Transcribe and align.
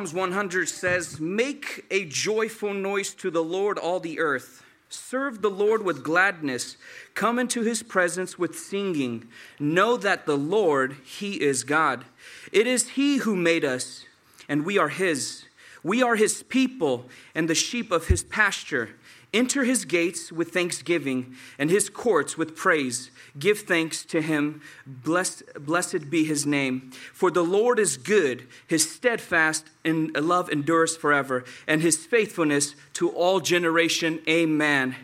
Psalms 0.00 0.14
100 0.14 0.66
says, 0.66 1.20
Make 1.20 1.84
a 1.90 2.06
joyful 2.06 2.72
noise 2.72 3.12
to 3.16 3.30
the 3.30 3.44
Lord, 3.44 3.76
all 3.76 4.00
the 4.00 4.18
earth. 4.18 4.64
Serve 4.88 5.42
the 5.42 5.50
Lord 5.50 5.84
with 5.84 6.02
gladness. 6.02 6.78
Come 7.12 7.38
into 7.38 7.60
his 7.60 7.82
presence 7.82 8.38
with 8.38 8.58
singing. 8.58 9.28
Know 9.58 9.98
that 9.98 10.24
the 10.24 10.38
Lord, 10.38 10.96
he 11.04 11.42
is 11.42 11.64
God. 11.64 12.06
It 12.50 12.66
is 12.66 12.88
he 12.88 13.18
who 13.18 13.36
made 13.36 13.62
us, 13.62 14.06
and 14.48 14.64
we 14.64 14.78
are 14.78 14.88
his. 14.88 15.44
We 15.82 16.02
are 16.02 16.16
his 16.16 16.44
people 16.44 17.04
and 17.34 17.46
the 17.46 17.54
sheep 17.54 17.92
of 17.92 18.06
his 18.06 18.24
pasture. 18.24 18.96
Enter 19.34 19.64
his 19.64 19.84
gates 19.84 20.32
with 20.32 20.48
thanksgiving 20.48 21.36
and 21.58 21.68
his 21.68 21.90
courts 21.90 22.38
with 22.38 22.56
praise. 22.56 23.10
Give 23.40 23.58
thanks 23.58 24.04
to 24.04 24.20
him. 24.20 24.60
Blessed, 24.86 25.42
blessed 25.58 26.10
be 26.10 26.24
his 26.24 26.46
name. 26.46 26.92
For 27.12 27.30
the 27.30 27.42
Lord 27.42 27.78
is 27.78 27.96
good, 27.96 28.46
his 28.66 28.88
steadfast 28.88 29.66
love 29.84 30.50
endures 30.50 30.96
forever, 30.96 31.44
and 31.66 31.80
his 31.82 31.96
faithfulness 31.96 32.76
to 32.94 33.08
all 33.08 33.40
generation. 33.40 34.20
Amen. 34.28 34.94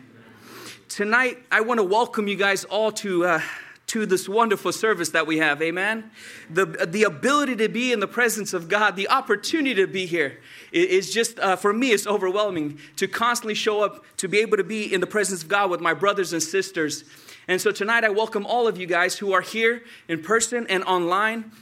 Tonight, 0.87 1.39
I 1.51 1.61
want 1.61 1.79
to 1.79 1.83
welcome 1.83 2.27
you 2.27 2.35
guys 2.35 2.63
all 2.63 2.91
to. 2.93 3.25
Uh, 3.25 3.41
to 3.87 4.05
this 4.05 4.27
wonderful 4.27 4.73
service 4.73 5.11
that 5.11 5.25
we 5.25 5.37
have. 5.37 5.61
Amen. 5.61 6.11
The, 6.49 6.65
the 6.65 7.03
ability 7.03 7.55
to 7.55 7.69
be 7.69 7.93
in 7.93 8.01
the 8.01 8.07
presence 8.07 8.53
of 8.53 8.67
God, 8.67 8.97
the 8.97 9.07
opportunity 9.07 9.75
to 9.75 9.87
be 9.87 10.05
here 10.05 10.39
is 10.73 11.13
just, 11.13 11.39
uh, 11.39 11.55
for 11.55 11.71
me, 11.71 11.91
it's 11.91 12.05
overwhelming 12.05 12.79
to 12.97 13.07
constantly 13.07 13.53
show 13.53 13.81
up, 13.81 14.03
to 14.17 14.27
be 14.27 14.39
able 14.39 14.57
to 14.57 14.65
be 14.65 14.93
in 14.93 14.99
the 14.99 15.07
presence 15.07 15.41
of 15.41 15.47
God 15.47 15.71
with 15.71 15.79
my 15.79 15.93
brothers 15.93 16.33
and 16.33 16.43
sisters. 16.43 17.05
And 17.49 17.61
so 17.61 17.71
tonight, 17.71 18.03
I 18.03 18.09
welcome 18.09 18.45
all 18.45 18.67
of 18.67 18.77
you 18.77 18.85
guys 18.85 19.17
who 19.17 19.31
are 19.31 19.39
here 19.39 19.81
in 20.09 20.21
person 20.21 20.67
and 20.67 20.83
online. 20.83 21.53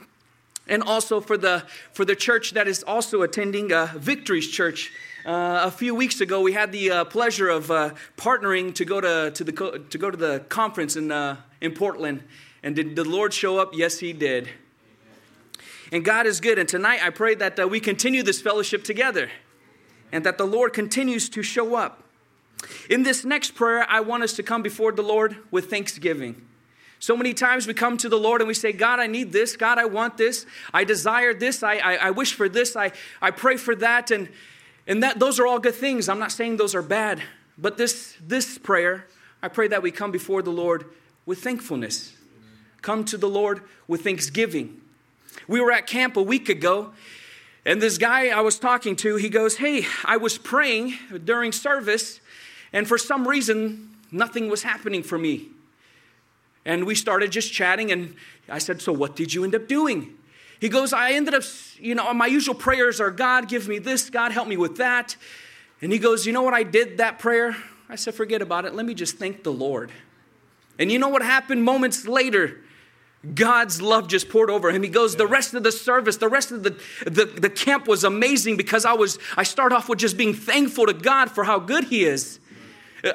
And 0.68 0.82
also 0.82 1.22
for 1.22 1.38
the, 1.38 1.63
for 1.94 2.04
the 2.04 2.15
church 2.15 2.51
that 2.51 2.68
is 2.68 2.82
also 2.82 3.22
attending 3.22 3.72
uh, 3.72 3.89
Victory's 3.96 4.50
Church. 4.50 4.92
Uh, 5.27 5.62
a 5.63 5.70
few 5.70 5.94
weeks 5.94 6.22
ago, 6.22 6.42
we 6.42 6.54
had 6.54 6.72
the 6.72 6.89
uh, 6.89 7.06
pleasure 7.06 7.50
of 7.50 7.70
uh, 7.70 7.94
partnering 8.18 8.74
to 8.74 8.84
go 8.84 9.00
to, 9.00 9.30
to, 9.30 9.44
the, 9.44 9.86
to 9.92 9.98
go 10.00 10.10
to 10.10 10.18
the 10.18 10.39
conference 10.50 10.96
in, 10.96 11.12
uh, 11.12 11.38
in 11.62 11.72
Portland. 11.72 12.24
And 12.63 12.75
did 12.75 12.96
the 12.96 13.04
Lord 13.04 13.32
show 13.32 13.60
up? 13.60 13.70
Yes, 13.75 14.00
He 14.00 14.12
did. 14.12 14.50
And 15.92 16.04
God 16.04 16.25
is 16.25 16.39
good. 16.39 16.58
And 16.58 16.68
tonight 16.68 17.01
I 17.04 17.12
pray 17.12 17.36
that 17.36 17.60
uh, 17.60 17.68
we 17.68 17.80
continue 17.80 18.24
this 18.24 18.42
fellowship 18.42 18.84
together 18.84 19.30
and 20.12 20.25
that 20.25 20.39
the 20.39 20.48
Lord 20.48 20.74
continues 20.74 21.30
to 21.30 21.44
show 21.44 21.75
up. 21.75 22.05
In 22.90 23.04
this 23.04 23.26
next 23.26 23.52
prayer, 23.52 23.86
I 23.90 24.02
want 24.02 24.24
us 24.24 24.34
to 24.34 24.44
come 24.44 24.62
before 24.62 24.92
the 24.92 25.02
Lord 25.02 25.38
with 25.52 25.70
thanksgiving. 25.70 26.46
So 27.00 27.16
many 27.16 27.34
times 27.34 27.68
we 27.68 27.74
come 27.74 27.98
to 27.98 28.10
the 28.10 28.18
Lord 28.18 28.42
and 28.42 28.48
we 28.48 28.54
say, 28.54 28.72
God, 28.72 29.00
I 29.00 29.08
need 29.08 29.32
this. 29.32 29.56
God, 29.56 29.78
I 29.78 29.86
want 29.86 30.18
this. 30.18 30.46
I 30.74 30.84
desire 30.84 31.34
this. 31.34 31.62
I, 31.62 31.76
I, 31.76 31.96
I 31.96 32.12
wish 32.12 32.34
for 32.34 32.50
this. 32.50 32.76
I, 32.76 32.92
I 33.22 33.32
pray 33.32 33.58
for 33.58 33.76
that. 33.76 34.12
And, 34.12 34.30
and 34.88 35.04
that, 35.04 35.20
those 35.20 35.40
are 35.40 35.46
all 35.46 35.60
good 35.60 35.76
things. 35.76 36.10
I'm 36.10 36.20
not 36.20 36.32
saying 36.32 36.58
those 36.58 36.74
are 36.74 36.82
bad. 36.82 37.22
But 37.58 37.78
this, 37.78 38.16
this 38.26 38.58
prayer, 38.58 39.08
I 39.42 39.48
pray 39.48 39.68
that 39.68 39.84
we 39.84 39.92
come 39.92 40.12
before 40.12 40.42
the 40.42 40.52
Lord 40.52 40.86
with 41.26 41.44
thankfulness. 41.44 42.14
Come 42.82 43.06
to 43.06 43.18
the 43.18 43.30
Lord 43.30 43.62
with 43.88 44.04
thanksgiving. 44.04 44.82
We 45.48 45.62
were 45.62 45.72
at 45.72 45.88
camp 45.88 46.18
a 46.18 46.24
week 46.24 46.50
ago, 46.50 46.94
and 47.66 47.82
this 47.82 47.98
guy 47.98 48.28
I 48.28 48.42
was 48.42 48.60
talking 48.60 48.96
to, 48.98 49.16
he 49.16 49.30
goes, 49.30 49.58
Hey, 49.58 49.86
I 50.04 50.18
was 50.18 50.38
praying 50.38 50.94
during 51.24 51.52
service, 51.52 52.20
and 52.75 52.86
for 52.86 52.98
some 52.98 53.25
reason, 53.25 53.89
nothing 54.12 54.50
was 54.50 54.62
happening 54.62 55.01
for 55.01 55.17
me. 55.17 55.48
And 56.65 56.86
we 56.86 56.94
started 56.94 57.32
just 57.32 57.53
chatting, 57.53 57.89
and 57.89 58.15
I 58.50 58.58
said, 58.58 58.82
So 58.82 58.91
what 58.91 59.15
did 59.15 59.34
you 59.34 59.46
end 59.46 59.55
up 59.55 59.70
doing? 59.70 60.17
He 60.60 60.67
goes, 60.67 60.91
I 60.91 61.13
ended 61.13 61.34
up, 61.34 61.44
you 61.79 61.96
know, 61.96 62.13
my 62.13 62.27
usual 62.27 62.53
prayers 62.53 63.00
are, 63.00 63.12
God, 63.12 63.48
give 63.48 63.70
me 63.70 63.79
this, 63.79 64.10
God, 64.10 64.34
help 64.34 64.48
me 64.50 64.58
with 64.58 64.77
that. 64.77 65.15
And 65.82 65.91
he 65.94 66.00
goes, 66.00 66.25
You 66.25 66.34
know 66.34 66.41
what 66.41 66.53
I 66.53 66.63
did 66.63 66.98
that 66.98 67.17
prayer? 67.17 67.55
I 67.88 67.96
said, 67.96 68.13
Forget 68.13 68.41
about 68.41 68.65
it. 68.65 68.75
Let 68.75 68.86
me 68.86 68.94
just 68.94 69.17
thank 69.17 69.44
the 69.44 69.53
Lord. 69.53 69.89
And 70.77 70.91
you 70.91 71.00
know 71.00 71.08
what 71.08 71.22
happened 71.22 71.63
moments 71.63 72.05
later? 72.05 72.60
God's 73.34 73.82
love 73.82 74.10
just 74.10 74.27
poured 74.27 74.50
over 74.50 74.70
him. 74.70 74.84
He 74.84 74.89
goes, 74.89 75.15
the 75.15 75.25
rest 75.25 75.55
of 75.55 75.63
the 75.63 75.72
service, 75.72 76.17
the 76.17 76.27
rest 76.27 76.51
of 76.51 76.62
the, 76.62 76.79
the, 77.05 77.25
the 77.25 77.50
camp 77.50 77.88
was 77.88 78.03
amazing 78.03 78.55
because 78.55 78.86
I 78.86 78.94
was, 78.94 79.17
I 79.36 79.41
start 79.41 79.72
off 79.72 79.89
with 79.89 79.98
just 79.98 80.15
being 80.15 80.34
thankful 80.34 80.86
to 80.86 80.94
God 80.94 81.32
for 81.32 81.46
how 81.46 81.58
good 81.58 81.86
he 81.86 82.03
is. 82.03 82.39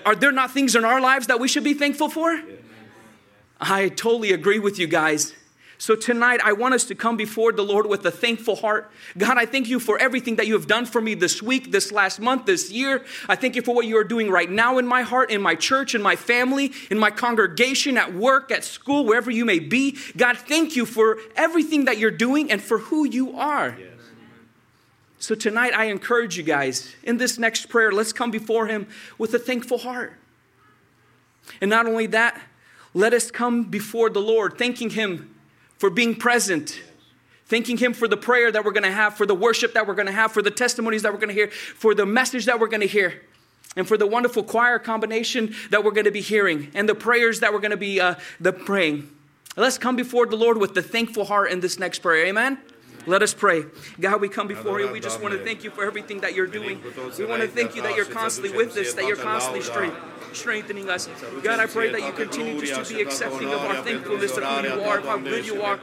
Are 0.07 0.15
there 0.15 0.33
not 0.33 0.53
things 0.53 0.77
in 0.77 0.85
our 0.85 1.01
lives 1.01 1.27
that 1.27 1.41
we 1.41 1.49
should 1.49 1.65
be 1.65 1.75
thankful 1.75 2.09
for? 2.09 2.41
I 3.61 3.89
totally 3.89 4.33
agree 4.33 4.59
with 4.59 4.79
you 4.79 4.87
guys. 4.87 5.35
So 5.81 5.97
tonight, 5.97 6.41
I 6.45 6.53
want 6.53 6.75
us 6.75 6.85
to 6.85 6.95
come 6.95 7.17
before 7.17 7.53
the 7.53 7.63
Lord 7.63 7.87
with 7.87 8.05
a 8.05 8.11
thankful 8.11 8.57
heart. 8.57 8.93
God, 9.17 9.39
I 9.39 9.47
thank 9.47 9.67
you 9.67 9.81
for 9.81 9.99
everything 9.99 10.37
that 10.37 10.47
you 10.47 10.53
have 10.53 10.67
done 10.67 10.85
for 10.85 11.01
me 11.01 11.15
this 11.15 11.43
week, 11.43 11.73
this 11.73 11.91
last 11.91 12.21
month, 12.21 12.45
this 12.45 12.71
year. 12.71 13.03
I 13.31 13.35
thank 13.35 13.57
you 13.57 13.63
for 13.63 13.75
what 13.75 13.87
you 13.87 13.97
are 13.97 14.05
doing 14.05 14.31
right 14.31 14.51
now 14.51 14.77
in 14.77 14.87
my 14.87 15.01
heart, 15.01 15.31
in 15.31 15.41
my 15.41 15.55
church, 15.55 15.95
in 15.95 16.03
my 16.03 16.17
family, 16.17 16.73
in 16.91 16.99
my 16.99 17.11
congregation, 17.11 17.97
at 17.97 18.13
work, 18.13 18.51
at 18.51 18.63
school, 18.63 19.07
wherever 19.07 19.31
you 19.31 19.47
may 19.47 19.59
be. 19.59 19.97
God, 20.19 20.37
thank 20.37 20.77
you 20.77 20.85
for 20.85 21.17
everything 21.35 21.87
that 21.87 21.97
you're 21.97 22.11
doing 22.11 22.53
and 22.53 22.63
for 22.63 22.77
who 22.77 23.07
you 23.07 23.39
are. 23.39 23.75
Yes. 23.79 23.90
So 25.21 25.35
tonight, 25.35 25.75
I 25.75 25.85
encourage 25.85 26.39
you 26.39 26.43
guys 26.43 26.95
in 27.03 27.19
this 27.19 27.39
next 27.39 27.67
prayer, 27.67 27.93
let's 27.93 28.13
come 28.13 28.31
before 28.31 28.67
Him 28.67 28.89
with 29.19 29.35
a 29.35 29.39
thankful 29.39 29.77
heart. 29.77 30.15
And 31.61 31.69
not 31.69 31.87
only 31.87 32.07
that, 32.07 32.41
let 32.95 33.13
us 33.13 33.31
come 33.31 33.65
before 33.65 34.09
the 34.09 34.21
Lord, 34.21 34.57
thanking 34.57 34.89
Him 34.89 35.35
for 35.77 35.91
being 35.91 36.17
present. 36.17 36.81
Thanking 37.45 37.77
Him 37.77 37.93
for 37.93 38.09
the 38.09 38.17
prayer 38.17 38.51
that 38.51 38.65
we're 38.65 38.73
gonna 38.73 38.91
have, 38.91 39.15
for 39.15 39.27
the 39.27 39.35
worship 39.35 39.75
that 39.75 39.87
we're 39.87 39.95
gonna 39.95 40.11
have, 40.11 40.33
for 40.33 40.41
the 40.41 40.51
testimonies 40.51 41.03
that 41.03 41.13
we're 41.13 41.19
gonna 41.19 41.35
hear, 41.35 41.49
for 41.49 41.95
the 41.95 42.07
message 42.07 42.47
that 42.47 42.59
we're 42.59 42.69
gonna 42.69 42.87
hear, 42.87 43.21
and 43.77 43.87
for 43.87 43.99
the 43.99 44.07
wonderful 44.07 44.43
choir 44.43 44.79
combination 44.79 45.55
that 45.69 45.85
we're 45.85 45.91
gonna 45.91 46.11
be 46.11 46.23
hearing, 46.23 46.71
and 46.73 46.89
the 46.89 46.95
prayers 46.95 47.41
that 47.41 47.53
we're 47.53 47.61
gonna 47.61 47.77
be 47.77 48.01
uh, 48.01 48.15
the 48.41 48.55
praying. 48.55 49.11
Let's 49.55 49.77
come 49.77 49.97
before 49.97 50.25
the 50.25 50.37
Lord 50.37 50.57
with 50.57 50.73
the 50.73 50.83
thankful 50.83 51.27
heart 51.27 51.51
in 51.51 51.61
this 51.61 51.79
next 51.79 51.99
prayer. 51.99 52.25
Amen. 52.25 52.59
Let 53.07 53.23
us 53.23 53.35
pray. 53.35 53.65
God, 53.99 54.21
we 54.21 54.29
come 54.29 54.47
before 54.47 54.81
you. 54.81 54.91
We 54.91 55.01
just 55.01 55.21
want 55.21 55.35
to 55.35 55.45
thank 55.45 55.65
you 55.65 55.71
for 55.71 55.85
everything 55.85 56.21
that 56.21 56.35
you're 56.35 56.47
doing. 56.47 56.81
We 57.19 57.25
want 57.25 57.43
to 57.43 57.49
thank 57.49 57.75
you 57.75 57.83
that 57.83 57.97
you're 57.97 58.05
constantly 58.05 58.57
with 58.57 58.77
us, 58.77 58.95
that 58.95 59.07
you're 59.07 59.17
constantly 59.17 59.63
strength, 59.63 59.97
strengthening 60.33 60.89
us. 60.89 61.09
God, 61.43 61.61
I 61.61 61.67
pray 61.67 61.91
that 61.91 62.03
you 62.03 62.13
continue 62.13 62.61
just 62.61 62.91
to 62.91 62.97
be 62.97 63.03
accepting 63.03 63.49
of 63.49 63.61
our 63.61 63.83
thankfulness 63.83 64.37
of 64.37 64.45
who 64.45 64.69
you 64.69 64.83
are, 64.85 64.99
of 64.99 65.05
how 65.05 65.19
good 65.19 65.47
you 65.47 65.63
are. 65.63 65.81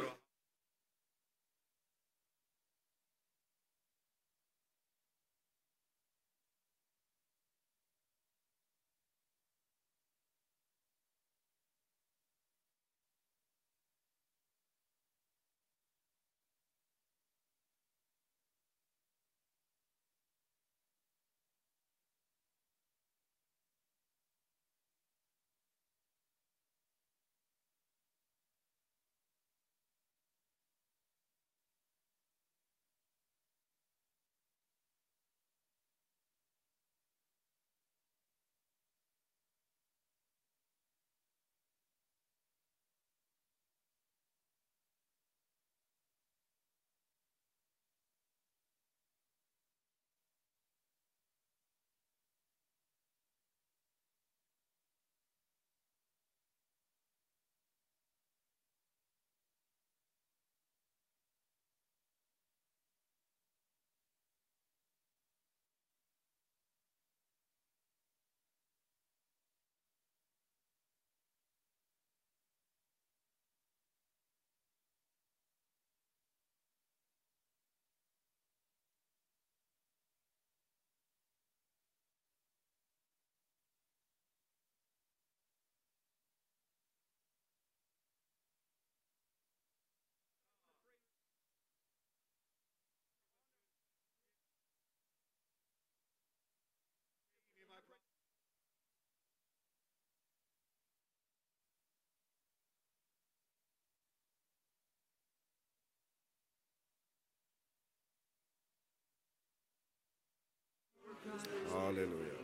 Aleluia. 111.87 112.35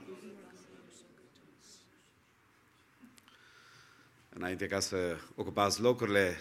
Înainte 4.30 4.66
ca 4.66 4.80
să 4.80 4.98
ocupați 5.36 5.82
locurile, 5.82 6.38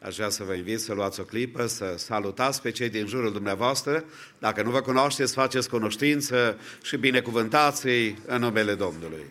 aș 0.00 0.16
vrea 0.16 0.28
să 0.28 0.44
vă 0.44 0.54
invit 0.54 0.80
să 0.80 0.92
luați 0.94 1.20
o 1.20 1.24
clipă, 1.24 1.66
să 1.66 1.94
salutați 1.96 2.62
pe 2.62 2.70
cei 2.70 2.88
din 2.88 3.06
jurul 3.06 3.32
dumneavoastră. 3.32 4.04
Dacă 4.38 4.62
nu 4.62 4.70
vă 4.70 4.80
cunoașteți, 4.80 5.34
faceți 5.34 5.68
cunoștință 5.68 6.58
și 6.82 6.96
binecuvântați-i 6.96 8.18
în 8.26 8.40
numele 8.40 8.74
Domnului. 8.74 9.24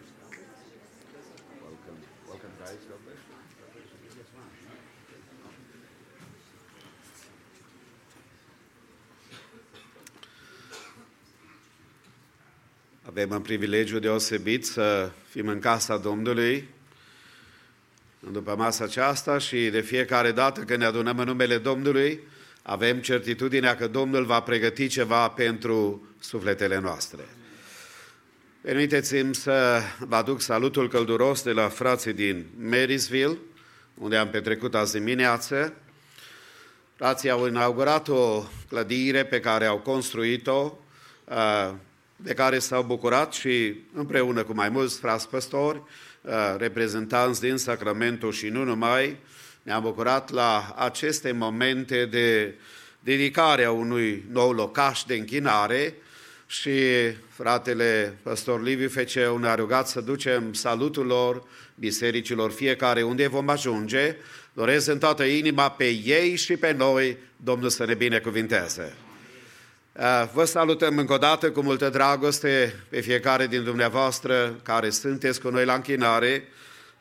Avem 13.16 13.30
un 13.30 13.42
privilegiu 13.42 14.00
deosebit 14.00 14.66
să 14.66 15.12
fim 15.30 15.48
în 15.48 15.60
casa 15.60 15.98
Domnului 15.98 16.68
după 18.32 18.56
masa 18.56 18.84
aceasta 18.84 19.38
și 19.38 19.70
de 19.70 19.82
fiecare 19.82 20.32
dată 20.32 20.62
când 20.62 20.80
ne 20.80 20.86
adunăm 20.86 21.20
în 21.20 21.26
numele 21.26 21.58
Domnului, 21.58 22.20
avem 22.62 23.00
certitudinea 23.00 23.76
că 23.76 23.88
Domnul 23.88 24.26
va 24.26 24.40
pregăti 24.40 24.88
ceva 24.88 25.28
pentru 25.28 26.08
sufletele 26.20 26.80
noastre. 26.80 27.22
Permiteți-mi 28.62 29.36
să 29.36 29.82
vă 30.00 30.16
aduc 30.16 30.42
salutul 30.42 30.90
călduros 30.90 31.44
de 31.44 31.52
la 31.52 31.70
frații 31.70 32.14
din 32.14 32.46
Marysville, 32.60 33.38
unde 33.94 34.18
am 34.18 34.30
petrecut 34.30 34.76
azi 34.76 34.98
dimineață. 34.98 35.74
Frații 36.96 37.30
au 37.30 37.48
inaugurat 37.48 38.08
o 38.08 38.44
clădire 38.70 39.26
pe 39.26 39.40
care 39.40 39.66
au 39.66 39.78
construit-o, 39.78 40.78
de 42.16 42.34
care 42.34 42.60
s-au 42.60 42.84
bucurat 42.84 43.34
și 43.34 43.76
împreună 43.94 44.44
cu 44.44 44.54
mai 44.54 44.70
mulți 44.70 45.00
frați 45.00 45.30
păstori, 45.30 45.82
reprezentanți 46.58 47.42
din 47.42 47.58
Sacramento 47.58 48.32
și 48.32 48.48
nu 48.48 48.64
numai, 48.64 49.18
ne-am 49.64 49.82
bucurat 49.82 50.32
la 50.32 50.76
aceste 50.78 51.32
momente 51.32 52.06
de 52.06 52.54
dedicare 53.00 53.64
a 53.64 53.72
unui 53.72 54.26
nou 54.32 54.52
locaș 54.52 55.04
de 55.04 55.16
închinare 55.16 55.94
și 56.48 56.72
fratele 57.30 58.18
păstor 58.24 58.64
Liviu 58.64 58.90
Feceu 58.90 59.38
ne-a 59.38 59.56
rugat 59.56 59.88
să 59.88 60.02
ducem 60.02 60.54
salutul 60.54 61.06
lor 61.06 61.44
bisericilor 61.76 62.52
fiecare 62.52 63.02
unde 63.02 63.28
vom 63.28 63.50
ajunge. 63.50 64.16
Doresc 64.54 64.88
în 64.88 65.00
toată 65.00 65.24
inima 65.24 65.70
pe 65.70 65.90
ei 65.90 66.36
și 66.36 66.58
pe 66.58 66.72
noi, 66.72 67.18
Domnul 67.38 67.70
să 67.70 67.86
ne 67.86 67.94
binecuvinteze. 67.94 68.96
Uh, 70.00 70.30
vă 70.34 70.46
salutăm 70.46 70.98
încă 70.98 71.14
o 71.14 71.18
dată 71.18 71.52
cu 71.52 71.62
multă 71.62 71.90
dragoste 71.90 72.76
pe 72.90 73.00
fiecare 73.00 73.48
din 73.48 73.64
dumneavoastră 73.64 74.60
care 74.64 74.90
sunteți 74.90 75.42
cu 75.42 75.50
noi 75.50 75.66
la 75.66 75.74
închinare. 75.74 76.48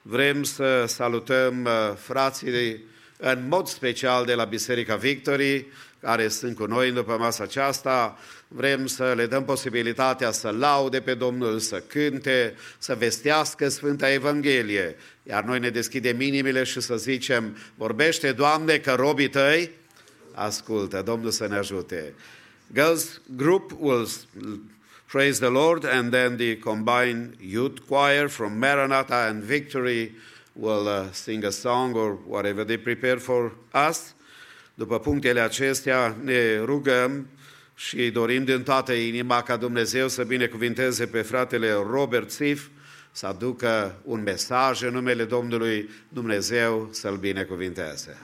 Vrem 0.02 0.42
să 0.42 0.85
salutăm 0.87 1.64
uh, 1.64 1.96
frații 1.96 2.85
în 3.18 3.46
mod 3.48 3.66
special 3.66 4.24
de 4.24 4.35
la 4.35 4.44
Biserica 4.44 4.96
Victorii, 4.96 5.72
care 6.00 6.28
sunt 6.28 6.57
cu 6.57 6.64
noi 6.64 6.92
după 6.92 7.16
masa 7.18 7.42
aceasta. 7.42 8.18
Vrem 8.48 8.87
să 8.87 9.12
le 9.16 9.26
dăm 9.26 9.44
posibilitatea 9.44 10.30
să 10.30 10.48
laude 10.48 11.00
pe 11.00 11.14
Domnul, 11.14 11.59
să 11.59 11.83
cânte, 11.87 12.54
să 12.78 12.94
vestească 12.94 13.68
Sfânta 13.68 14.12
Evanghelie. 14.12 14.96
Iar 15.22 15.44
noi 15.44 15.59
ne 15.59 15.70
deschidem 15.70 16.20
inimile 16.20 16.64
și 16.64 16.80
să 16.80 16.96
zicem, 16.96 17.57
vorbește, 17.74 18.33
Doamne, 18.33 18.78
că 18.78 18.92
robii 18.92 19.28
tăi 19.28 19.70
ascultă. 20.33 21.02
Domnul 21.02 21.30
să 21.30 21.46
ne 21.46 21.57
ajute. 21.57 22.14
Girls 22.72 23.20
group 23.37 23.72
will 23.72 24.07
praise 25.07 25.38
the 25.38 25.50
Lord, 25.50 25.85
and 25.85 26.12
then 26.12 26.37
the 26.37 26.57
combined 26.57 27.37
youth 27.40 27.87
choir 27.87 28.29
from 28.29 28.59
Maranatha 28.59 29.29
and 29.29 29.42
Victory 29.42 30.14
will 30.55 30.88
uh, 30.88 31.12
sing 31.12 31.44
a 31.44 31.53
song 31.53 31.94
or 31.94 32.14
whatever 32.14 32.64
they 32.64 32.77
prepare 32.77 33.18
for 33.18 33.53
us. 33.72 34.14
După 34.74 34.98
punctele 34.98 35.40
acestea 35.40 36.16
ne 36.22 36.59
rugăm 36.59 37.27
și 37.74 38.11
dorim 38.11 38.44
din 38.44 38.62
toată 38.62 38.92
inima 38.92 39.42
ca 39.42 39.57
Dumnezeu 39.57 40.09
să 40.09 40.24
binecuvinteze 40.24 41.07
pe 41.07 41.22
fratele 41.22 41.72
Robert 41.72 42.31
Sif, 42.31 42.66
să 43.12 43.27
aducă 43.27 44.00
un 44.05 44.22
mesaj 44.22 44.83
în 44.83 44.92
numele 44.92 45.24
Domnului 45.24 45.90
Dumnezeu 46.09 46.88
să-l 46.92 47.16
binecuvinteze. 47.16 48.16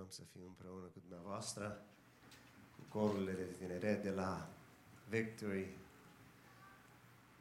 Ne 0.00 0.06
bucurăm 0.06 0.26
să 0.26 0.32
fim 0.32 0.46
împreună 0.46 0.86
cu 0.86 0.98
dumneavoastră, 1.08 1.82
cu 2.76 2.98
corurile 2.98 3.32
de 3.32 3.56
tineret 3.58 4.02
de 4.02 4.10
la 4.10 4.48
Victory, 5.08 5.68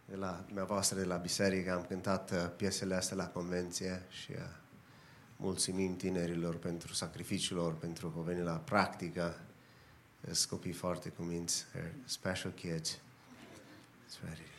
de 0.05 0.15
la 0.15 0.43
dumneavoastră 0.45 0.99
de 0.99 1.05
la 1.05 1.15
biserică. 1.15 1.71
Am 1.71 1.85
cântat 1.85 2.31
uh, 2.31 2.51
piesele 2.55 2.95
astea 2.95 3.15
la 3.15 3.27
convenție 3.27 4.05
și 4.09 4.31
uh, 4.31 4.37
mulțumim 5.35 5.95
tinerilor 5.95 6.55
pentru 6.55 6.93
sacrificiul 6.93 7.57
lor, 7.57 7.73
pentru 7.73 8.09
că 8.09 8.17
au 8.17 8.23
venit 8.23 8.43
la 8.43 8.57
practică. 8.57 9.39
Sunt 10.31 10.49
copii 10.49 10.73
foarte 10.73 11.09
cuminți, 11.09 11.65
they're 11.65 12.05
special 12.05 12.51
kids. 12.51 12.99
It's 14.05 14.23
ready 14.23 14.58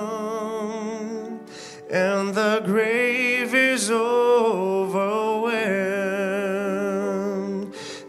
grave 2.71 3.53
is 3.53 3.91
overwhelmed. 3.91 4.93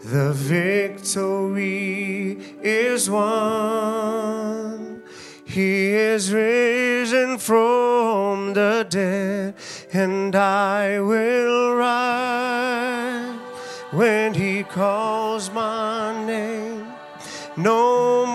The 0.05 0.31
victory 0.31 2.37
is 2.61 3.09
won. 3.09 5.03
He 5.43 5.87
is 5.87 6.31
risen 6.31 7.39
from 7.39 8.53
the 8.53 8.87
dead, 8.89 9.55
and 9.91 10.33
I 10.33 11.01
will 11.01 11.75
rise 11.75 13.35
when 13.91 14.33
He 14.33 14.63
calls 14.63 15.51
my 15.51 16.25
name. 16.25 16.87
No 17.57 18.25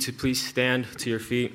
to 0.00 0.12
please 0.14 0.42
stand 0.42 0.86
to 0.98 1.10
your 1.10 1.18
feet. 1.18 1.52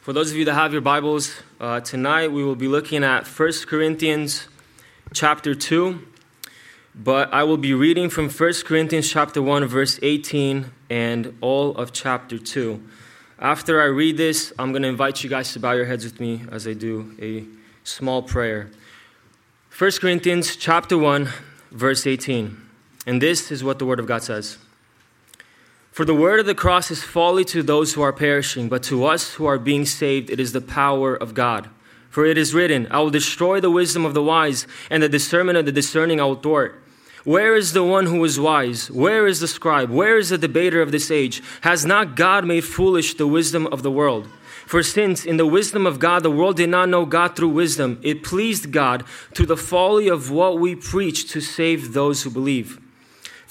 For 0.00 0.14
those 0.14 0.30
of 0.30 0.38
you 0.38 0.46
that 0.46 0.54
have 0.54 0.72
your 0.72 0.80
Bibles, 0.80 1.34
uh, 1.60 1.80
tonight 1.80 2.32
we 2.32 2.42
will 2.42 2.56
be 2.56 2.66
looking 2.66 3.04
at 3.04 3.26
1 3.26 3.52
Corinthians 3.66 4.48
chapter 5.12 5.54
2, 5.54 6.00
but 6.94 7.32
I 7.32 7.42
will 7.42 7.58
be 7.58 7.74
reading 7.74 8.08
from 8.08 8.30
1 8.30 8.52
Corinthians 8.64 9.10
chapter 9.10 9.42
1, 9.42 9.66
verse 9.66 9.98
18, 10.00 10.72
and 10.88 11.36
all 11.42 11.76
of 11.76 11.92
chapter 11.92 12.38
2. 12.38 12.82
After 13.38 13.82
I 13.82 13.86
read 13.86 14.16
this, 14.16 14.50
I'm 14.58 14.72
going 14.72 14.82
to 14.82 14.88
invite 14.88 15.22
you 15.22 15.28
guys 15.28 15.52
to 15.52 15.60
bow 15.60 15.72
your 15.72 15.84
heads 15.84 16.04
with 16.04 16.20
me 16.20 16.42
as 16.50 16.66
I 16.66 16.72
do 16.72 17.14
a 17.20 17.44
small 17.84 18.22
prayer. 18.22 18.70
1 19.76 19.90
Corinthians 20.00 20.56
chapter 20.56 20.96
1, 20.96 21.28
verse 21.70 22.06
18. 22.06 22.56
And 23.06 23.20
this 23.20 23.52
is 23.52 23.62
what 23.62 23.78
the 23.78 23.84
Word 23.84 24.00
of 24.00 24.06
God 24.06 24.22
says. 24.22 24.56
For 25.92 26.06
the 26.06 26.14
word 26.14 26.40
of 26.40 26.46
the 26.46 26.54
cross 26.54 26.90
is 26.90 27.04
folly 27.04 27.44
to 27.44 27.62
those 27.62 27.92
who 27.92 28.00
are 28.00 28.14
perishing, 28.14 28.70
but 28.70 28.82
to 28.84 29.04
us 29.04 29.34
who 29.34 29.44
are 29.44 29.58
being 29.58 29.84
saved, 29.84 30.30
it 30.30 30.40
is 30.40 30.52
the 30.52 30.62
power 30.62 31.14
of 31.14 31.34
God. 31.34 31.68
For 32.08 32.24
it 32.24 32.38
is 32.38 32.54
written, 32.54 32.88
I 32.90 33.00
will 33.00 33.10
destroy 33.10 33.60
the 33.60 33.70
wisdom 33.70 34.06
of 34.06 34.14
the 34.14 34.22
wise, 34.22 34.66
and 34.88 35.02
the 35.02 35.08
discernment 35.10 35.58
of 35.58 35.66
the 35.66 35.72
discerning 35.72 36.18
I 36.18 36.24
will 36.24 36.36
thwart. 36.36 36.82
Where 37.24 37.54
is 37.54 37.74
the 37.74 37.84
one 37.84 38.06
who 38.06 38.24
is 38.24 38.40
wise? 38.40 38.90
Where 38.90 39.26
is 39.26 39.40
the 39.40 39.46
scribe? 39.46 39.90
Where 39.90 40.16
is 40.16 40.30
the 40.30 40.38
debater 40.38 40.80
of 40.80 40.92
this 40.92 41.10
age? 41.10 41.42
Has 41.60 41.84
not 41.84 42.16
God 42.16 42.46
made 42.46 42.64
foolish 42.64 43.12
the 43.14 43.26
wisdom 43.26 43.66
of 43.66 43.82
the 43.82 43.90
world? 43.90 44.28
For 44.66 44.82
since 44.82 45.26
in 45.26 45.36
the 45.36 45.46
wisdom 45.46 45.86
of 45.86 45.98
God 45.98 46.22
the 46.22 46.30
world 46.30 46.56
did 46.56 46.70
not 46.70 46.88
know 46.88 47.04
God 47.04 47.36
through 47.36 47.50
wisdom, 47.50 48.00
it 48.02 48.22
pleased 48.22 48.72
God 48.72 49.04
through 49.34 49.46
the 49.46 49.58
folly 49.58 50.08
of 50.08 50.30
what 50.30 50.58
we 50.58 50.74
preach 50.74 51.30
to 51.32 51.42
save 51.42 51.92
those 51.92 52.22
who 52.22 52.30
believe. 52.30 52.80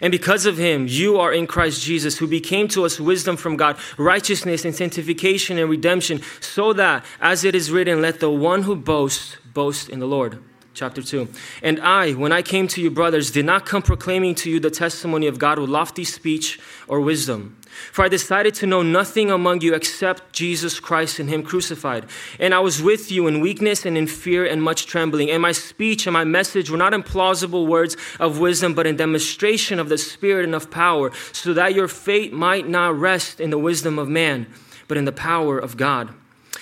And 0.00 0.10
because 0.10 0.46
of 0.46 0.58
him, 0.58 0.86
you 0.88 1.18
are 1.18 1.32
in 1.32 1.46
Christ 1.46 1.82
Jesus, 1.82 2.18
who 2.18 2.26
became 2.26 2.68
to 2.68 2.84
us 2.84 3.00
wisdom 3.00 3.36
from 3.36 3.56
God, 3.56 3.76
righteousness 3.96 4.64
and 4.64 4.74
sanctification 4.74 5.58
and 5.58 5.70
redemption, 5.70 6.20
so 6.40 6.72
that, 6.74 7.04
as 7.20 7.44
it 7.44 7.54
is 7.54 7.70
written, 7.70 8.02
let 8.02 8.20
the 8.20 8.30
one 8.30 8.62
who 8.62 8.76
boasts 8.76 9.36
boast 9.52 9.88
in 9.88 9.98
the 9.98 10.06
Lord. 10.06 10.42
Chapter 10.74 11.02
2. 11.02 11.28
And 11.62 11.80
I, 11.80 12.12
when 12.12 12.32
I 12.32 12.42
came 12.42 12.68
to 12.68 12.82
you, 12.82 12.90
brothers, 12.90 13.30
did 13.30 13.46
not 13.46 13.64
come 13.64 13.80
proclaiming 13.80 14.34
to 14.36 14.50
you 14.50 14.60
the 14.60 14.70
testimony 14.70 15.26
of 15.26 15.38
God 15.38 15.58
with 15.58 15.70
lofty 15.70 16.04
speech 16.04 16.60
or 16.86 17.00
wisdom. 17.00 17.56
For 17.92 18.04
I 18.04 18.08
decided 18.08 18.54
to 18.56 18.66
know 18.66 18.82
nothing 18.82 19.30
among 19.30 19.60
you 19.60 19.74
except 19.74 20.32
Jesus 20.32 20.80
Christ 20.80 21.18
and 21.18 21.28
Him 21.28 21.42
crucified. 21.42 22.06
And 22.38 22.54
I 22.54 22.60
was 22.60 22.82
with 22.82 23.10
you 23.10 23.26
in 23.26 23.40
weakness 23.40 23.86
and 23.86 23.96
in 23.96 24.06
fear 24.06 24.44
and 24.44 24.62
much 24.62 24.86
trembling. 24.86 25.30
And 25.30 25.42
my 25.42 25.52
speech 25.52 26.06
and 26.06 26.14
my 26.14 26.24
message 26.24 26.70
were 26.70 26.76
not 26.76 26.94
in 26.94 27.02
plausible 27.02 27.66
words 27.66 27.96
of 28.18 28.38
wisdom, 28.38 28.74
but 28.74 28.86
in 28.86 28.96
demonstration 28.96 29.78
of 29.78 29.88
the 29.88 29.98
Spirit 29.98 30.44
and 30.44 30.54
of 30.54 30.70
power, 30.70 31.12
so 31.32 31.54
that 31.54 31.74
your 31.74 31.88
fate 31.88 32.32
might 32.32 32.68
not 32.68 32.98
rest 32.98 33.40
in 33.40 33.50
the 33.50 33.58
wisdom 33.58 33.98
of 33.98 34.08
man, 34.08 34.46
but 34.88 34.96
in 34.96 35.04
the 35.04 35.12
power 35.12 35.58
of 35.58 35.76
God. 35.76 36.10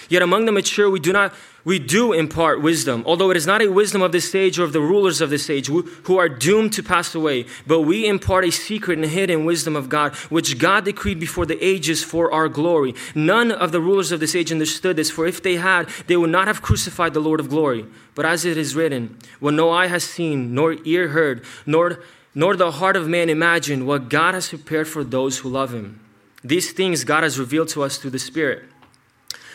Yet 0.09 0.23
among 0.23 0.45
the 0.45 0.53
mature, 0.53 0.91
we 0.91 1.01
do 1.01 1.13
not 1.13 1.33
we 1.65 1.79
do 1.79 2.13
impart 2.13 2.61
wisdom, 2.61 3.03
although 3.07 3.31
it 3.31 3.37
is 3.37 3.47
not 3.47 3.63
a 3.63 3.69
wisdom 3.69 4.03
of 4.03 4.13
this 4.13 4.35
age 4.35 4.59
or 4.59 4.65
of 4.65 4.75
the 4.75 4.81
rulers 4.81 5.21
of 5.21 5.31
this 5.31 5.49
age 5.49 5.69
who 5.69 6.19
are 6.19 6.29
doomed 6.29 6.75
to 6.75 6.83
pass 6.83 7.15
away, 7.15 7.47
but 7.67 7.81
we 7.81 8.07
impart 8.07 8.45
a 8.45 8.53
secret 8.53 8.99
and 8.99 9.07
hidden 9.07 9.47
wisdom 9.47 9.75
of 9.75 9.89
God, 9.89 10.15
which 10.29 10.59
God 10.59 10.85
decreed 10.85 11.19
before 11.19 11.47
the 11.47 11.63
ages 11.65 12.05
for 12.05 12.31
our 12.31 12.49
glory. 12.49 12.95
None 13.15 13.51
of 13.51 13.73
the 13.73 13.81
rulers 13.81 14.13
of 14.13 14.21
this 14.21 14.35
age 14.35 14.53
understood 14.53 14.97
this, 14.97 15.11
for 15.11 15.27
if 15.27 15.43
they 15.43 15.57
had, 15.57 15.89
they 16.07 16.17
would 16.17 16.31
not 16.31 16.49
have 16.49 16.61
crucified 16.61 17.15
the 17.15 17.21
Lord 17.21 17.41
of 17.41 17.49
glory. 17.49 17.87
But 18.15 18.27
as 18.27 18.45
it 18.45 18.59
is 18.59 18.77
written, 18.77 19.19
what 19.41 19.55
no 19.55 19.71
eye 19.71 19.87
has 19.87 20.05
seen, 20.05 20.55
nor 20.55 20.77
ear 20.85 21.09
heard, 21.09 21.45
nor, 21.65 22.01
nor 22.35 22.57
the 22.57 22.73
heart 22.73 22.97
of 22.97 23.09
man 23.09 23.31
imagined, 23.31 23.87
what 23.87 24.11
God 24.11 24.35
has 24.35 24.51
prepared 24.51 24.87
for 24.87 25.03
those 25.03 25.39
who 25.39 25.49
love 25.49 25.73
him. 25.73 26.01
These 26.45 26.73
things 26.73 27.05
God 27.05 27.23
has 27.23 27.39
revealed 27.39 27.69
to 27.69 27.83
us 27.83 27.97
through 27.97 28.11
the 28.11 28.19
Spirit. 28.19 28.65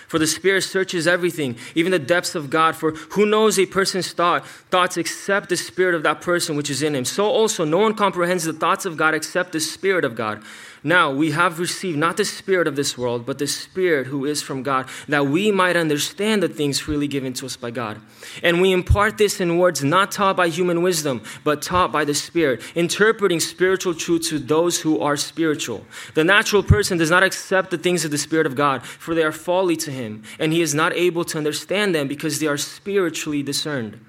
For 0.09 0.17
the 0.17 0.25
Spirit 0.25 0.63
searches 0.63 1.05
everything, 1.05 1.55
even 1.75 1.91
the 1.91 1.99
depths 1.99 2.33
of 2.33 2.49
God. 2.49 2.75
For 2.75 2.93
who 3.11 3.27
knows 3.27 3.59
a 3.59 3.67
person's 3.67 4.11
thought, 4.11 4.43
thoughts 4.47 4.97
except 4.97 5.49
the 5.49 5.55
Spirit 5.55 5.93
of 5.93 6.01
that 6.01 6.19
person 6.19 6.55
which 6.55 6.71
is 6.71 6.81
in 6.81 6.95
him? 6.95 7.05
So 7.05 7.27
also, 7.27 7.63
no 7.63 7.77
one 7.77 7.93
comprehends 7.93 8.43
the 8.43 8.53
thoughts 8.53 8.85
of 8.85 8.97
God 8.97 9.13
except 9.13 9.51
the 9.51 9.59
Spirit 9.59 10.03
of 10.03 10.15
God. 10.15 10.41
Now 10.83 11.11
we 11.11 11.31
have 11.31 11.59
received 11.59 11.97
not 11.97 12.17
the 12.17 12.25
Spirit 12.25 12.67
of 12.67 12.75
this 12.75 12.97
world, 12.97 13.25
but 13.25 13.37
the 13.37 13.47
Spirit 13.47 14.07
who 14.07 14.25
is 14.25 14.41
from 14.41 14.63
God, 14.63 14.87
that 15.07 15.27
we 15.27 15.51
might 15.51 15.75
understand 15.75 16.41
the 16.41 16.47
things 16.47 16.79
freely 16.79 17.07
given 17.07 17.33
to 17.33 17.45
us 17.45 17.57
by 17.57 17.71
God. 17.71 17.99
And 18.41 18.61
we 18.61 18.71
impart 18.71 19.17
this 19.17 19.41
in 19.41 19.57
words 19.57 19.83
not 19.83 20.11
taught 20.11 20.37
by 20.37 20.47
human 20.47 20.81
wisdom, 20.81 21.21
but 21.43 21.61
taught 21.61 21.91
by 21.91 22.05
the 22.05 22.13
Spirit, 22.13 22.61
interpreting 22.75 23.39
spiritual 23.39 23.93
truth 23.93 24.27
to 24.29 24.39
those 24.39 24.81
who 24.81 24.99
are 24.99 25.17
spiritual. 25.17 25.85
The 26.13 26.23
natural 26.23 26.63
person 26.63 26.97
does 26.97 27.11
not 27.11 27.23
accept 27.23 27.71
the 27.71 27.77
things 27.77 28.05
of 28.05 28.11
the 28.11 28.17
Spirit 28.17 28.45
of 28.45 28.55
God, 28.55 28.83
for 28.83 29.13
they 29.13 29.23
are 29.23 29.31
folly 29.31 29.75
to 29.77 29.91
him, 29.91 30.23
and 30.39 30.53
he 30.53 30.61
is 30.61 30.73
not 30.73 30.93
able 30.93 31.25
to 31.25 31.37
understand 31.37 31.93
them 31.93 32.07
because 32.07 32.39
they 32.39 32.47
are 32.47 32.57
spiritually 32.57 33.43
discerned. 33.43 33.99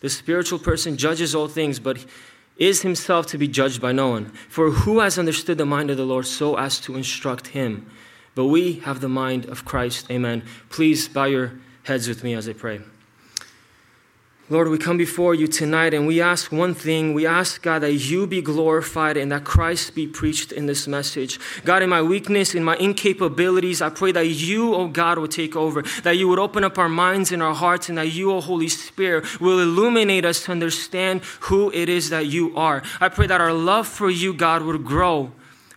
The 0.00 0.10
spiritual 0.10 0.58
person 0.58 0.96
judges 0.96 1.34
all 1.34 1.48
things, 1.48 1.78
but 1.78 2.04
is 2.60 2.82
himself 2.82 3.26
to 3.26 3.38
be 3.38 3.48
judged 3.48 3.80
by 3.80 3.90
no 3.90 4.10
one. 4.10 4.26
For 4.48 4.70
who 4.70 5.00
has 5.00 5.18
understood 5.18 5.58
the 5.58 5.66
mind 5.66 5.90
of 5.90 5.96
the 5.96 6.04
Lord 6.04 6.26
so 6.26 6.56
as 6.56 6.78
to 6.82 6.94
instruct 6.94 7.48
him? 7.48 7.90
But 8.36 8.46
we 8.46 8.74
have 8.80 9.00
the 9.00 9.08
mind 9.08 9.46
of 9.46 9.64
Christ. 9.64 10.08
Amen. 10.10 10.44
Please 10.68 11.08
bow 11.08 11.24
your 11.24 11.54
heads 11.82 12.06
with 12.06 12.22
me 12.22 12.34
as 12.34 12.48
I 12.48 12.52
pray. 12.52 12.80
Lord, 14.50 14.66
we 14.66 14.78
come 14.78 14.96
before 14.96 15.32
you 15.32 15.46
tonight 15.46 15.94
and 15.94 16.08
we 16.08 16.20
ask 16.20 16.50
one 16.50 16.74
thing. 16.74 17.14
We 17.14 17.24
ask, 17.24 17.62
God, 17.62 17.82
that 17.82 17.92
you 17.92 18.26
be 18.26 18.42
glorified 18.42 19.16
and 19.16 19.30
that 19.30 19.44
Christ 19.44 19.94
be 19.94 20.08
preached 20.08 20.50
in 20.50 20.66
this 20.66 20.88
message. 20.88 21.38
God, 21.64 21.84
in 21.84 21.88
my 21.88 22.02
weakness, 22.02 22.52
in 22.56 22.64
my 22.64 22.74
incapabilities, 22.78 23.80
I 23.80 23.90
pray 23.90 24.10
that 24.10 24.26
you, 24.26 24.74
oh 24.74 24.88
God, 24.88 25.18
would 25.18 25.30
take 25.30 25.54
over, 25.54 25.82
that 26.02 26.16
you 26.16 26.26
would 26.26 26.40
open 26.40 26.64
up 26.64 26.78
our 26.78 26.88
minds 26.88 27.30
and 27.30 27.44
our 27.44 27.54
hearts, 27.54 27.88
and 27.88 27.96
that 27.98 28.08
you, 28.08 28.32
oh 28.32 28.40
Holy 28.40 28.68
Spirit, 28.68 29.40
will 29.40 29.60
illuminate 29.60 30.24
us 30.24 30.42
to 30.46 30.50
understand 30.50 31.22
who 31.42 31.70
it 31.70 31.88
is 31.88 32.10
that 32.10 32.26
you 32.26 32.52
are. 32.56 32.82
I 33.00 33.08
pray 33.08 33.28
that 33.28 33.40
our 33.40 33.52
love 33.52 33.86
for 33.86 34.10
you, 34.10 34.34
God, 34.34 34.62
would 34.62 34.84
grow 34.84 35.30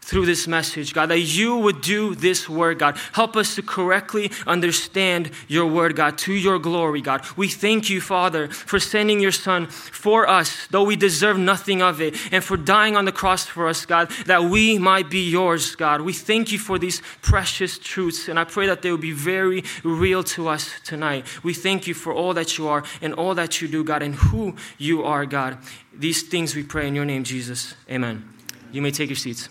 through 0.03 0.25
this 0.25 0.47
message, 0.47 0.93
God, 0.93 1.07
that 1.07 1.19
you 1.19 1.57
would 1.57 1.81
do 1.81 2.13
this 2.13 2.49
word, 2.49 2.79
God. 2.79 2.97
Help 3.13 3.35
us 3.35 3.55
to 3.55 3.61
correctly 3.61 4.31
understand 4.45 5.31
your 5.47 5.65
word, 5.65 5.95
God, 5.95 6.17
to 6.19 6.33
your 6.33 6.59
glory, 6.59 7.01
God. 7.01 7.25
We 7.37 7.47
thank 7.47 7.89
you, 7.89 8.01
Father, 8.01 8.49
for 8.49 8.79
sending 8.79 9.19
your 9.19 9.31
Son 9.31 9.67
for 9.67 10.27
us, 10.27 10.67
though 10.67 10.83
we 10.83 10.95
deserve 10.95 11.37
nothing 11.37 11.81
of 11.81 12.01
it, 12.01 12.15
and 12.31 12.43
for 12.43 12.57
dying 12.57 12.95
on 12.95 13.05
the 13.05 13.11
cross 13.11 13.45
for 13.45 13.67
us, 13.67 13.85
God, 13.85 14.09
that 14.25 14.43
we 14.43 14.77
might 14.77 15.09
be 15.09 15.29
yours, 15.29 15.75
God. 15.75 16.01
We 16.01 16.13
thank 16.13 16.51
you 16.51 16.59
for 16.59 16.77
these 16.77 17.01
precious 17.21 17.79
truths, 17.79 18.27
and 18.27 18.37
I 18.37 18.43
pray 18.43 18.67
that 18.67 18.81
they 18.81 18.91
will 18.91 18.97
be 18.97 19.13
very 19.13 19.63
real 19.83 20.23
to 20.23 20.49
us 20.49 20.69
tonight. 20.83 21.25
We 21.43 21.53
thank 21.53 21.87
you 21.87 21.93
for 21.93 22.13
all 22.13 22.33
that 22.33 22.57
you 22.57 22.67
are 22.67 22.83
and 23.01 23.13
all 23.13 23.35
that 23.35 23.61
you 23.61 23.67
do, 23.67 23.83
God, 23.83 24.03
and 24.03 24.15
who 24.15 24.55
you 24.77 25.03
are, 25.03 25.25
God. 25.25 25.57
These 25.93 26.23
things 26.23 26.55
we 26.55 26.63
pray 26.63 26.87
in 26.87 26.95
your 26.95 27.05
name, 27.05 27.23
Jesus. 27.23 27.75
Amen. 27.89 28.27
You 28.71 28.81
may 28.81 28.91
take 28.91 29.09
your 29.09 29.15
seats. 29.15 29.47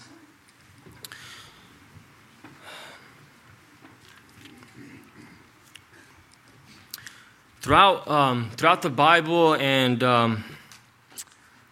Throughout, 7.63 8.09
um, 8.09 8.51
throughout 8.57 8.83
the 8.83 8.91
Bible 8.91 9.55
and 9.55 10.03
um, 10.03 10.43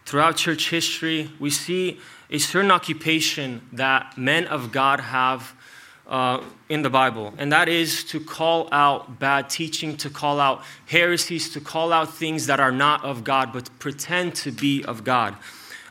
throughout 0.06 0.36
church 0.36 0.70
history, 0.70 1.32
we 1.40 1.50
see 1.50 1.98
a 2.30 2.38
certain 2.38 2.70
occupation 2.70 3.60
that 3.72 4.16
men 4.16 4.46
of 4.46 4.70
God 4.70 5.00
have 5.00 5.52
uh, 6.06 6.44
in 6.68 6.82
the 6.82 6.90
Bible, 6.90 7.34
and 7.38 7.50
that 7.50 7.68
is 7.68 8.04
to 8.04 8.20
call 8.20 8.68
out 8.70 9.18
bad 9.18 9.50
teaching, 9.50 9.96
to 9.96 10.08
call 10.08 10.38
out 10.38 10.62
heresies, 10.86 11.50
to 11.54 11.60
call 11.60 11.92
out 11.92 12.14
things 12.14 12.46
that 12.46 12.60
are 12.60 12.70
not 12.70 13.04
of 13.04 13.24
God 13.24 13.52
but 13.52 13.68
pretend 13.80 14.36
to 14.36 14.52
be 14.52 14.84
of 14.84 15.02
God. 15.02 15.34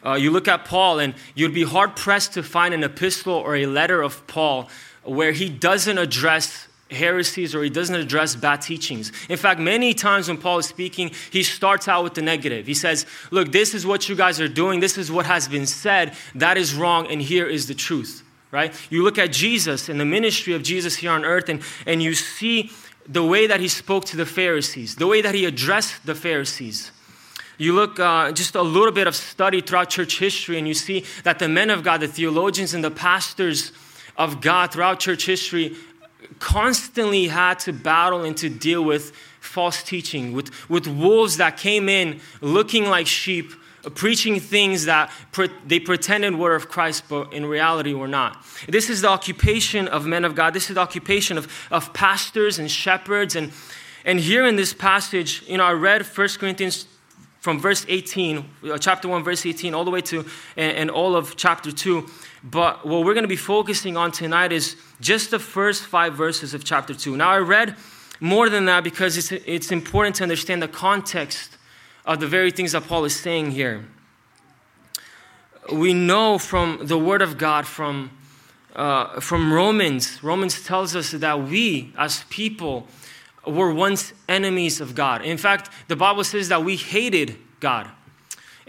Uh, 0.05 0.13
you 0.13 0.31
look 0.31 0.47
at 0.47 0.63
Paul, 0.63 0.99
and 0.99 1.13
you'd 1.35 1.53
be 1.53 1.63
hard 1.63 1.97
pressed 1.97 2.35
to 2.35 2.41
find 2.41 2.73
an 2.73 2.85
epistle 2.85 3.33
or 3.33 3.57
a 3.57 3.65
letter 3.65 4.01
of 4.01 4.25
Paul 4.27 4.69
where 5.03 5.33
he 5.33 5.49
doesn't 5.49 5.97
address 5.97 6.68
heresies 6.91 7.53
or 7.53 7.63
he 7.63 7.69
doesn't 7.69 7.95
address 7.95 8.35
bad 8.35 8.61
teachings. 8.61 9.11
In 9.29 9.37
fact, 9.37 9.59
many 9.59 9.93
times 9.93 10.27
when 10.27 10.37
Paul 10.37 10.59
is 10.59 10.65
speaking, 10.65 11.11
he 11.31 11.43
starts 11.43 11.87
out 11.87 12.03
with 12.03 12.15
the 12.15 12.21
negative. 12.21 12.65
He 12.67 12.73
says, 12.73 13.05
Look, 13.31 13.51
this 13.51 13.73
is 13.73 13.85
what 13.85 14.09
you 14.09 14.15
guys 14.15 14.41
are 14.41 14.47
doing, 14.47 14.79
this 14.79 14.97
is 14.97 15.11
what 15.11 15.25
has 15.25 15.47
been 15.47 15.67
said, 15.67 16.15
that 16.35 16.57
is 16.57 16.73
wrong, 16.73 17.07
and 17.07 17.21
here 17.21 17.47
is 17.47 17.67
the 17.67 17.75
truth. 17.75 18.23
Right? 18.51 18.73
You 18.89 19.03
look 19.03 19.19
at 19.19 19.31
Jesus 19.31 19.89
and 19.89 19.99
the 19.99 20.05
ministry 20.05 20.53
of 20.53 20.63
Jesus 20.63 20.95
here 20.95 21.11
on 21.11 21.23
earth, 21.23 21.49
and, 21.49 21.61
and 21.85 22.01
you 22.01 22.15
see 22.15 22.71
the 23.07 23.23
way 23.23 23.45
that 23.45 23.59
he 23.59 23.67
spoke 23.67 24.05
to 24.05 24.17
the 24.17 24.25
Pharisees, 24.25 24.95
the 24.95 25.07
way 25.07 25.21
that 25.21 25.35
he 25.35 25.45
addressed 25.45 26.05
the 26.05 26.15
Pharisees. 26.15 26.91
You 27.59 27.73
look 27.73 27.99
uh, 27.99 28.31
just 28.31 28.55
a 28.55 28.61
little 28.61 28.93
bit 28.93 29.05
of 29.05 29.15
study 29.15 29.61
throughout 29.61 29.89
church 29.89 30.17
history, 30.17 30.57
and 30.57 30.67
you 30.67 30.73
see 30.73 31.05
that 31.23 31.39
the 31.39 31.49
men 31.49 31.69
of 31.69 31.83
God, 31.83 31.99
the 31.99 32.07
theologians, 32.07 32.73
and 32.73 32.83
the 32.83 32.89
pastors 32.89 33.71
of 34.17 34.41
God 34.41 34.71
throughout 34.71 34.99
church 34.99 35.25
history 35.25 35.75
constantly 36.39 37.27
had 37.27 37.59
to 37.59 37.73
battle 37.73 38.23
and 38.23 38.35
to 38.37 38.49
deal 38.49 38.83
with 38.83 39.15
false 39.39 39.83
teaching, 39.83 40.33
with, 40.33 40.69
with 40.69 40.87
wolves 40.87 41.37
that 41.37 41.57
came 41.57 41.89
in 41.89 42.19
looking 42.41 42.85
like 42.89 43.07
sheep, 43.07 43.53
preaching 43.95 44.39
things 44.39 44.85
that 44.85 45.11
pre- 45.31 45.49
they 45.65 45.79
pretended 45.79 46.35
were 46.35 46.55
of 46.55 46.69
Christ, 46.69 47.05
but 47.09 47.33
in 47.33 47.45
reality 47.45 47.93
were 47.93 48.07
not. 48.07 48.45
This 48.67 48.89
is 48.89 49.01
the 49.01 49.07
occupation 49.07 49.87
of 49.87 50.05
men 50.05 50.25
of 50.25 50.35
God. 50.35 50.53
This 50.53 50.69
is 50.69 50.75
the 50.75 50.81
occupation 50.81 51.37
of, 51.37 51.47
of 51.71 51.93
pastors 51.93 52.59
and 52.59 52.69
shepherds. 52.69 53.35
And, 53.35 53.51
and 54.05 54.19
here 54.19 54.45
in 54.45 54.55
this 54.55 54.73
passage, 54.73 55.43
you 55.47 55.57
know, 55.57 55.63
I 55.63 55.73
read 55.73 56.05
1 56.05 56.27
Corinthians 56.39 56.87
from 57.39 57.59
verse 57.59 57.85
18, 57.87 58.45
uh, 58.65 58.77
chapter 58.77 59.07
1, 59.07 59.23
verse 59.23 59.45
18, 59.45 59.73
all 59.73 59.85
the 59.85 59.91
way 59.91 60.01
to 60.01 60.25
and, 60.57 60.77
and 60.77 60.91
all 60.91 61.15
of 61.15 61.37
chapter 61.37 61.71
2. 61.71 62.05
But 62.43 62.85
what 62.85 63.03
we're 63.03 63.13
going 63.13 63.23
to 63.23 63.27
be 63.27 63.35
focusing 63.35 63.97
on 63.97 64.11
tonight 64.11 64.51
is 64.51 64.75
just 65.01 65.31
the 65.31 65.39
first 65.39 65.83
five 65.83 66.13
verses 66.13 66.53
of 66.53 66.63
chapter 66.63 66.93
2. 66.93 67.17
Now, 67.17 67.31
I 67.31 67.39
read 67.39 67.75
more 68.19 68.49
than 68.49 68.65
that 68.65 68.83
because 68.83 69.17
it's, 69.17 69.31
it's 69.31 69.71
important 69.71 70.15
to 70.17 70.23
understand 70.23 70.61
the 70.61 70.67
context 70.67 71.57
of 72.05 72.19
the 72.19 72.27
very 72.27 72.51
things 72.51 72.71
that 72.71 72.87
Paul 72.87 73.05
is 73.05 73.15
saying 73.15 73.51
here. 73.51 73.85
We 75.71 75.93
know 75.93 76.37
from 76.37 76.79
the 76.81 76.97
Word 76.97 77.21
of 77.21 77.37
God, 77.37 77.67
from, 77.67 78.11
uh, 78.75 79.19
from 79.19 79.53
Romans, 79.53 80.23
Romans 80.23 80.63
tells 80.63 80.95
us 80.95 81.11
that 81.11 81.43
we 81.43 81.93
as 81.97 82.23
people 82.29 82.87
were 83.45 83.73
once 83.73 84.13
enemies 84.27 84.81
of 84.81 84.95
God. 84.95 85.23
In 85.23 85.37
fact, 85.37 85.69
the 85.87 85.95
Bible 85.95 86.23
says 86.23 86.49
that 86.49 86.63
we 86.63 86.75
hated 86.75 87.37
God. 87.59 87.89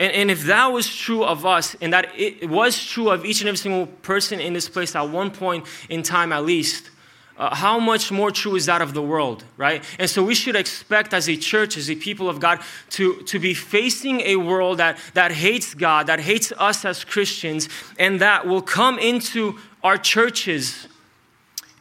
And, 0.01 0.12
and 0.12 0.30
if 0.30 0.44
that 0.44 0.66
was 0.72 0.92
true 0.92 1.22
of 1.22 1.44
us, 1.46 1.76
and 1.80 1.92
that 1.92 2.11
it 2.18 2.48
was 2.48 2.82
true 2.84 3.11
of 3.11 3.24
each 3.24 3.40
and 3.40 3.48
every 3.48 3.59
single 3.59 3.86
person 3.86 4.40
in 4.40 4.55
this 4.55 4.68
place 4.68 4.96
at 4.96 5.09
one 5.09 5.30
point 5.30 5.66
in 5.90 6.03
time 6.03 6.32
at 6.32 6.44
least, 6.44 6.90
uh, 7.36 7.55
how 7.55 7.78
much 7.78 8.11
more 8.11 8.30
true 8.30 8.57
is 8.57 8.66
that 8.66 8.82
of 8.82 8.92
the 8.92 9.03
world, 9.03 9.44
right? 9.57 9.84
And 9.98 10.09
so 10.09 10.22
we 10.22 10.34
should 10.34 10.57
expect 10.57 11.14
as 11.14 11.28
a 11.28 11.36
church, 11.36 11.76
as 11.76 11.90
a 11.90 11.94
people 11.94 12.28
of 12.28 12.40
God, 12.40 12.61
to, 12.90 13.22
to 13.22 13.38
be 13.38 13.55
facing 13.55 14.20
a 14.22 14.36
world 14.36 14.78
that, 14.78 14.98
that 15.14 15.32
hates 15.32 15.74
God, 15.74 16.07
that 16.07 16.20
hates 16.20 16.53
us 16.59 16.84
as 16.84 17.05
Christians, 17.05 17.68
and 17.98 18.20
that 18.20 18.46
will 18.46 18.62
come 18.62 18.98
into 18.98 19.59
our 19.82 19.96
churches 19.98 20.88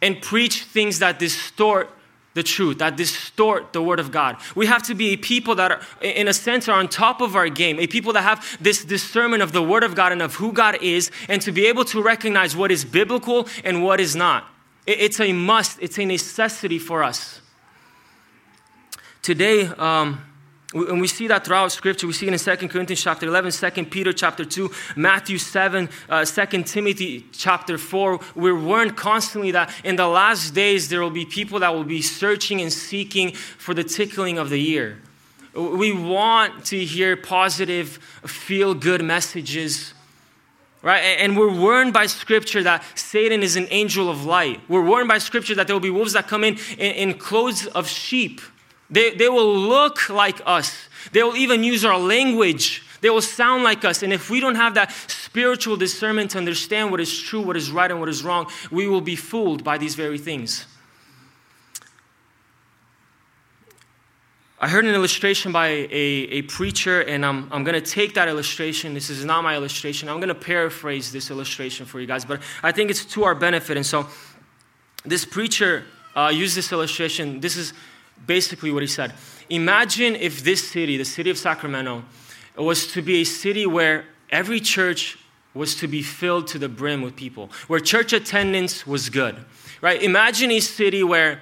and 0.02 0.22
preach 0.22 0.64
things 0.64 1.00
that 1.00 1.20
distort 1.20 1.90
the 2.40 2.44
truth, 2.44 2.78
that 2.78 2.96
distort 2.96 3.74
the 3.74 3.82
word 3.82 4.00
of 4.00 4.14
God. 4.14 4.38
We 4.56 4.66
have 4.68 4.82
to 4.84 4.96
be 4.96 5.10
a 5.10 5.18
people 5.18 5.56
that 5.56 5.72
are, 5.72 5.82
in 6.02 6.30
a 6.30 6.34
sense, 6.34 6.70
are 6.70 6.80
on 6.80 6.88
top 6.88 7.20
of 7.20 7.36
our 7.36 7.50
game, 7.50 7.78
a 7.80 7.88
people 7.88 8.14
that 8.14 8.22
have 8.22 8.58
this 8.62 8.86
discernment 8.86 9.44
of 9.44 9.52
the 9.52 9.62
word 9.62 9.84
of 9.84 9.94
God 9.94 10.14
and 10.14 10.22
of 10.22 10.36
who 10.36 10.54
God 10.54 10.82
is, 10.82 11.12
and 11.28 11.42
to 11.42 11.52
be 11.52 11.68
able 11.68 11.84
to 11.86 12.02
recognize 12.02 12.56
what 12.56 12.72
is 12.72 12.86
biblical 12.86 13.46
and 13.66 13.84
what 13.84 14.00
is 14.00 14.16
not. 14.16 14.48
It's 14.88 15.20
a 15.20 15.34
must, 15.34 15.80
it's 15.82 16.00
a 16.00 16.06
necessity 16.06 16.80
for 16.80 17.04
us. 17.04 17.42
Today, 19.22 19.66
um, 19.66 20.24
and 20.74 21.02
we 21.02 21.08
see 21.08 21.28
that 21.28 21.46
throughout 21.46 21.72
scripture. 21.72 22.06
We 22.06 22.14
see 22.14 22.28
it 22.28 22.34
in 22.34 22.58
2 22.58 22.68
Corinthians 22.68 23.02
chapter 23.02 23.26
11, 23.26 23.52
2 23.52 23.86
Peter 23.86 24.14
chapter 24.14 24.46
2, 24.46 24.70
Matthew 24.96 25.40
7, 25.40 25.90
uh, 26.08 26.24
2 26.24 26.64
Timothy 26.64 27.26
chapter 27.32 27.80
4. 27.80 28.20
We're 28.36 28.60
warned 28.60 28.96
constantly 28.96 29.50
that 29.52 29.74
in 29.84 29.96
the 29.96 30.08
last 30.08 30.54
days 30.54 30.90
there 30.90 31.02
will 31.02 31.10
be 31.10 31.26
people 31.26 31.60
that 31.62 31.74
will 31.74 31.84
be 31.84 32.04
searching 32.04 32.62
and 32.62 32.72
seeking 32.72 33.32
for 33.32 33.74
the 33.74 33.84
tickling 33.84 34.38
of 34.38 34.52
the 34.52 34.70
ear. 34.70 35.00
We 35.56 35.92
want 35.92 36.66
to 36.66 36.86
hear 36.86 37.18
positive, 37.18 37.98
feel 38.28 38.76
good 38.76 39.04
messages. 39.04 39.96
Right? 40.84 41.00
And 41.00 41.36
we're 41.36 41.54
warned 41.54 41.94
by 41.94 42.06
Scripture 42.06 42.62
that 42.64 42.84
Satan 42.96 43.42
is 43.42 43.56
an 43.56 43.68
angel 43.72 44.10
of 44.10 44.24
light. 44.24 44.62
We're 44.70 44.86
warned 44.86 45.10
by 45.10 45.18
Scripture 45.18 45.56
that 45.56 45.68
there 45.68 45.76
will 45.76 45.82
be 45.82 45.90
wolves 45.90 46.14
that 46.14 46.28
come 46.28 46.44
in 46.44 46.58
in, 46.78 47.10
in 47.10 47.14
clothes 47.18 47.66
of 47.66 47.88
sheep. 47.88 48.40
They, 48.90 49.16
they 49.16 49.30
will 49.30 49.56
look 49.56 50.10
like 50.10 50.42
us. 50.46 50.90
They 51.12 51.24
will 51.24 51.38
even 51.38 51.64
use 51.64 51.86
our 51.86 51.98
language. 51.98 52.84
They 53.02 53.10
will 53.10 53.22
sound 53.22 53.64
like 53.64 53.86
us. 53.86 54.04
And 54.04 54.12
if 54.12 54.30
we 54.30 54.40
don't 54.40 54.56
have 54.56 54.74
that 54.76 54.92
spiritual 54.92 55.78
discernment 55.78 56.32
to 56.32 56.38
understand 56.38 56.92
what 56.92 57.00
is 57.00 57.18
true, 57.22 57.42
what 57.42 57.56
is 57.56 57.72
right, 57.72 57.90
and 57.90 58.00
what 58.00 58.10
is 58.10 58.24
wrong, 58.24 58.52
we 58.72 58.88
will 58.88 59.02
be 59.02 59.16
fooled 59.16 59.64
by 59.64 59.78
these 59.78 59.96
very 59.96 60.18
things. 60.18 60.66
I 64.62 64.68
heard 64.68 64.84
an 64.84 64.94
illustration 64.94 65.54
by 65.54 65.68
a, 65.68 65.88
a 65.90 66.42
preacher, 66.42 67.00
and 67.00 67.26
I'm, 67.26 67.48
I'm 67.50 67.64
going 67.64 67.82
to 67.82 67.92
take 67.92 68.16
that 68.16 68.28
illustration. 68.28 68.94
This 68.94 69.10
is 69.10 69.24
not 69.24 69.42
my 69.42 69.56
illustration. 69.56 70.10
I'm 70.10 70.18
going 70.18 70.28
to 70.28 70.36
paraphrase 70.36 71.14
this 71.14 71.32
illustration 71.32 71.86
for 71.86 72.02
you 72.02 72.08
guys, 72.08 72.26
but 72.26 72.42
I 72.62 72.74
think 72.74 72.90
it's 72.90 73.06
to 73.06 73.24
our 73.24 73.36
benefit. 73.36 73.78
And 73.78 73.86
so, 73.86 74.08
this 75.06 75.24
preacher 75.24 75.86
uh, 76.14 76.30
used 76.34 76.58
this 76.58 76.74
illustration. 76.74 77.40
This 77.40 77.56
is 77.56 77.72
basically 78.26 78.72
what 78.72 78.82
he 78.82 78.88
said. 78.88 79.14
Imagine 79.50 80.16
if 80.16 80.44
this 80.44 80.70
city, 80.70 80.98
the 80.98 81.06
city 81.06 81.30
of 81.30 81.38
Sacramento, 81.38 82.04
was 82.56 82.92
to 82.94 83.02
be 83.02 83.22
a 83.22 83.24
city 83.24 83.66
where 83.66 84.06
every 84.30 84.60
church 84.60 85.18
was 85.54 85.76
to 85.76 85.88
be 85.88 86.02
filled 86.02 86.48
to 86.48 86.60
the 86.60 86.70
brim 86.70 87.02
with 87.02 87.16
people, 87.16 87.50
where 87.68 87.80
church 87.80 88.14
attendance 88.14 88.86
was 88.86 89.10
good, 89.10 89.36
right? 89.82 90.02
Imagine 90.04 90.52
a 90.52 90.60
city 90.60 91.04
where 91.04 91.42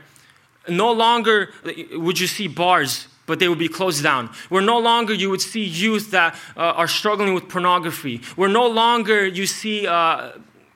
no 0.70 0.92
longer 0.92 1.52
would 1.94 2.20
you 2.20 2.28
see 2.28 2.48
bars 2.48 3.08
but 3.28 3.40
they 3.40 3.48
would 3.48 3.60
be 3.60 3.68
closed 3.68 4.02
down. 4.02 4.28
Where 4.50 4.64
no 4.64 4.80
longer 4.80 5.14
you 5.14 5.30
would 5.30 5.42
see 5.42 5.64
youth 5.64 6.12
that 6.12 6.34
uh, 6.56 6.62
are 6.62 6.88
struggling 6.88 7.36
with 7.36 7.48
pornography. 7.48 8.22
Where 8.36 8.50
no 8.50 8.68
longer 8.68 9.28
you 9.28 9.46
see, 9.46 9.86
uh, 9.86 10.32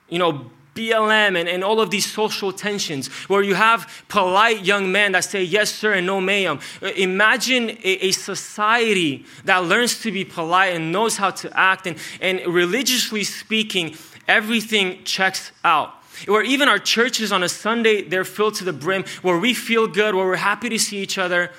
you 0.08 0.18
know, 0.18 0.51
BLM 0.74 1.38
and, 1.38 1.48
and 1.48 1.62
all 1.62 1.80
of 1.80 1.90
these 1.90 2.10
social 2.10 2.52
tensions, 2.52 3.08
where 3.28 3.42
you 3.42 3.54
have 3.54 4.04
polite 4.08 4.64
young 4.64 4.90
men 4.90 5.12
that 5.12 5.24
say 5.24 5.42
yes, 5.42 5.74
sir, 5.74 5.92
and 5.92 6.06
no, 6.06 6.20
ma'am. 6.20 6.60
Uh, 6.80 6.86
imagine 6.96 7.70
a, 7.70 8.06
a, 8.06 8.10
society 8.12 9.26
that 9.44 9.64
learns 9.64 10.00
to 10.00 10.10
be 10.10 10.24
polite 10.24 10.74
and 10.74 10.90
knows 10.90 11.16
how 11.18 11.30
to 11.30 11.58
act, 11.58 11.86
and, 11.86 11.98
and 12.20 12.40
religiously 12.46 13.22
speaking, 13.22 13.96
everything 14.26 15.04
checks 15.04 15.52
out. 15.62 15.94
Where 16.26 16.42
even 16.42 16.68
our 16.68 16.78
churches 16.78 17.32
on 17.32 17.42
a 17.42 17.48
Sunday, 17.48 18.02
they're 18.02 18.24
filled 18.24 18.54
to 18.56 18.64
the 18.64 18.72
brim, 18.72 19.04
where 19.22 19.38
we 19.38 19.54
feel 19.54 19.86
good, 19.86 20.14
where 20.14 20.26
we're 20.26 20.36
happy 20.36 20.68
to 20.68 20.78
see 20.78 20.98
each 20.98 21.18
other, 21.18 21.50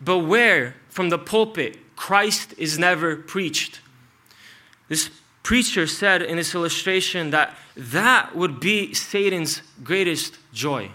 but 0.00 0.18
where 0.18 0.74
from 0.88 1.10
the 1.10 1.18
pulpit, 1.18 1.76
Christ 1.94 2.54
is 2.58 2.78
never 2.78 3.16
preached. 3.16 3.80
This 4.88 5.10
preacher 5.48 5.86
said 5.86 6.20
in 6.20 6.36
this 6.36 6.54
illustration 6.54 7.30
that 7.30 7.56
that 7.74 8.36
would 8.36 8.60
be 8.60 8.92
Satan's 8.92 9.62
greatest 9.82 10.36
joy. 10.52 10.90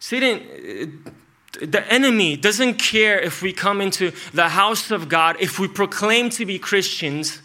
Satan, 0.00 0.42
uh, 0.42 1.64
the 1.64 1.90
enemy, 1.90 2.36
doesn't 2.36 2.74
care 2.74 3.18
if 3.18 3.40
we 3.40 3.54
come 3.54 3.80
into 3.80 4.12
the 4.34 4.50
house 4.50 4.90
of 4.90 5.08
God, 5.08 5.38
if 5.40 5.58
we 5.58 5.66
proclaim 5.66 6.28
to 6.28 6.44
be 6.44 6.58
Christians, 6.58 7.40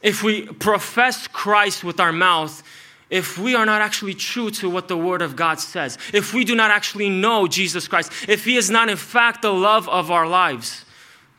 if 0.00 0.22
we 0.22 0.46
profess 0.46 1.28
Christ 1.28 1.84
with 1.84 2.00
our 2.00 2.12
mouth, 2.12 2.62
if 3.10 3.36
we 3.36 3.54
are 3.54 3.66
not 3.66 3.82
actually 3.82 4.14
true 4.14 4.50
to 4.52 4.70
what 4.70 4.88
the 4.88 4.96
Word 4.96 5.20
of 5.20 5.36
God 5.36 5.60
says, 5.60 5.98
if 6.14 6.32
we 6.32 6.46
do 6.46 6.54
not 6.54 6.70
actually 6.70 7.10
know 7.10 7.46
Jesus 7.46 7.86
Christ, 7.86 8.10
if 8.26 8.46
He 8.46 8.56
is 8.56 8.70
not 8.70 8.88
in 8.88 8.96
fact 8.96 9.42
the 9.42 9.52
love 9.52 9.86
of 9.86 10.10
our 10.10 10.26
lives. 10.26 10.86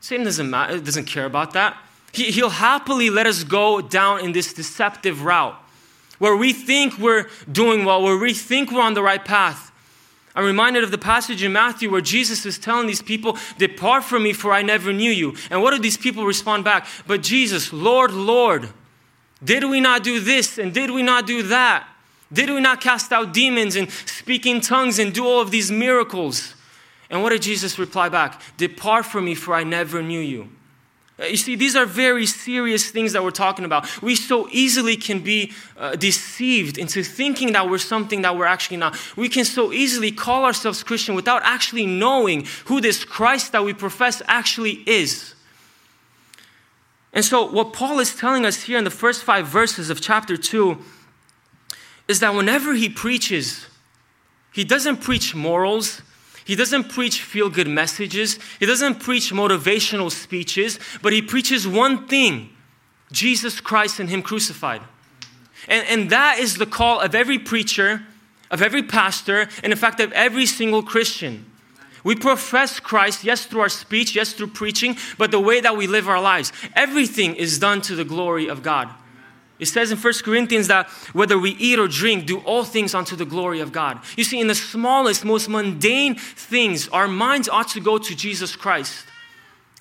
Satan 0.01 0.23
doesn't, 0.23 0.51
matter, 0.51 0.79
doesn't 0.79 1.05
care 1.05 1.25
about 1.25 1.53
that. 1.53 1.75
He, 2.11 2.31
he'll 2.31 2.49
happily 2.49 3.09
let 3.09 3.27
us 3.27 3.43
go 3.43 3.81
down 3.81 4.19
in 4.21 4.31
this 4.31 4.53
deceptive 4.53 5.23
route 5.23 5.55
where 6.19 6.35
we 6.35 6.53
think 6.53 6.97
we're 6.99 7.27
doing 7.51 7.83
well, 7.83 8.03
where 8.03 8.17
we 8.17 8.33
think 8.33 8.71
we're 8.71 8.81
on 8.81 8.93
the 8.93 9.01
right 9.01 9.25
path. 9.25 9.71
I'm 10.35 10.45
reminded 10.45 10.83
of 10.83 10.91
the 10.91 10.97
passage 10.97 11.43
in 11.43 11.51
Matthew 11.51 11.91
where 11.91 11.99
Jesus 11.99 12.45
is 12.45 12.57
telling 12.57 12.87
these 12.87 13.01
people, 13.01 13.37
Depart 13.57 14.03
from 14.03 14.23
me, 14.23 14.31
for 14.31 14.53
I 14.53 14.61
never 14.61 14.93
knew 14.93 15.11
you. 15.11 15.35
And 15.49 15.61
what 15.61 15.71
do 15.71 15.79
these 15.79 15.97
people 15.97 16.25
respond 16.25 16.63
back? 16.63 16.87
But 17.07 17.21
Jesus, 17.21 17.73
Lord, 17.73 18.11
Lord, 18.11 18.69
did 19.43 19.63
we 19.63 19.81
not 19.81 20.03
do 20.03 20.19
this 20.19 20.57
and 20.57 20.73
did 20.73 20.91
we 20.91 21.03
not 21.03 21.25
do 21.25 21.43
that? 21.43 21.87
Did 22.31 22.49
we 22.49 22.61
not 22.61 22.79
cast 22.79 23.11
out 23.11 23.33
demons 23.33 23.75
and 23.75 23.89
speak 23.91 24.45
in 24.45 24.61
tongues 24.61 24.99
and 24.99 25.13
do 25.13 25.25
all 25.25 25.41
of 25.41 25.51
these 25.51 25.69
miracles? 25.69 26.55
And 27.09 27.23
what 27.23 27.31
did 27.31 27.41
Jesus 27.41 27.77
reply 27.77 28.07
back? 28.07 28.41
Depart 28.55 29.05
from 29.05 29.25
me, 29.25 29.35
for 29.35 29.53
I 29.53 29.63
never 29.63 30.01
knew 30.01 30.21
you. 30.21 30.49
Uh, 31.21 31.25
You 31.25 31.37
see, 31.37 31.55
these 31.55 31.75
are 31.75 31.85
very 31.85 32.25
serious 32.25 32.89
things 32.89 33.13
that 33.13 33.23
we're 33.23 33.31
talking 33.31 33.65
about. 33.65 34.01
We 34.01 34.15
so 34.15 34.47
easily 34.51 34.95
can 34.95 35.19
be 35.19 35.51
uh, 35.77 35.95
deceived 35.95 36.77
into 36.77 37.03
thinking 37.03 37.53
that 37.53 37.69
we're 37.69 37.77
something 37.77 38.21
that 38.23 38.35
we're 38.35 38.45
actually 38.45 38.77
not. 38.77 38.97
We 39.15 39.29
can 39.29 39.45
so 39.45 39.71
easily 39.71 40.11
call 40.11 40.45
ourselves 40.45 40.83
Christian 40.83 41.15
without 41.15 41.41
actually 41.43 41.85
knowing 41.85 42.47
who 42.65 42.81
this 42.81 43.03
Christ 43.03 43.51
that 43.51 43.63
we 43.63 43.73
profess 43.73 44.21
actually 44.27 44.83
is. 44.85 45.35
And 47.13 47.25
so, 47.25 47.51
what 47.51 47.73
Paul 47.73 47.99
is 47.99 48.15
telling 48.15 48.45
us 48.45 48.63
here 48.63 48.77
in 48.77 48.85
the 48.85 48.89
first 48.89 49.23
five 49.23 49.45
verses 49.45 49.89
of 49.89 49.99
chapter 49.99 50.37
2 50.37 50.77
is 52.07 52.19
that 52.21 52.33
whenever 52.33 52.73
he 52.73 52.89
preaches, 52.89 53.67
he 54.53 54.63
doesn't 54.63 54.97
preach 54.97 55.35
morals, 55.35 56.01
he 56.45 56.55
doesn't 56.55 56.89
preach 56.89 57.21
feel 57.21 57.49
good 57.49 57.67
messages, 57.67 58.39
he 58.59 58.65
doesn't 58.65 58.99
preach 58.99 59.31
motivational 59.31 60.11
speeches, 60.11 60.79
but 61.01 61.13
he 61.13 61.21
preaches 61.21 61.67
one 61.67 62.07
thing 62.07 62.49
Jesus 63.11 63.59
Christ 63.59 63.99
and 63.99 64.09
Him 64.09 64.21
crucified. 64.21 64.81
And, 65.67 65.85
and 65.87 66.09
that 66.09 66.39
is 66.39 66.55
the 66.55 66.65
call 66.65 66.99
of 66.99 67.13
every 67.13 67.37
preacher, 67.37 68.03
of 68.49 68.61
every 68.61 68.83
pastor, 68.83 69.47
and 69.63 69.71
in 69.71 69.77
fact, 69.77 69.99
of 69.99 70.11
every 70.13 70.45
single 70.45 70.81
Christian. 70.81 71.45
We 72.03 72.15
profess 72.15 72.79
Christ, 72.79 73.23
yes, 73.23 73.45
through 73.45 73.61
our 73.61 73.69
speech, 73.69 74.15
yes, 74.15 74.33
through 74.33 74.47
preaching, 74.47 74.97
but 75.19 75.29
the 75.29 75.39
way 75.39 75.61
that 75.61 75.77
we 75.77 75.85
live 75.85 76.09
our 76.09 76.21
lives, 76.21 76.51
everything 76.75 77.35
is 77.35 77.59
done 77.59 77.81
to 77.81 77.95
the 77.95 78.05
glory 78.05 78.47
of 78.47 78.63
God. 78.63 78.89
It 79.61 79.67
says 79.67 79.91
in 79.91 79.97
1 79.99 80.13
Corinthians 80.23 80.67
that 80.69 80.89
whether 81.13 81.37
we 81.37 81.51
eat 81.51 81.77
or 81.77 81.87
drink, 81.87 82.25
do 82.25 82.39
all 82.39 82.63
things 82.63 82.95
unto 82.95 83.15
the 83.15 83.25
glory 83.25 83.59
of 83.59 83.71
God. 83.71 83.99
You 84.17 84.23
see, 84.23 84.39
in 84.39 84.47
the 84.47 84.55
smallest, 84.55 85.23
most 85.23 85.47
mundane 85.47 86.15
things, 86.15 86.87
our 86.87 87.07
minds 87.07 87.47
ought 87.47 87.67
to 87.69 87.79
go 87.79 87.99
to 87.99 88.15
Jesus 88.15 88.55
Christ. 88.55 89.05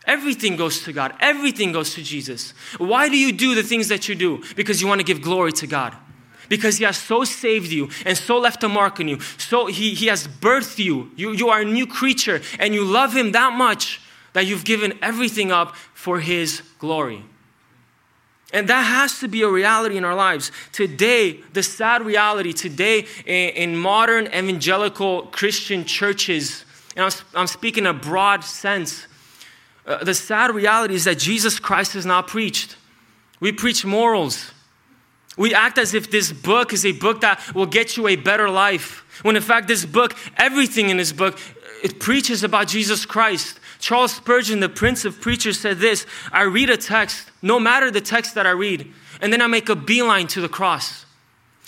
Everything 0.05 0.57
goes 0.57 0.85
to 0.85 0.93
God, 0.93 1.15
everything 1.19 1.73
goes 1.73 1.95
to 1.95 2.03
Jesus. 2.03 2.53
Why 2.77 3.09
do 3.09 3.17
you 3.17 3.33
do 3.33 3.55
the 3.55 3.63
things 3.63 3.89
that 3.89 4.07
you 4.07 4.15
do? 4.15 4.43
Because 4.55 4.83
you 4.83 4.87
want 4.87 5.01
to 5.01 5.05
give 5.05 5.23
glory 5.23 5.53
to 5.55 5.67
God. 5.67 5.97
Because 6.51 6.77
He 6.77 6.85
has 6.85 6.99
so 6.99 7.25
saved 7.25 7.73
you 7.73 7.89
and 8.05 8.19
so 8.19 8.39
left 8.39 8.63
a 8.63 8.69
mark 8.69 9.01
on 9.01 9.09
you. 9.09 9.19
So 9.39 9.67
He, 9.67 9.95
he 9.95 10.09
has 10.09 10.29
birthed 10.29 10.79
you. 10.79 11.11
you. 11.17 11.33
You 11.33 11.49
are 11.49 11.63
a 11.63 11.65
new 11.65 11.87
creature 11.87 12.43
and 12.59 12.75
you 12.75 12.85
love 12.85 13.17
Him 13.17 13.33
that 13.33 13.55
much 13.55 14.03
that 14.35 14.45
you've 14.45 14.67
given 14.67 14.99
everything 15.01 15.51
up 15.51 15.75
for 15.95 16.21
His 16.21 16.61
glory. 16.79 17.25
And 18.53 18.69
that 18.69 18.83
has 18.83 19.21
to 19.21 19.29
be 19.29 19.43
a 19.43 19.49
reality 19.49 19.97
in 19.97 20.05
our 20.05 20.15
lives. 20.15 20.51
Today, 20.73 21.41
the 21.53 21.63
sad 21.63 22.03
reality 22.03 22.53
today 22.53 23.07
in, 23.25 23.77
modern 23.77 24.27
evangelical 24.27 25.23
Christian 25.27 25.85
churches, 25.85 26.65
and 26.97 27.05
I'm, 27.05 27.13
I'm 27.35 27.47
speaking 27.47 27.85
in 27.85 27.91
a 27.91 27.95
broad 27.95 28.43
sense, 28.43 29.07
uh, 29.87 30.03
the 30.03 30.15
sad 30.15 30.53
reality 30.55 30.95
is 30.95 31.05
that 31.05 31.19
Jesus 31.19 31.59
Christ 31.61 31.95
is 31.95 32.05
not 32.05 32.27
preached. 32.27 32.77
We 33.39 33.53
preach 33.53 33.85
morals. 33.85 34.53
We 35.37 35.55
act 35.55 35.79
as 35.79 35.95
if 35.95 36.11
this 36.11 36.33
book 36.33 36.73
is 36.73 36.85
a 36.85 36.93
book 36.93 37.21
that 37.21 37.55
will 37.55 37.67
get 37.67 37.97
you 37.97 38.09
a 38.09 38.17
better 38.17 38.51
life. 38.51 39.05
When 39.23 39.37
in 39.37 39.43
fact, 39.43 39.69
this 39.69 39.87
book, 39.87 40.17
everything 40.37 40.91
in 40.91 40.97
this 40.97 41.13
book, 41.13 41.39
it 41.83 42.01
preaches 42.01 42.43
about 42.43 42.67
Jesus 42.69 43.07
Christ. 43.07 43.60
Charles 43.81 44.15
Spurgeon, 44.15 44.61
the 44.61 44.69
prince 44.69 45.05
of 45.05 45.21
preachers, 45.21 45.59
said 45.59 45.79
this 45.79 46.07
I 46.33 46.43
read 46.43 46.71
a 46.71 46.77
text, 46.77 47.31
no 47.43 47.59
matter 47.59 47.91
the 47.91 48.01
text 48.01 48.35
that 48.35 48.47
I 48.47 48.51
read, 48.51 48.93
and 49.21 49.33
then 49.33 49.43
I 49.43 49.47
make 49.47 49.69
a 49.69 49.75
beeline 49.75 50.29
to 50.29 50.41
the 50.41 50.49
cross. 50.49 51.07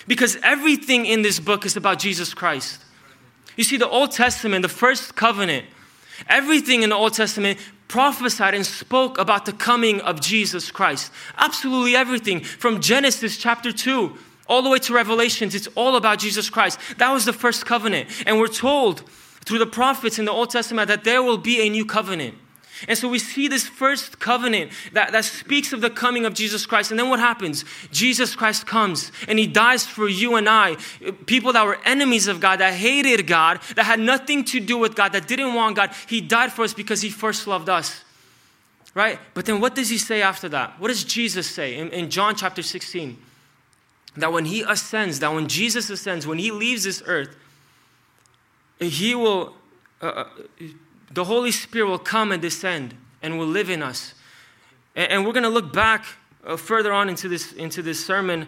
Because 0.07 0.37
everything 0.43 1.05
in 1.05 1.21
this 1.21 1.39
book 1.39 1.65
is 1.65 1.75
about 1.75 1.99
Jesus 1.99 2.33
Christ. 2.33 2.79
You 3.55 3.63
see, 3.63 3.77
the 3.77 3.87
Old 3.87 4.11
Testament, 4.11 4.61
the 4.61 4.69
first 4.69 5.15
covenant, 5.15 5.65
everything 6.27 6.83
in 6.83 6.89
the 6.89 6.95
Old 6.95 7.13
Testament 7.13 7.57
prophesied 7.87 8.53
and 8.53 8.65
spoke 8.65 9.17
about 9.17 9.45
the 9.45 9.53
coming 9.53 10.01
of 10.01 10.19
Jesus 10.19 10.71
Christ. 10.71 11.11
Absolutely 11.37 11.95
everything. 11.95 12.41
From 12.43 12.81
Genesis 12.81 13.37
chapter 13.37 13.71
2 13.71 14.17
all 14.47 14.61
the 14.61 14.69
way 14.69 14.79
to 14.79 14.93
Revelations, 14.93 15.55
it's 15.55 15.67
all 15.75 15.95
about 15.95 16.19
Jesus 16.19 16.49
Christ. 16.49 16.79
That 16.97 17.11
was 17.11 17.25
the 17.25 17.33
first 17.33 17.65
covenant. 17.65 18.09
And 18.25 18.39
we're 18.39 18.47
told 18.47 19.03
through 19.45 19.59
the 19.59 19.65
prophets 19.65 20.19
in 20.19 20.25
the 20.25 20.31
Old 20.31 20.49
Testament 20.49 20.87
that 20.87 21.03
there 21.03 21.21
will 21.21 21.37
be 21.37 21.61
a 21.61 21.69
new 21.69 21.85
covenant. 21.85 22.35
And 22.87 22.97
so 22.97 23.07
we 23.07 23.19
see 23.19 23.47
this 23.47 23.67
first 23.67 24.19
covenant 24.19 24.71
that, 24.91 25.11
that 25.11 25.25
speaks 25.25 25.73
of 25.73 25.81
the 25.81 25.89
coming 25.89 26.25
of 26.25 26.33
Jesus 26.33 26.65
Christ. 26.65 26.91
And 26.91 26.99
then 26.99 27.09
what 27.09 27.19
happens? 27.19 27.63
Jesus 27.91 28.35
Christ 28.35 28.65
comes 28.65 29.11
and 29.27 29.39
he 29.39 29.47
dies 29.47 29.85
for 29.85 30.09
you 30.09 30.35
and 30.35 30.49
I, 30.49 30.75
people 31.25 31.53
that 31.53 31.65
were 31.65 31.79
enemies 31.85 32.27
of 32.27 32.39
God, 32.39 32.59
that 32.59 32.73
hated 32.73 33.25
God, 33.27 33.61
that 33.75 33.85
had 33.85 33.99
nothing 33.99 34.43
to 34.45 34.59
do 34.59 34.77
with 34.77 34.95
God, 34.95 35.13
that 35.13 35.27
didn't 35.27 35.53
want 35.53 35.75
God. 35.75 35.91
He 36.07 36.19
died 36.19 36.51
for 36.51 36.63
us 36.63 36.73
because 36.73 37.01
he 37.01 37.09
first 37.09 37.47
loved 37.47 37.69
us. 37.69 38.03
Right? 38.95 39.19
But 39.33 39.45
then 39.45 39.59
what 39.59 39.75
does 39.75 39.89
he 39.89 39.97
say 39.97 40.21
after 40.21 40.49
that? 40.49 40.79
What 40.79 40.89
does 40.89 41.03
Jesus 41.03 41.49
say 41.49 41.77
in, 41.77 41.89
in 41.89 42.09
John 42.09 42.35
chapter 42.35 42.61
16? 42.61 43.17
That 44.17 44.31
when 44.31 44.45
he 44.45 44.61
ascends, 44.61 45.19
that 45.19 45.33
when 45.33 45.47
Jesus 45.47 45.89
ascends, 45.89 46.27
when 46.27 46.37
he 46.37 46.51
leaves 46.51 46.83
this 46.83 47.01
earth, 47.05 47.35
he 48.83 49.15
will, 49.15 49.55
uh, 50.01 50.05
uh, 50.05 50.27
the 51.11 51.23
Holy 51.23 51.51
Spirit 51.51 51.87
will 51.87 51.99
come 51.99 52.31
and 52.31 52.41
descend 52.41 52.95
and 53.21 53.37
will 53.37 53.47
live 53.47 53.69
in 53.69 53.81
us. 53.81 54.13
And, 54.95 55.11
and 55.11 55.25
we're 55.25 55.33
going 55.33 55.43
to 55.43 55.49
look 55.49 55.73
back 55.73 56.05
uh, 56.45 56.57
further 56.57 56.91
on 56.93 57.09
into 57.09 57.29
this, 57.29 57.53
into 57.53 57.81
this 57.81 58.05
sermon 58.05 58.47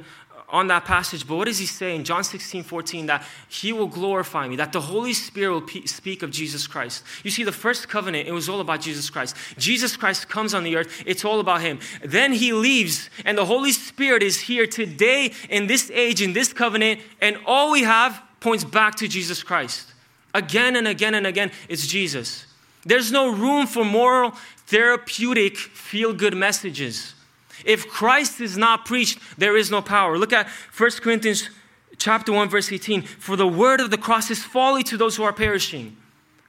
on 0.50 0.68
that 0.68 0.86
passage. 0.86 1.28
But 1.28 1.36
what 1.36 1.46
does 1.46 1.58
he 1.58 1.66
say 1.66 1.96
in 1.96 2.04
John 2.04 2.24
16, 2.24 2.64
14? 2.64 3.08
That 3.08 3.26
he 3.50 3.74
will 3.74 3.88
glorify 3.88 4.48
me, 4.48 4.56
that 4.58 4.72
the 4.72 4.82
Holy 4.82 5.14
Spirit 5.14 5.52
will 5.52 5.62
pe- 5.62 5.86
speak 5.86 6.24
of 6.24 6.32
Jesus 6.32 6.68
Christ. 6.68 7.04
You 7.24 7.32
see, 7.32 7.44
the 7.44 7.52
first 7.52 7.90
covenant, 7.90 8.28
it 8.28 8.32
was 8.32 8.48
all 8.48 8.60
about 8.60 8.82
Jesus 8.82 9.10
Christ. 9.10 9.36
Jesus 9.58 9.98
Christ 9.98 10.30
comes 10.30 10.54
on 10.54 10.64
the 10.64 10.76
earth, 10.76 11.04
it's 11.06 11.26
all 11.26 11.40
about 11.40 11.62
him. 11.62 11.80
Then 12.04 12.34
he 12.34 12.54
leaves, 12.54 13.10
and 13.26 13.38
the 13.38 13.46
Holy 13.46 13.72
Spirit 13.72 14.24
is 14.24 14.42
here 14.42 14.68
today 14.68 15.34
in 15.50 15.68
this 15.68 15.90
age, 15.92 16.22
in 16.22 16.34
this 16.34 16.54
covenant, 16.54 17.02
and 17.22 17.38
all 17.46 17.72
we 17.72 17.82
have 17.84 18.22
points 18.40 18.64
back 18.64 18.96
to 18.96 19.08
Jesus 19.08 19.42
Christ. 19.42 19.94
Again 20.36 20.76
and 20.76 20.86
again 20.86 21.16
and 21.16 21.26
again, 21.26 21.50
it's 21.70 21.88
Jesus. 21.88 22.46
There's 22.86 23.10
no 23.10 23.32
room 23.32 23.68
for 23.68 23.86
moral, 23.86 24.32
therapeutic, 24.68 25.56
feel 25.56 26.12
good 26.12 26.36
messages. 26.36 27.14
If 27.64 27.88
Christ 27.88 28.42
is 28.42 28.58
not 28.58 28.84
preached, 28.84 29.18
there 29.38 29.56
is 29.56 29.72
no 29.72 29.82
power. 29.82 30.18
Look 30.18 30.34
at 30.34 30.50
1 30.78 30.92
Corinthians 31.02 31.50
chapter 31.98 32.34
1 32.34 32.50
verse 32.50 32.70
18. 32.70 33.02
For 33.04 33.38
the 33.38 33.48
word 33.48 33.80
of 33.80 33.92
the 33.92 33.98
cross 33.98 34.30
is 34.30 34.44
folly 34.44 34.84
to 34.84 34.98
those 34.98 35.16
who 35.16 35.24
are 35.24 35.32
perishing. 35.32 35.96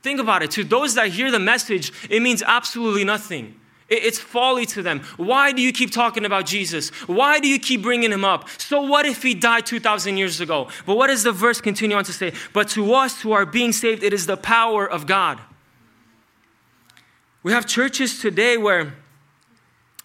Think 0.02 0.18
about 0.18 0.42
it. 0.42 0.50
To 0.52 0.64
those 0.64 0.94
that 0.94 1.10
hear 1.10 1.30
the 1.30 1.38
message, 1.38 1.92
it 2.10 2.20
means 2.20 2.42
absolutely 2.42 3.04
nothing. 3.04 3.54
It's 3.88 4.18
folly 4.18 4.66
to 4.66 4.82
them. 4.82 5.00
Why 5.16 5.52
do 5.52 5.62
you 5.62 5.72
keep 5.72 5.92
talking 5.92 6.24
about 6.24 6.44
Jesus? 6.44 6.90
Why 7.06 7.38
do 7.38 7.46
you 7.46 7.58
keep 7.60 7.82
bringing 7.82 8.10
him 8.10 8.24
up? 8.24 8.48
So, 8.58 8.82
what 8.82 9.06
if 9.06 9.22
he 9.22 9.32
died 9.32 9.64
2,000 9.64 10.16
years 10.16 10.40
ago? 10.40 10.68
But 10.84 10.96
what 10.96 11.06
does 11.06 11.22
the 11.22 11.30
verse 11.30 11.60
continue 11.60 11.96
on 11.96 12.02
to 12.04 12.12
say? 12.12 12.32
But 12.52 12.68
to 12.70 12.94
us 12.94 13.22
who 13.22 13.30
are 13.30 13.46
being 13.46 13.72
saved, 13.72 14.02
it 14.02 14.12
is 14.12 14.26
the 14.26 14.36
power 14.36 14.90
of 14.90 15.06
God. 15.06 15.38
We 17.44 17.52
have 17.52 17.64
churches 17.64 18.18
today 18.18 18.56
where 18.56 18.94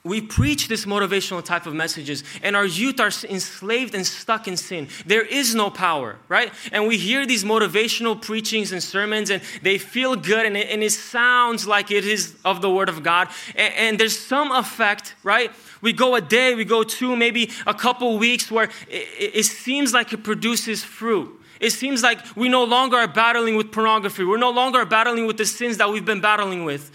we 0.03 0.19
preach 0.19 0.67
this 0.67 0.85
motivational 0.85 1.43
type 1.43 1.67
of 1.67 1.75
messages, 1.75 2.23
and 2.41 2.55
our 2.55 2.65
youth 2.65 2.99
are 2.99 3.11
enslaved 3.29 3.93
and 3.93 4.05
stuck 4.05 4.47
in 4.47 4.57
sin. 4.57 4.87
There 5.05 5.23
is 5.23 5.53
no 5.53 5.69
power, 5.69 6.17
right? 6.27 6.51
And 6.71 6.87
we 6.87 6.97
hear 6.97 7.27
these 7.27 7.43
motivational 7.43 8.19
preachings 8.19 8.71
and 8.71 8.81
sermons, 8.81 9.29
and 9.29 9.43
they 9.61 9.77
feel 9.77 10.15
good, 10.15 10.47
and 10.47 10.57
it, 10.57 10.69
and 10.69 10.81
it 10.81 10.91
sounds 10.91 11.67
like 11.67 11.91
it 11.91 12.03
is 12.03 12.35
of 12.43 12.63
the 12.63 12.69
Word 12.69 12.89
of 12.89 13.03
God. 13.03 13.27
And, 13.55 13.73
and 13.75 13.99
there's 13.99 14.17
some 14.17 14.51
effect, 14.51 15.13
right? 15.21 15.51
We 15.81 15.93
go 15.93 16.15
a 16.15 16.21
day, 16.21 16.55
we 16.55 16.65
go 16.65 16.81
two, 16.81 17.15
maybe 17.15 17.51
a 17.67 17.73
couple 17.73 18.17
weeks 18.17 18.49
where 18.49 18.71
it, 18.89 19.35
it 19.35 19.45
seems 19.45 19.93
like 19.93 20.13
it 20.13 20.23
produces 20.23 20.83
fruit. 20.83 21.39
It 21.59 21.73
seems 21.73 22.01
like 22.01 22.19
we 22.35 22.49
no 22.49 22.63
longer 22.63 22.97
are 22.97 23.07
battling 23.07 23.55
with 23.55 23.71
pornography. 23.71 24.23
We're 24.23 24.37
no 24.37 24.49
longer 24.49 24.83
battling 24.83 25.27
with 25.27 25.37
the 25.37 25.45
sins 25.45 25.77
that 25.77 25.91
we've 25.91 26.03
been 26.03 26.21
battling 26.21 26.65
with. 26.65 26.89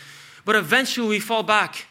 But 0.45 0.57
eventually 0.57 1.09
we 1.09 1.21
fall 1.21 1.45
back 1.45 1.87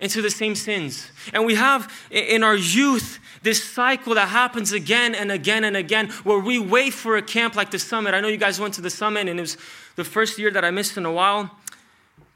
into 0.00 0.20
the 0.20 0.30
same 0.30 0.54
sins. 0.54 1.10
And 1.32 1.46
we 1.46 1.54
have 1.54 1.92
in 2.10 2.42
our 2.42 2.56
youth 2.56 3.20
this 3.42 3.62
cycle 3.62 4.14
that 4.14 4.28
happens 4.28 4.72
again 4.72 5.14
and 5.14 5.30
again 5.30 5.64
and 5.64 5.76
again 5.76 6.10
where 6.24 6.38
we 6.38 6.58
wait 6.58 6.92
for 6.92 7.16
a 7.16 7.22
camp 7.22 7.54
like 7.54 7.70
the 7.70 7.78
summit. 7.78 8.14
I 8.14 8.20
know 8.20 8.28
you 8.28 8.36
guys 8.36 8.58
went 8.58 8.74
to 8.74 8.80
the 8.80 8.90
summit 8.90 9.28
and 9.28 9.38
it 9.38 9.42
was 9.42 9.56
the 9.96 10.04
first 10.04 10.38
year 10.38 10.50
that 10.50 10.64
I 10.64 10.70
missed 10.70 10.96
in 10.96 11.06
a 11.06 11.12
while. 11.12 11.50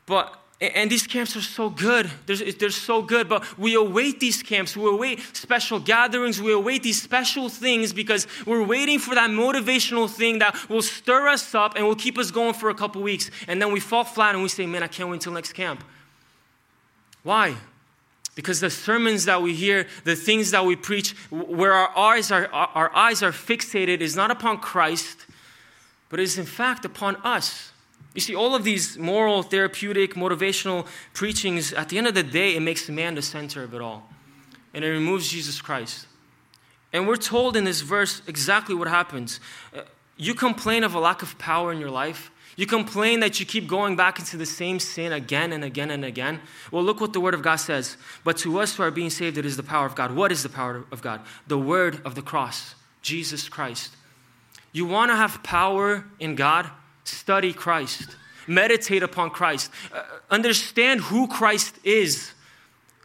But 0.07 0.35
and 0.61 0.91
these 0.91 1.07
camps 1.07 1.37
are 1.37 1.41
so 1.41 1.71
good. 1.71 2.11
They're, 2.27 2.53
they're 2.53 2.71
so 2.71 3.01
good. 3.01 3.29
But 3.29 3.57
we 3.57 3.77
await 3.77 4.19
these 4.19 4.43
camps. 4.43 4.77
We 4.77 4.89
await 4.89 5.21
special 5.33 5.79
gatherings. 5.79 6.43
We 6.43 6.53
await 6.53 6.83
these 6.83 7.01
special 7.01 7.49
things 7.49 7.93
because 7.93 8.27
we're 8.45 8.65
waiting 8.65 8.99
for 8.99 9.15
that 9.15 9.31
motivational 9.31 10.11
thing 10.11 10.41
that 10.41 10.69
will 10.69 10.83
stir 10.83 11.29
us 11.29 11.55
up 11.55 11.77
and 11.77 11.87
will 11.87 11.95
keep 11.95 12.19
us 12.19 12.33
going 12.33 12.55
for 12.55 12.71
a 12.71 12.75
couple 12.75 13.03
weeks. 13.03 13.31
And 13.47 13.63
then 13.63 13.71
we 13.71 13.79
fall 13.79 14.03
flat 14.03 14.35
and 14.35 14.43
we 14.43 14.49
say, 14.49 14.67
man, 14.67 14.83
I 14.83 14.89
can't 14.89 15.09
wait 15.09 15.17
until 15.17 15.33
next 15.33 15.53
camp. 15.53 15.85
Why? 17.23 17.57
Because 18.35 18.61
the 18.61 18.71
sermons 18.71 19.25
that 19.25 19.43
we 19.43 19.55
hear, 19.55 19.87
the 20.05 20.15
things 20.15 20.53
that 20.53 20.65
we 20.65 20.77
preach, 20.77 21.13
where 21.31 21.73
our 21.73 21.97
eyes 21.97 22.31
are, 22.31 22.47
our 22.53 22.95
eyes 22.95 23.23
are 23.23 23.33
fixated 23.33 24.01
is 24.01 24.15
not 24.15 24.31
upon 24.31 24.59
Christ, 24.59 25.27
but 26.09 26.21
is 26.21 26.39
in 26.39 26.47
fact 26.47 26.85
upon 26.85 27.17
us. 27.17 27.73
You 28.15 28.21
see, 28.21 28.35
all 28.35 28.55
of 28.55 28.65
these 28.65 28.97
moral, 28.97 29.43
therapeutic, 29.43 30.15
motivational 30.15 30.87
preachings, 31.15 31.73
at 31.73 31.89
the 31.89 31.99
end 31.99 32.07
of 32.07 32.15
the 32.15 32.23
day, 32.23 32.55
it 32.57 32.61
makes 32.61 32.89
man 32.89 33.15
the 33.15 33.23
center 33.23 33.63
of 33.63 33.75
it 33.75 33.81
all. 33.81 34.09
And 34.73 34.85
it 34.85 34.91
removes 34.91 35.29
Jesus 35.29 35.61
Christ. 35.61 36.07
And 36.93 37.07
we're 37.07 37.17
told 37.17 37.57
in 37.57 37.65
this 37.65 37.81
verse 37.81 38.23
exactly 38.27 38.75
what 38.75 38.89
happens. 38.89 39.41
Uh, 39.75 39.83
You 40.17 40.35
complain 40.35 40.85
of 40.85 40.95
a 40.95 41.01
lack 41.01 41.23
of 41.23 41.39
power 41.39 41.71
in 41.73 41.79
your 41.79 41.91
life. 41.91 42.31
You 42.59 42.67
complain 42.67 43.21
that 43.21 43.39
you 43.39 43.47
keep 43.47 43.69
going 43.69 43.95
back 43.95 44.19
into 44.19 44.37
the 44.37 44.45
same 44.45 44.81
sin 44.81 45.13
again 45.13 45.53
and 45.53 45.63
again 45.63 45.93
and 45.93 46.05
again. 46.05 46.41
Well, 46.73 46.83
look 46.83 47.01
what 47.01 47.13
the 47.13 47.21
Word 47.21 47.35
of 47.35 47.41
God 47.41 47.57
says. 47.57 47.97
But 48.25 48.37
to 48.39 48.59
us 48.59 48.75
who 48.75 48.83
are 48.83 48.91
being 48.91 49.11
saved, 49.11 49.39
it 49.39 49.47
is 49.47 49.57
the 49.57 49.63
power 49.63 49.87
of 49.87 49.95
God. 49.95 50.11
What 50.11 50.33
is 50.33 50.43
the 50.43 50.49
power 50.49 50.85
of 50.91 51.01
God? 51.01 51.21
The 51.47 51.57
Word 51.57 52.03
of 52.05 52.17
the 52.17 52.21
cross, 52.21 52.75
Jesus 53.01 53.49
Christ. 53.49 53.95
You 54.73 54.87
want 54.87 55.13
to 55.13 55.15
have 55.15 55.41
power 55.45 56.05
in 56.19 56.35
God? 56.35 56.69
Study 57.05 57.53
Christ. 57.53 58.17
Meditate 58.49 59.05
upon 59.05 59.31
Christ. 59.31 59.71
Uh, 59.95 60.03
understand 60.29 61.03
who 61.03 61.29
Christ 61.29 61.79
is. 61.85 62.33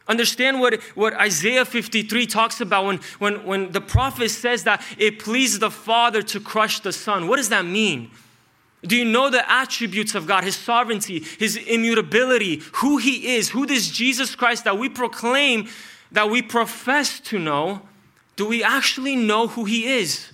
Understand 0.08 0.62
what, 0.62 0.82
what 0.96 1.14
Isaiah 1.14 1.64
53 1.64 2.26
talks 2.26 2.60
about 2.60 2.86
when, 2.86 3.00
when, 3.20 3.46
when 3.46 3.72
the 3.72 3.82
prophet 3.82 4.30
says 4.30 4.64
that 4.64 4.84
it 4.98 5.20
pleased 5.20 5.60
the 5.60 5.70
Father 5.70 6.24
to 6.24 6.40
crush 6.40 6.80
the 6.80 6.92
Son. 6.92 7.28
What 7.28 7.36
does 7.36 7.50
that 7.50 7.66
mean? 7.66 8.10
Do 8.86 8.98
you 8.98 9.06
know 9.06 9.30
the 9.30 9.50
attributes 9.50 10.14
of 10.14 10.28
God, 10.28 10.44
His 10.44 10.56
sovereignty, 10.56 11.20
His 11.40 11.56
immutability, 11.56 12.62
who 12.74 12.98
He 12.98 13.36
is, 13.36 13.50
who 13.50 13.66
this 13.66 13.90
Jesus 13.90 14.36
Christ 14.36 14.66
that 14.66 14.78
we 14.78 14.90
proclaim, 14.90 15.70
that 16.12 16.30
we 16.30 16.42
profess 16.42 17.20
to 17.22 17.40
know? 17.40 17.82
Do 18.36 18.48
we 18.48 18.64
actually 18.64 19.16
know 19.16 19.48
who 19.48 19.66
He 19.66 19.86
is? 19.86 20.32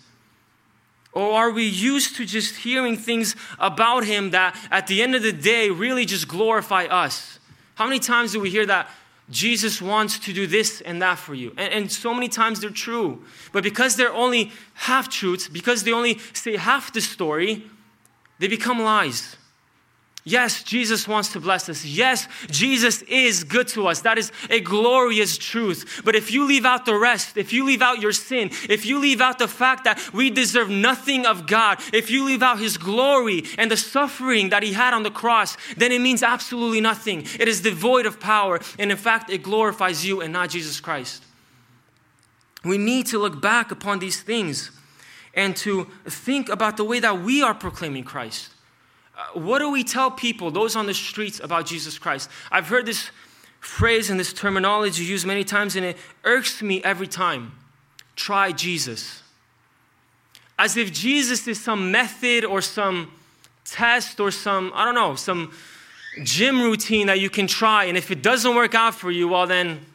Or 1.11 1.31
are 1.33 1.51
we 1.51 1.65
used 1.65 2.15
to 2.17 2.25
just 2.25 2.57
hearing 2.57 2.95
things 2.97 3.35
about 3.59 4.05
Him 4.05 4.31
that 4.31 4.55
at 4.71 4.87
the 4.87 5.01
end 5.01 5.15
of 5.15 5.21
the 5.21 5.33
day 5.33 5.69
really 5.69 6.05
just 6.05 6.27
glorify 6.27 6.85
us? 6.85 7.39
How 7.75 7.85
many 7.85 7.99
times 7.99 8.33
do 8.33 8.39
we 8.39 8.49
hear 8.49 8.65
that 8.65 8.89
Jesus 9.29 9.79
wants 9.79 10.17
to 10.19 10.33
do 10.33 10.47
this 10.47 10.81
and 10.81 11.01
that 11.01 11.19
for 11.19 11.35
you? 11.35 11.53
And, 11.55 11.73
and 11.73 11.91
so 11.91 12.13
many 12.13 12.29
times 12.29 12.61
they're 12.61 12.69
true. 12.71 13.23
But 13.51 13.63
because 13.63 13.95
they're 13.95 14.13
only 14.13 14.51
half 14.73 15.07
truths, 15.09 15.47
because 15.47 15.83
they 15.83 15.93
only 15.93 16.19
say 16.33 16.57
half 16.57 16.91
the 16.93 17.01
story, 17.01 17.63
they 18.39 18.47
become 18.47 18.81
lies. 18.81 19.35
Yes, 20.25 20.63
Jesus 20.63 21.07
wants 21.07 21.31
to 21.33 21.39
bless 21.39 21.69
us. 21.69 21.85
Yes, 21.85 22.27
Jesus 22.51 23.01
is 23.03 23.43
good 23.43 23.67
to 23.69 23.87
us. 23.87 24.01
That 24.01 24.17
is 24.17 24.31
a 24.49 24.59
glorious 24.59 25.37
truth. 25.37 26.01
But 26.03 26.13
if 26.13 26.29
you 26.31 26.45
leave 26.45 26.65
out 26.65 26.85
the 26.85 26.95
rest, 26.95 27.37
if 27.37 27.53
you 27.53 27.65
leave 27.65 27.81
out 27.81 28.01
your 28.01 28.11
sin, 28.11 28.49
if 28.69 28.85
you 28.85 28.99
leave 28.99 29.21
out 29.21 29.39
the 29.39 29.47
fact 29.47 29.85
that 29.85 30.13
we 30.13 30.29
deserve 30.29 30.69
nothing 30.69 31.25
of 31.25 31.47
God, 31.47 31.79
if 31.93 32.11
you 32.11 32.25
leave 32.25 32.43
out 32.43 32.59
His 32.59 32.77
glory 32.77 33.43
and 33.57 33.71
the 33.71 33.77
suffering 33.77 34.49
that 34.49 34.61
He 34.61 34.73
had 34.73 34.93
on 34.93 35.03
the 35.03 35.11
cross, 35.11 35.57
then 35.77 35.91
it 35.91 35.99
means 35.99 36.21
absolutely 36.21 36.81
nothing. 36.81 37.25
It 37.39 37.47
is 37.47 37.61
devoid 37.61 38.05
of 38.05 38.19
power. 38.19 38.59
And 38.77 38.91
in 38.91 38.97
fact, 38.97 39.29
it 39.29 39.41
glorifies 39.41 40.05
you 40.05 40.21
and 40.21 40.33
not 40.33 40.49
Jesus 40.49 40.81
Christ. 40.81 41.23
We 42.65 42.77
need 42.77 43.07
to 43.07 43.19
look 43.19 43.41
back 43.41 43.71
upon 43.71 43.99
these 43.99 44.21
things 44.21 44.71
and 45.39 45.55
to 45.55 45.87
think 46.05 46.49
about 46.49 46.75
the 46.75 46.83
way 46.83 46.99
that 46.99 47.21
we 47.21 47.41
are 47.41 47.53
proclaiming 47.53 48.03
Christ. 48.03 48.49
Uh, 49.17 49.39
what 49.39 49.59
do 49.59 49.71
we 49.71 49.85
tell 49.85 50.11
people, 50.11 50.51
those 50.51 50.75
on 50.75 50.85
the 50.85 50.93
streets, 50.93 51.39
about 51.39 51.65
Jesus 51.65 51.97
Christ? 51.97 52.29
I've 52.51 52.67
heard 52.67 52.85
this 52.85 53.09
phrase 53.61 54.09
and 54.09 54.19
this 54.19 54.33
terminology 54.33 55.05
used 55.05 55.25
many 55.25 55.45
times, 55.45 55.77
and 55.77 55.85
it 55.85 55.97
irks 56.25 56.61
me 56.61 56.83
every 56.83 57.07
time. 57.07 57.53
Try 58.17 58.51
Jesus. 58.51 59.23
As 60.57 60.75
if 60.75 60.91
Jesus 60.91 61.47
is 61.47 61.63
some 61.63 61.89
method 61.89 62.43
or 62.43 62.61
some 62.61 63.09
test 63.63 64.19
or 64.19 64.31
some, 64.31 64.73
I 64.75 64.83
don't 64.83 64.95
know, 64.95 65.15
some 65.15 65.53
gym 66.23 66.61
routine 66.61 67.07
that 67.07 67.21
you 67.21 67.29
can 67.29 67.47
try, 67.47 67.85
and 67.85 67.97
if 67.97 68.11
it 68.11 68.21
doesn't 68.21 68.55
work 68.55 68.75
out 68.75 68.93
for 68.93 69.09
you, 69.09 69.29
well, 69.29 69.47
then 69.47 69.85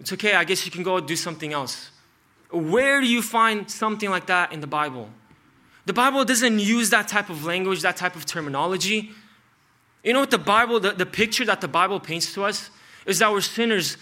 it's 0.00 0.14
okay. 0.14 0.32
I 0.32 0.44
guess 0.44 0.64
you 0.64 0.72
can 0.72 0.82
go 0.82 0.98
do 0.98 1.14
something 1.14 1.52
else. 1.52 1.91
Where 2.52 3.00
do 3.00 3.06
you 3.06 3.22
find 3.22 3.70
something 3.70 4.10
like 4.10 4.26
that 4.26 4.52
in 4.52 4.60
the 4.60 4.66
Bible? 4.66 5.08
The 5.86 5.92
Bible 5.92 6.24
doesn't 6.24 6.58
use 6.58 6.90
that 6.90 7.08
type 7.08 7.30
of 7.30 7.44
language, 7.44 7.82
that 7.82 7.96
type 7.96 8.14
of 8.14 8.26
terminology. 8.26 9.10
You 10.04 10.12
know 10.12 10.20
what 10.20 10.30
the 10.30 10.38
Bible, 10.38 10.78
the, 10.78 10.92
the 10.92 11.06
picture 11.06 11.44
that 11.44 11.60
the 11.60 11.68
Bible 11.68 11.98
paints 11.98 12.34
to 12.34 12.44
us 12.44 12.70
is 13.06 13.18
that 13.18 13.32
we're 13.32 13.40
sinners, 13.40 13.96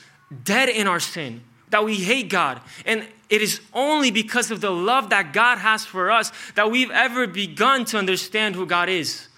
dead 0.44 0.68
in 0.68 0.86
our 0.86 1.00
sin, 1.00 1.42
that 1.70 1.84
we 1.84 1.96
hate 1.96 2.28
God. 2.28 2.60
And 2.84 3.06
it 3.28 3.40
is 3.40 3.60
only 3.72 4.10
because 4.10 4.50
of 4.50 4.60
the 4.60 4.70
love 4.70 5.10
that 5.10 5.32
God 5.32 5.58
has 5.58 5.86
for 5.86 6.10
us 6.10 6.32
that 6.54 6.70
we've 6.70 6.90
ever 6.90 7.26
begun 7.26 7.84
to 7.86 7.98
understand 7.98 8.56
who 8.56 8.66
God 8.66 8.88
is. 8.88 9.28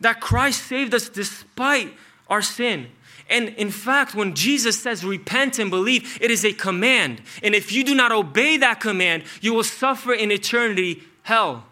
That 0.00 0.20
Christ 0.20 0.66
saved 0.66 0.92
us 0.92 1.08
despite 1.08 1.94
our 2.28 2.42
sin. 2.42 2.88
And 3.28 3.50
in 3.50 3.70
fact, 3.70 4.14
when 4.14 4.34
Jesus 4.34 4.80
says 4.80 5.04
repent 5.04 5.58
and 5.58 5.70
believe, 5.70 6.18
it 6.20 6.30
is 6.30 6.44
a 6.44 6.52
command. 6.52 7.22
And 7.42 7.54
if 7.54 7.72
you 7.72 7.84
do 7.84 7.94
not 7.94 8.12
obey 8.12 8.56
that 8.58 8.80
command, 8.80 9.24
you 9.40 9.54
will 9.54 9.64
suffer 9.64 10.12
in 10.12 10.30
eternity 10.30 11.02
hell. 11.22 11.64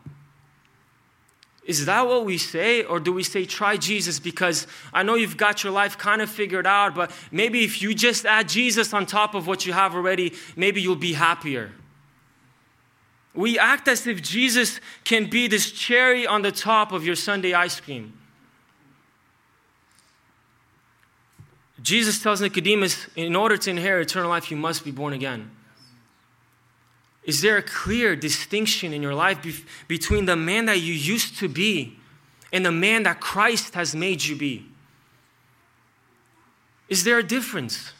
Is 1.64 1.86
that 1.86 2.06
what 2.06 2.24
we 2.24 2.38
say? 2.38 2.82
Or 2.82 2.98
do 2.98 3.12
we 3.12 3.22
say, 3.22 3.44
try 3.44 3.76
Jesus 3.76 4.18
because 4.18 4.66
I 4.92 5.02
know 5.02 5.14
you've 5.14 5.36
got 5.36 5.62
your 5.62 5.72
life 5.72 5.98
kind 5.98 6.22
of 6.22 6.30
figured 6.30 6.66
out, 6.66 6.94
but 6.94 7.10
maybe 7.30 7.62
if 7.62 7.80
you 7.82 7.94
just 7.94 8.26
add 8.26 8.48
Jesus 8.48 8.92
on 8.92 9.06
top 9.06 9.34
of 9.34 9.46
what 9.46 9.66
you 9.66 9.72
have 9.72 9.94
already, 9.94 10.32
maybe 10.56 10.80
you'll 10.80 10.96
be 10.96 11.12
happier? 11.12 11.72
We 13.34 13.58
act 13.58 13.86
as 13.86 14.06
if 14.06 14.22
Jesus 14.22 14.80
can 15.04 15.30
be 15.30 15.46
this 15.46 15.70
cherry 15.70 16.26
on 16.26 16.42
the 16.42 16.50
top 16.50 16.90
of 16.90 17.04
your 17.04 17.14
sundae 17.14 17.52
ice 17.52 17.78
cream. 17.78 18.14
Jesus 21.82 22.22
tells 22.22 22.40
Nicodemus, 22.40 23.06
in 23.16 23.34
order 23.34 23.56
to 23.56 23.70
inherit 23.70 24.10
eternal 24.10 24.28
life, 24.28 24.50
you 24.50 24.56
must 24.56 24.84
be 24.84 24.90
born 24.90 25.12
again. 25.12 25.50
Is 27.24 27.42
there 27.42 27.56
a 27.56 27.62
clear 27.62 28.16
distinction 28.16 28.92
in 28.92 29.02
your 29.02 29.14
life 29.14 29.42
be- 29.42 29.64
between 29.88 30.24
the 30.24 30.36
man 30.36 30.66
that 30.66 30.80
you 30.80 30.92
used 30.92 31.38
to 31.38 31.48
be 31.48 31.98
and 32.52 32.64
the 32.64 32.72
man 32.72 33.04
that 33.04 33.20
Christ 33.20 33.74
has 33.74 33.94
made 33.94 34.24
you 34.24 34.36
be? 34.36 34.66
Is 36.88 37.04
there 37.04 37.18
a 37.18 37.22
difference? 37.22 37.92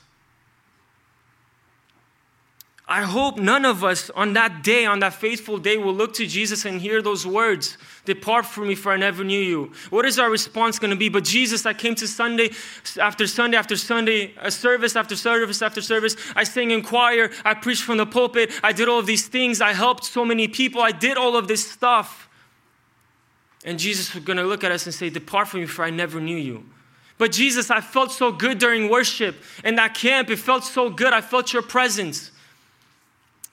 I 2.90 3.02
hope 3.02 3.38
none 3.38 3.64
of 3.64 3.84
us 3.84 4.10
on 4.10 4.32
that 4.32 4.64
day, 4.64 4.84
on 4.84 4.98
that 4.98 5.14
faithful 5.14 5.58
day, 5.58 5.76
will 5.76 5.94
look 5.94 6.12
to 6.14 6.26
Jesus 6.26 6.64
and 6.64 6.80
hear 6.80 7.00
those 7.00 7.24
words 7.24 7.78
Depart 8.04 8.46
from 8.46 8.66
me, 8.66 8.74
for 8.74 8.90
I 8.90 8.96
never 8.96 9.22
knew 9.22 9.38
you. 9.38 9.72
What 9.90 10.04
is 10.04 10.18
our 10.18 10.28
response 10.28 10.80
going 10.80 10.90
to 10.90 10.96
be? 10.96 11.08
But 11.08 11.22
Jesus, 11.22 11.66
I 11.66 11.72
came 11.72 11.94
to 11.94 12.08
Sunday 12.08 12.50
after 12.98 13.28
Sunday 13.28 13.56
after 13.56 13.76
Sunday, 13.76 14.34
a 14.38 14.50
service 14.50 14.96
after 14.96 15.14
service 15.14 15.62
after 15.62 15.80
service. 15.80 16.16
I 16.34 16.42
sang 16.42 16.72
in 16.72 16.82
choir. 16.82 17.30
I 17.44 17.54
preached 17.54 17.84
from 17.84 17.98
the 17.98 18.06
pulpit. 18.06 18.50
I 18.64 18.72
did 18.72 18.88
all 18.88 18.98
of 18.98 19.06
these 19.06 19.28
things. 19.28 19.60
I 19.60 19.72
helped 19.72 20.04
so 20.04 20.24
many 20.24 20.48
people. 20.48 20.82
I 20.82 20.90
did 20.90 21.16
all 21.16 21.36
of 21.36 21.46
this 21.46 21.70
stuff. 21.70 22.28
And 23.64 23.78
Jesus 23.78 24.12
was 24.12 24.24
going 24.24 24.38
to 24.38 24.44
look 24.44 24.64
at 24.64 24.72
us 24.72 24.86
and 24.86 24.94
say, 24.94 25.10
Depart 25.10 25.46
from 25.46 25.60
me, 25.60 25.66
for 25.66 25.84
I 25.84 25.90
never 25.90 26.20
knew 26.20 26.36
you. 26.36 26.64
But 27.18 27.30
Jesus, 27.30 27.70
I 27.70 27.82
felt 27.82 28.10
so 28.10 28.32
good 28.32 28.58
during 28.58 28.88
worship. 28.88 29.36
In 29.62 29.76
that 29.76 29.94
camp, 29.94 30.28
it 30.28 30.40
felt 30.40 30.64
so 30.64 30.90
good. 30.90 31.12
I 31.12 31.20
felt 31.20 31.52
your 31.52 31.62
presence. 31.62 32.32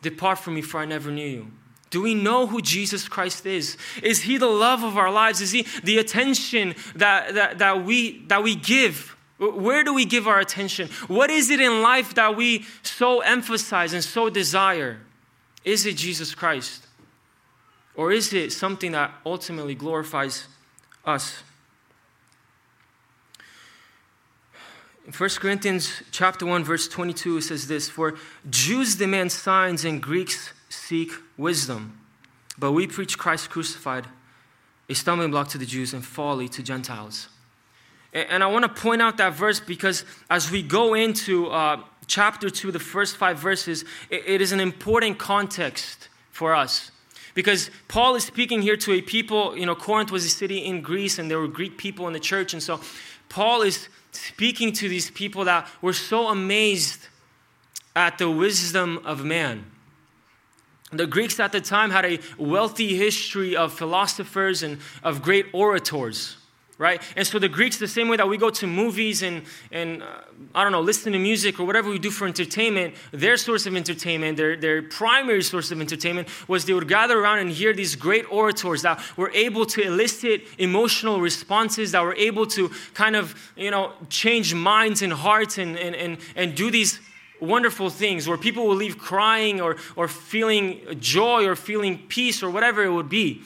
Depart 0.02 0.40
from 0.40 0.56
me, 0.56 0.62
for 0.62 0.80
I 0.80 0.86
never 0.86 1.12
knew 1.12 1.28
you. 1.28 1.48
Do 1.90 2.02
we 2.02 2.14
know 2.14 2.48
who 2.48 2.62
Jesus 2.62 3.08
Christ 3.08 3.46
is? 3.46 3.78
Is 4.04 4.22
he 4.22 4.38
the 4.38 4.48
love 4.48 4.84
of 4.84 4.98
our 4.98 5.12
lives? 5.12 5.40
Is 5.42 5.52
he 5.52 5.66
the 5.84 6.00
attention 6.00 6.76
that, 6.96 7.34
that, 7.36 7.60
that, 7.60 7.86
we, 7.86 8.26
that 8.28 8.44
we 8.44 8.56
give? 8.56 9.16
Where 9.38 9.84
do 9.84 9.94
we 9.94 10.06
give 10.06 10.28
our 10.28 10.40
attention? 10.40 10.90
What 11.08 11.30
is 11.30 11.50
it 11.50 11.62
in 11.62 11.82
life 11.82 12.16
that 12.16 12.36
we 12.36 12.66
so 12.82 13.22
emphasize 13.22 13.94
and 13.94 14.04
so 14.04 14.30
desire? 14.30 15.00
Is 15.64 15.86
it 15.86 15.96
Jesus 15.96 16.36
Christ? 16.36 16.88
Or 17.96 18.12
is 18.12 18.34
it 18.34 18.52
something 18.52 18.92
that 18.92 19.12
ultimately 19.26 19.76
glorifies 19.76 20.48
us? 21.06 21.44
In 25.08 25.14
1 25.14 25.30
Corinthians 25.40 26.04
chapter 26.12 26.46
1 26.46 26.66
verse 26.66 26.90
22 26.90 27.38
it 27.38 27.42
says 27.44 27.68
this 27.68 27.88
for 27.88 28.16
Jews 28.50 28.98
demand 28.98 29.32
signs 29.32 29.86
and 29.86 30.04
Greeks 30.04 30.52
seek 30.68 31.14
wisdom 31.38 31.98
but 32.60 32.74
we 32.74 32.88
preach 32.88 33.18
Christ 33.18 33.50
crucified 33.50 34.06
a 34.90 34.94
stumbling 34.94 35.32
block 35.32 35.48
to 35.50 35.58
the 35.58 35.66
Jews 35.66 35.94
and 35.94 36.06
folly 36.06 36.50
to 36.50 36.62
Gentiles. 36.62 37.30
And 38.12 38.44
I 38.44 38.48
want 38.48 38.64
to 38.64 38.82
point 38.82 39.02
out 39.02 39.16
that 39.18 39.34
verse 39.34 39.62
because 39.62 40.04
as 40.30 40.52
we 40.52 40.62
go 40.62 40.94
into 40.94 41.48
uh, 41.48 41.82
chapter 42.08 42.50
2 42.50 42.74
the 42.74 42.80
first 42.80 43.16
5 43.16 43.40
verses 43.40 43.86
it 44.10 44.42
is 44.42 44.52
an 44.52 44.60
important 44.60 45.18
context 45.18 46.10
for 46.32 46.54
us. 46.54 46.92
Because 47.34 47.70
Paul 47.88 48.16
is 48.16 48.26
speaking 48.26 48.62
here 48.62 48.76
to 48.78 48.92
a 48.94 49.02
people, 49.02 49.58
you 49.58 49.66
know, 49.68 49.76
Corinth 49.76 50.12
was 50.12 50.26
a 50.26 50.30
city 50.30 50.66
in 50.66 50.82
Greece 50.82 51.18
and 51.18 51.32
there 51.32 51.40
were 51.40 51.48
Greek 51.48 51.78
people 51.78 52.08
in 52.08 52.14
the 52.14 52.20
church. 52.20 52.52
And 52.52 52.62
so 52.62 52.82
Paul 53.30 53.62
is 53.62 53.88
speaking 54.18 54.72
to 54.74 54.90
these 54.90 55.12
people 55.12 55.46
that 55.46 55.68
were 55.82 55.94
so 55.94 56.28
amazed 56.28 57.08
at 57.96 58.18
the 58.18 58.30
wisdom 58.30 59.00
of 59.06 59.24
man. 59.24 59.66
The 60.92 61.08
Greeks 61.08 61.40
at 61.40 61.52
the 61.52 61.60
time 61.60 61.92
had 61.92 62.06
a 62.06 62.20
wealthy 62.38 62.96
history 62.96 63.56
of 63.56 63.74
philosophers 63.74 64.64
and 64.64 64.80
of 65.04 65.22
great 65.22 65.48
orators, 65.52 66.37
right? 66.78 67.02
And 67.16 67.26
so 67.26 67.40
the 67.40 67.50
Greeks, 67.50 67.78
the 67.78 67.88
same 67.88 68.08
way 68.08 68.18
that 68.18 68.28
we 68.28 68.38
go 68.38 68.50
to 68.52 68.68
movies 68.68 69.24
and, 69.24 69.42
and 69.72 70.04
uh, 70.04 70.06
I 70.54 70.64
don't 70.64 70.72
know, 70.72 70.82
listen 70.82 71.14
to 71.14 71.20
music 71.20 71.60
or 71.60 71.66
whatever 71.66 71.90
we 71.90 71.98
do 71.98 72.12
for 72.12 72.28
entertainment, 72.28 72.94
their 73.12 73.36
source 73.38 73.66
of 73.66 73.76
entertainment, 73.76 74.38
their, 74.38 74.56
their 74.56 74.84
primary 74.84 75.42
source 75.42 75.72
of 75.72 75.82
entertainment 75.82 76.28
was 76.48 76.66
they 76.66 76.74
would 76.74 76.88
gather 76.88 77.20
around 77.20 77.40
and 77.40 77.50
hear 77.50 77.74
these 77.74 77.96
great 77.96 78.32
orators 78.32 78.84
that 78.84 79.02
were 79.18 79.32
able 79.32 79.66
to 79.66 79.82
elicit 79.82 80.44
emotional 80.60 81.20
responses, 81.20 81.92
that 81.94 82.04
were 82.04 82.16
able 82.16 82.46
to 82.46 82.70
kind 82.94 83.16
of, 83.16 83.36
you 83.56 83.72
know, 83.72 83.94
change 84.10 84.54
minds 84.54 85.02
and 85.02 85.14
hearts 85.14 85.58
and, 85.58 85.78
and, 85.80 85.96
and, 85.96 86.18
and 86.36 86.56
do 86.56 86.70
these 86.70 87.00
wonderful 87.40 87.90
things 87.90 88.28
where 88.28 88.38
people 88.38 88.68
will 88.68 88.76
leave 88.76 88.98
crying 88.98 89.62
or, 89.62 89.78
or 89.96 90.08
feeling 90.08 90.82
joy 91.00 91.46
or 91.46 91.56
feeling 91.56 91.98
peace 92.08 92.42
or 92.44 92.50
whatever 92.50 92.84
it 92.84 92.92
would 92.92 93.10
be. 93.10 93.42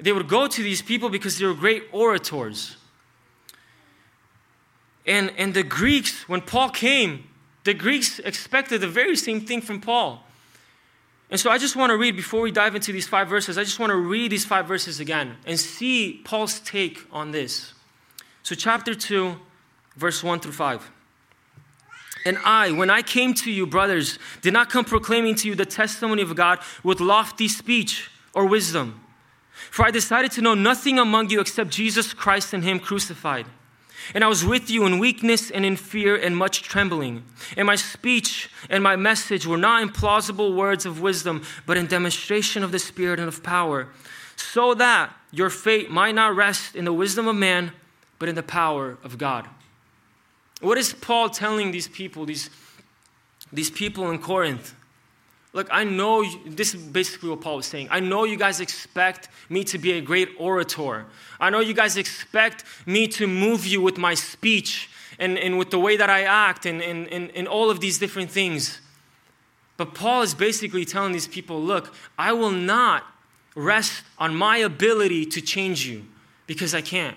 They 0.00 0.12
would 0.12 0.28
go 0.28 0.46
to 0.46 0.62
these 0.62 0.82
people 0.82 1.08
because 1.08 1.38
they 1.38 1.46
were 1.46 1.54
great 1.54 1.84
orators. 1.92 2.76
And, 5.06 5.32
and 5.36 5.54
the 5.54 5.62
Greeks, 5.62 6.28
when 6.28 6.40
Paul 6.40 6.70
came, 6.70 7.24
the 7.64 7.74
Greeks 7.74 8.18
expected 8.20 8.80
the 8.80 8.88
very 8.88 9.16
same 9.16 9.40
thing 9.40 9.60
from 9.60 9.80
Paul. 9.80 10.24
And 11.30 11.38
so 11.38 11.50
I 11.50 11.58
just 11.58 11.76
want 11.76 11.90
to 11.90 11.96
read, 11.96 12.16
before 12.16 12.40
we 12.40 12.50
dive 12.50 12.74
into 12.74 12.92
these 12.92 13.06
five 13.06 13.28
verses, 13.28 13.56
I 13.56 13.64
just 13.64 13.78
want 13.78 13.90
to 13.90 13.96
read 13.96 14.32
these 14.32 14.44
five 14.44 14.66
verses 14.66 14.98
again 14.98 15.36
and 15.46 15.58
see 15.58 16.20
Paul's 16.24 16.60
take 16.60 17.06
on 17.12 17.30
this. 17.30 17.72
So, 18.42 18.54
chapter 18.54 18.94
2, 18.94 19.36
verse 19.96 20.24
1 20.24 20.40
through 20.40 20.52
5. 20.52 20.90
And 22.24 22.38
I, 22.44 22.72
when 22.72 22.90
I 22.90 23.02
came 23.02 23.32
to 23.34 23.50
you, 23.50 23.66
brothers, 23.66 24.18
did 24.42 24.52
not 24.52 24.70
come 24.70 24.84
proclaiming 24.84 25.36
to 25.36 25.48
you 25.48 25.54
the 25.54 25.66
testimony 25.66 26.22
of 26.22 26.34
God 26.34 26.58
with 26.82 27.00
lofty 27.00 27.48
speech 27.48 28.10
or 28.34 28.46
wisdom. 28.46 28.99
For 29.70 29.84
I 29.84 29.90
decided 29.90 30.32
to 30.32 30.42
know 30.42 30.54
nothing 30.54 30.98
among 30.98 31.30
you 31.30 31.40
except 31.40 31.70
Jesus 31.70 32.12
Christ 32.12 32.52
and 32.52 32.64
Him 32.64 32.80
crucified. 32.80 33.46
And 34.14 34.24
I 34.24 34.28
was 34.28 34.44
with 34.44 34.70
you 34.70 34.86
in 34.86 34.98
weakness 34.98 35.50
and 35.50 35.64
in 35.64 35.76
fear 35.76 36.16
and 36.16 36.36
much 36.36 36.62
trembling. 36.62 37.22
And 37.56 37.66
my 37.66 37.76
speech 37.76 38.50
and 38.68 38.82
my 38.82 38.96
message 38.96 39.46
were 39.46 39.56
not 39.56 39.82
in 39.82 39.90
plausible 39.90 40.54
words 40.54 40.86
of 40.86 41.00
wisdom, 41.00 41.42
but 41.66 41.76
in 41.76 41.86
demonstration 41.86 42.64
of 42.64 42.72
the 42.72 42.78
Spirit 42.78 43.20
and 43.20 43.28
of 43.28 43.42
power, 43.42 43.88
so 44.36 44.74
that 44.74 45.14
your 45.30 45.50
fate 45.50 45.90
might 45.90 46.14
not 46.14 46.34
rest 46.34 46.74
in 46.74 46.84
the 46.84 46.92
wisdom 46.92 47.28
of 47.28 47.36
man, 47.36 47.72
but 48.18 48.28
in 48.28 48.34
the 48.34 48.42
power 48.42 48.98
of 49.04 49.18
God. 49.18 49.46
What 50.60 50.78
is 50.78 50.92
Paul 50.92 51.30
telling 51.30 51.70
these 51.70 51.88
people, 51.88 52.26
these, 52.26 52.50
these 53.52 53.70
people 53.70 54.10
in 54.10 54.18
Corinth? 54.18 54.74
Look, 55.52 55.68
I 55.70 55.82
know, 55.82 56.22
you, 56.22 56.38
this 56.46 56.74
is 56.74 56.82
basically 56.82 57.30
what 57.30 57.40
Paul 57.40 57.56
was 57.56 57.66
saying. 57.66 57.88
I 57.90 57.98
know 57.98 58.24
you 58.24 58.36
guys 58.36 58.60
expect 58.60 59.28
me 59.48 59.64
to 59.64 59.78
be 59.78 59.92
a 59.92 60.00
great 60.00 60.28
orator. 60.38 61.06
I 61.40 61.50
know 61.50 61.58
you 61.58 61.74
guys 61.74 61.96
expect 61.96 62.64
me 62.86 63.08
to 63.08 63.26
move 63.26 63.66
you 63.66 63.80
with 63.80 63.98
my 63.98 64.14
speech 64.14 64.88
and, 65.18 65.36
and 65.36 65.58
with 65.58 65.70
the 65.70 65.78
way 65.78 65.96
that 65.96 66.08
I 66.08 66.22
act 66.22 66.66
and, 66.66 66.80
and, 66.80 67.08
and, 67.08 67.30
and 67.34 67.48
all 67.48 67.68
of 67.68 67.80
these 67.80 67.98
different 67.98 68.30
things. 68.30 68.80
But 69.76 69.94
Paul 69.94 70.22
is 70.22 70.34
basically 70.34 70.84
telling 70.84 71.12
these 71.12 71.26
people 71.26 71.60
look, 71.60 71.94
I 72.16 72.32
will 72.32 72.52
not 72.52 73.04
rest 73.56 74.04
on 74.18 74.36
my 74.36 74.58
ability 74.58 75.26
to 75.26 75.40
change 75.40 75.86
you 75.86 76.04
because 76.46 76.74
I 76.74 76.80
can't. 76.80 77.16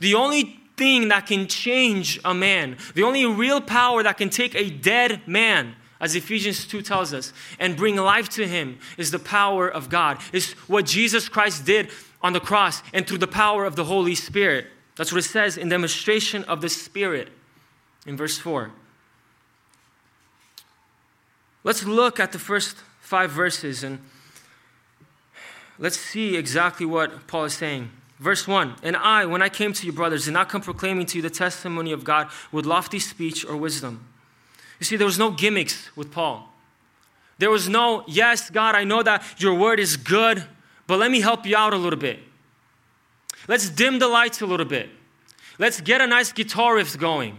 The 0.00 0.14
only 0.14 0.60
thing 0.76 1.08
that 1.08 1.26
can 1.26 1.46
change 1.48 2.18
a 2.24 2.32
man, 2.32 2.78
the 2.94 3.02
only 3.02 3.26
real 3.26 3.60
power 3.60 4.02
that 4.02 4.16
can 4.16 4.30
take 4.30 4.54
a 4.54 4.70
dead 4.70 5.20
man, 5.26 5.74
as 6.02 6.16
Ephesians 6.16 6.66
2 6.66 6.82
tells 6.82 7.14
us, 7.14 7.32
and 7.60 7.76
bring 7.76 7.94
life 7.94 8.28
to 8.30 8.46
him 8.46 8.78
is 8.98 9.12
the 9.12 9.20
power 9.20 9.68
of 9.68 9.88
God. 9.88 10.18
Is 10.32 10.52
what 10.66 10.84
Jesus 10.84 11.28
Christ 11.28 11.64
did 11.64 11.90
on 12.20 12.32
the 12.32 12.40
cross 12.40 12.82
and 12.92 13.06
through 13.06 13.18
the 13.18 13.28
power 13.28 13.64
of 13.64 13.76
the 13.76 13.84
Holy 13.84 14.16
Spirit. 14.16 14.66
That's 14.96 15.12
what 15.12 15.18
it 15.18 15.28
says 15.28 15.56
in 15.56 15.68
demonstration 15.68 16.42
of 16.44 16.60
the 16.60 16.68
Spirit 16.68 17.28
in 18.04 18.16
verse 18.16 18.36
4. 18.36 18.72
Let's 21.62 21.84
look 21.84 22.18
at 22.18 22.32
the 22.32 22.38
first 22.40 22.76
five 23.00 23.30
verses 23.30 23.84
and 23.84 24.00
let's 25.78 25.96
see 25.96 26.36
exactly 26.36 26.84
what 26.84 27.28
Paul 27.28 27.44
is 27.44 27.54
saying. 27.54 27.90
Verse 28.18 28.48
1 28.48 28.74
And 28.82 28.96
I, 28.96 29.24
when 29.26 29.40
I 29.40 29.48
came 29.48 29.72
to 29.72 29.86
you, 29.86 29.92
brothers, 29.92 30.24
did 30.24 30.34
not 30.34 30.48
come 30.48 30.62
proclaiming 30.62 31.06
to 31.06 31.18
you 31.18 31.22
the 31.22 31.30
testimony 31.30 31.92
of 31.92 32.02
God 32.02 32.28
with 32.50 32.66
lofty 32.66 32.98
speech 32.98 33.44
or 33.44 33.56
wisdom. 33.56 34.08
You 34.82 34.84
see, 34.84 34.96
there 34.96 35.06
was 35.06 35.16
no 35.16 35.30
gimmicks 35.30 35.94
with 35.94 36.10
Paul. 36.10 36.52
There 37.38 37.52
was 37.52 37.68
no, 37.68 38.02
yes, 38.08 38.50
God, 38.50 38.74
I 38.74 38.82
know 38.82 39.00
that 39.00 39.22
your 39.38 39.54
word 39.54 39.78
is 39.78 39.96
good, 39.96 40.42
but 40.88 40.98
let 40.98 41.08
me 41.08 41.20
help 41.20 41.46
you 41.46 41.56
out 41.56 41.72
a 41.72 41.76
little 41.76 42.00
bit. 42.00 42.18
Let's 43.46 43.70
dim 43.70 44.00
the 44.00 44.08
lights 44.08 44.40
a 44.40 44.46
little 44.46 44.66
bit. 44.66 44.90
Let's 45.56 45.80
get 45.80 46.00
a 46.00 46.06
nice 46.08 46.32
guitar 46.32 46.74
riff 46.74 46.98
going. 46.98 47.36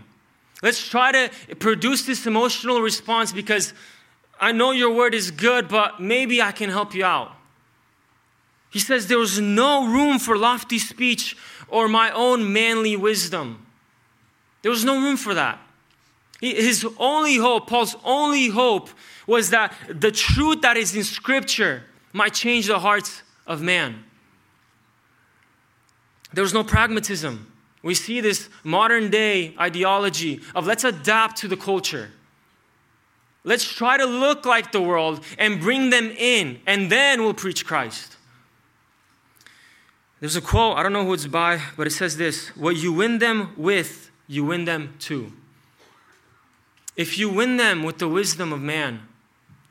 Let's 0.61 0.87
try 0.87 1.11
to 1.11 1.55
produce 1.55 2.05
this 2.05 2.25
emotional 2.25 2.79
response 2.79 3.33
because 3.33 3.73
I 4.39 4.53
know 4.53 4.71
your 4.71 4.93
word 4.95 5.13
is 5.13 5.29
good, 5.29 5.67
but 5.67 5.99
maybe 5.99 6.41
I 6.41 6.53
can 6.53 6.69
help 6.69 6.95
you 6.95 7.03
out. 7.03 7.33
He 8.69 8.79
says 8.79 9.07
there 9.07 9.19
was 9.19 9.41
no 9.41 9.85
room 9.85 10.17
for 10.17 10.37
lofty 10.37 10.79
speech 10.79 11.35
or 11.67 11.89
my 11.89 12.09
own 12.11 12.53
manly 12.53 12.95
wisdom. 12.95 13.65
There 14.61 14.71
was 14.71 14.85
no 14.85 15.01
room 15.01 15.17
for 15.17 15.33
that. 15.33 15.59
His 16.43 16.85
only 16.97 17.37
hope, 17.37 17.67
Paul's 17.67 17.95
only 18.03 18.49
hope, 18.49 18.89
was 19.25 19.51
that 19.51 19.73
the 19.87 20.11
truth 20.11 20.61
that 20.61 20.75
is 20.75 20.93
in 20.93 21.05
Scripture 21.05 21.83
might 22.11 22.33
change 22.33 22.67
the 22.67 22.79
hearts 22.79 23.23
of 23.47 23.61
man. 23.61 24.03
There 26.33 26.41
was 26.41 26.53
no 26.53 26.65
pragmatism. 26.65 27.49
We 27.81 27.95
see 27.95 28.19
this 28.19 28.49
modern 28.61 29.09
day 29.09 29.55
ideology 29.57 30.41
of 30.53 30.65
let's 30.65 30.83
adapt 30.83 31.37
to 31.37 31.47
the 31.47 31.55
culture. 31.55 32.11
Let's 33.45 33.63
try 33.63 33.97
to 33.97 34.05
look 34.05 34.45
like 34.45 34.73
the 34.73 34.81
world 34.81 35.23
and 35.37 35.61
bring 35.61 35.91
them 35.91 36.11
in, 36.11 36.59
and 36.67 36.91
then 36.91 37.21
we'll 37.21 37.33
preach 37.33 37.65
Christ. 37.65 38.17
There's 40.19 40.35
a 40.35 40.41
quote, 40.41 40.77
I 40.77 40.83
don't 40.83 40.93
know 40.93 41.05
who 41.05 41.13
it's 41.13 41.27
by, 41.27 41.61
but 41.77 41.87
it 41.87 41.91
says 41.91 42.17
this 42.17 42.49
What 42.57 42.75
you 42.75 42.91
win 42.91 43.19
them 43.19 43.53
with, 43.55 44.11
you 44.27 44.43
win 44.43 44.65
them 44.65 44.95
to. 44.99 45.31
If 46.95 47.17
you 47.17 47.29
win 47.29 47.57
them 47.57 47.83
with 47.83 47.97
the 47.97 48.07
wisdom 48.07 48.53
of 48.53 48.61
man, 48.61 49.01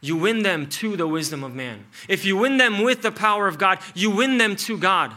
you 0.01 0.17
win 0.17 0.43
them 0.43 0.69
to 0.69 0.97
the 0.97 1.07
wisdom 1.07 1.45
of 1.45 1.55
man. 1.55 1.87
If 2.09 2.25
you 2.25 2.37
win 2.37 2.57
them 2.57 2.83
with 2.83 3.03
the 3.03 3.13
power 3.13 3.47
of 3.47 3.59
God, 3.59 3.79
you 3.95 4.11
win 4.11 4.39
them 4.39 4.57
to 4.57 4.77
God. 4.77 5.13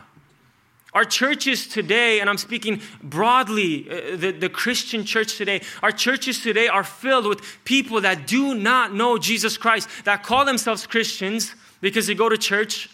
Our 0.93 1.03
churches 1.03 1.67
today, 1.67 2.21
and 2.21 2.29
I'm 2.29 2.37
speaking 2.37 2.81
broadly, 3.03 3.89
uh, 3.89 4.15
the, 4.15 4.31
the 4.31 4.47
Christian 4.47 5.03
church 5.03 5.35
today, 5.37 5.61
our 5.83 5.91
churches 5.91 6.41
today 6.41 6.67
are 6.67 6.85
filled 6.85 7.25
with 7.25 7.41
people 7.65 7.99
that 8.01 8.27
do 8.27 8.55
not 8.55 8.93
know 8.93 9.17
Jesus 9.17 9.57
Christ, 9.57 9.89
that 10.05 10.23
call 10.23 10.45
themselves 10.45 10.87
Christians 10.87 11.53
because 11.81 12.07
they 12.07 12.13
go 12.13 12.29
to 12.29 12.37
church, 12.37 12.89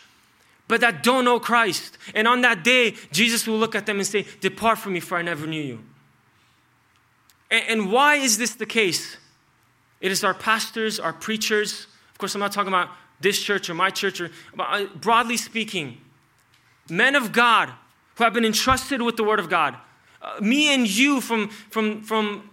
but 0.68 0.82
that 0.82 1.04
don't 1.04 1.26
know 1.26 1.40
Christ. 1.40 1.98
And 2.16 2.28
on 2.28 2.42
that 2.42 2.64
day, 2.64 2.96
Jesus 3.12 3.46
will 3.46 3.60
look 3.60 3.76
at 3.76 3.86
them 3.86 3.98
and 3.98 4.08
say, 4.08 4.26
Depart 4.40 4.80
from 4.80 4.94
me, 4.94 5.00
for 5.00 5.18
I 5.18 5.22
never 5.22 5.46
knew 5.46 5.62
you. 5.62 5.84
And, 7.52 7.92
why 7.92 8.16
is 8.16 8.38
this 8.38 8.56
the 8.56 8.66
case? 8.66 9.18
It 10.00 10.10
is 10.12 10.24
our 10.24 10.34
pastors, 10.34 11.00
our 11.00 11.12
preachers. 11.12 11.86
Of 12.12 12.18
course, 12.18 12.34
I'm 12.34 12.40
not 12.40 12.54
talking 12.54 12.70
about 12.70 12.90
this 13.20 13.42
church 13.42 13.70
or 13.70 13.74
my 13.74 13.90
church, 13.90 14.22
or 14.22 14.32
uh, 14.58 14.86
broadly 14.96 15.38
speaking, 15.38 15.98
men 16.90 17.16
of 17.16 17.34
God 17.34 17.70
who 18.16 18.24
have 18.24 18.34
been 18.34 18.46
entrusted 18.46 19.02
with 19.02 19.18
the 19.18 19.24
Word 19.24 19.40
of 19.40 19.50
God. 19.50 19.76
Uh, 20.22 20.40
me 20.40 20.74
and 20.74 20.88
you 20.88 21.20
from, 21.20 21.50
from, 21.50 22.02
from 22.04 22.50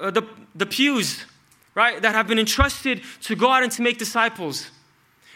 uh, 0.00 0.10
the, 0.10 0.22
the 0.54 0.66
pews, 0.66 1.24
right, 1.74 2.02
that 2.02 2.14
have 2.14 2.26
been 2.26 2.38
entrusted 2.38 3.02
to 3.22 3.36
go 3.36 3.50
out 3.50 3.62
and 3.62 3.70
to 3.72 3.82
make 3.82 3.96
disciples. 3.96 4.70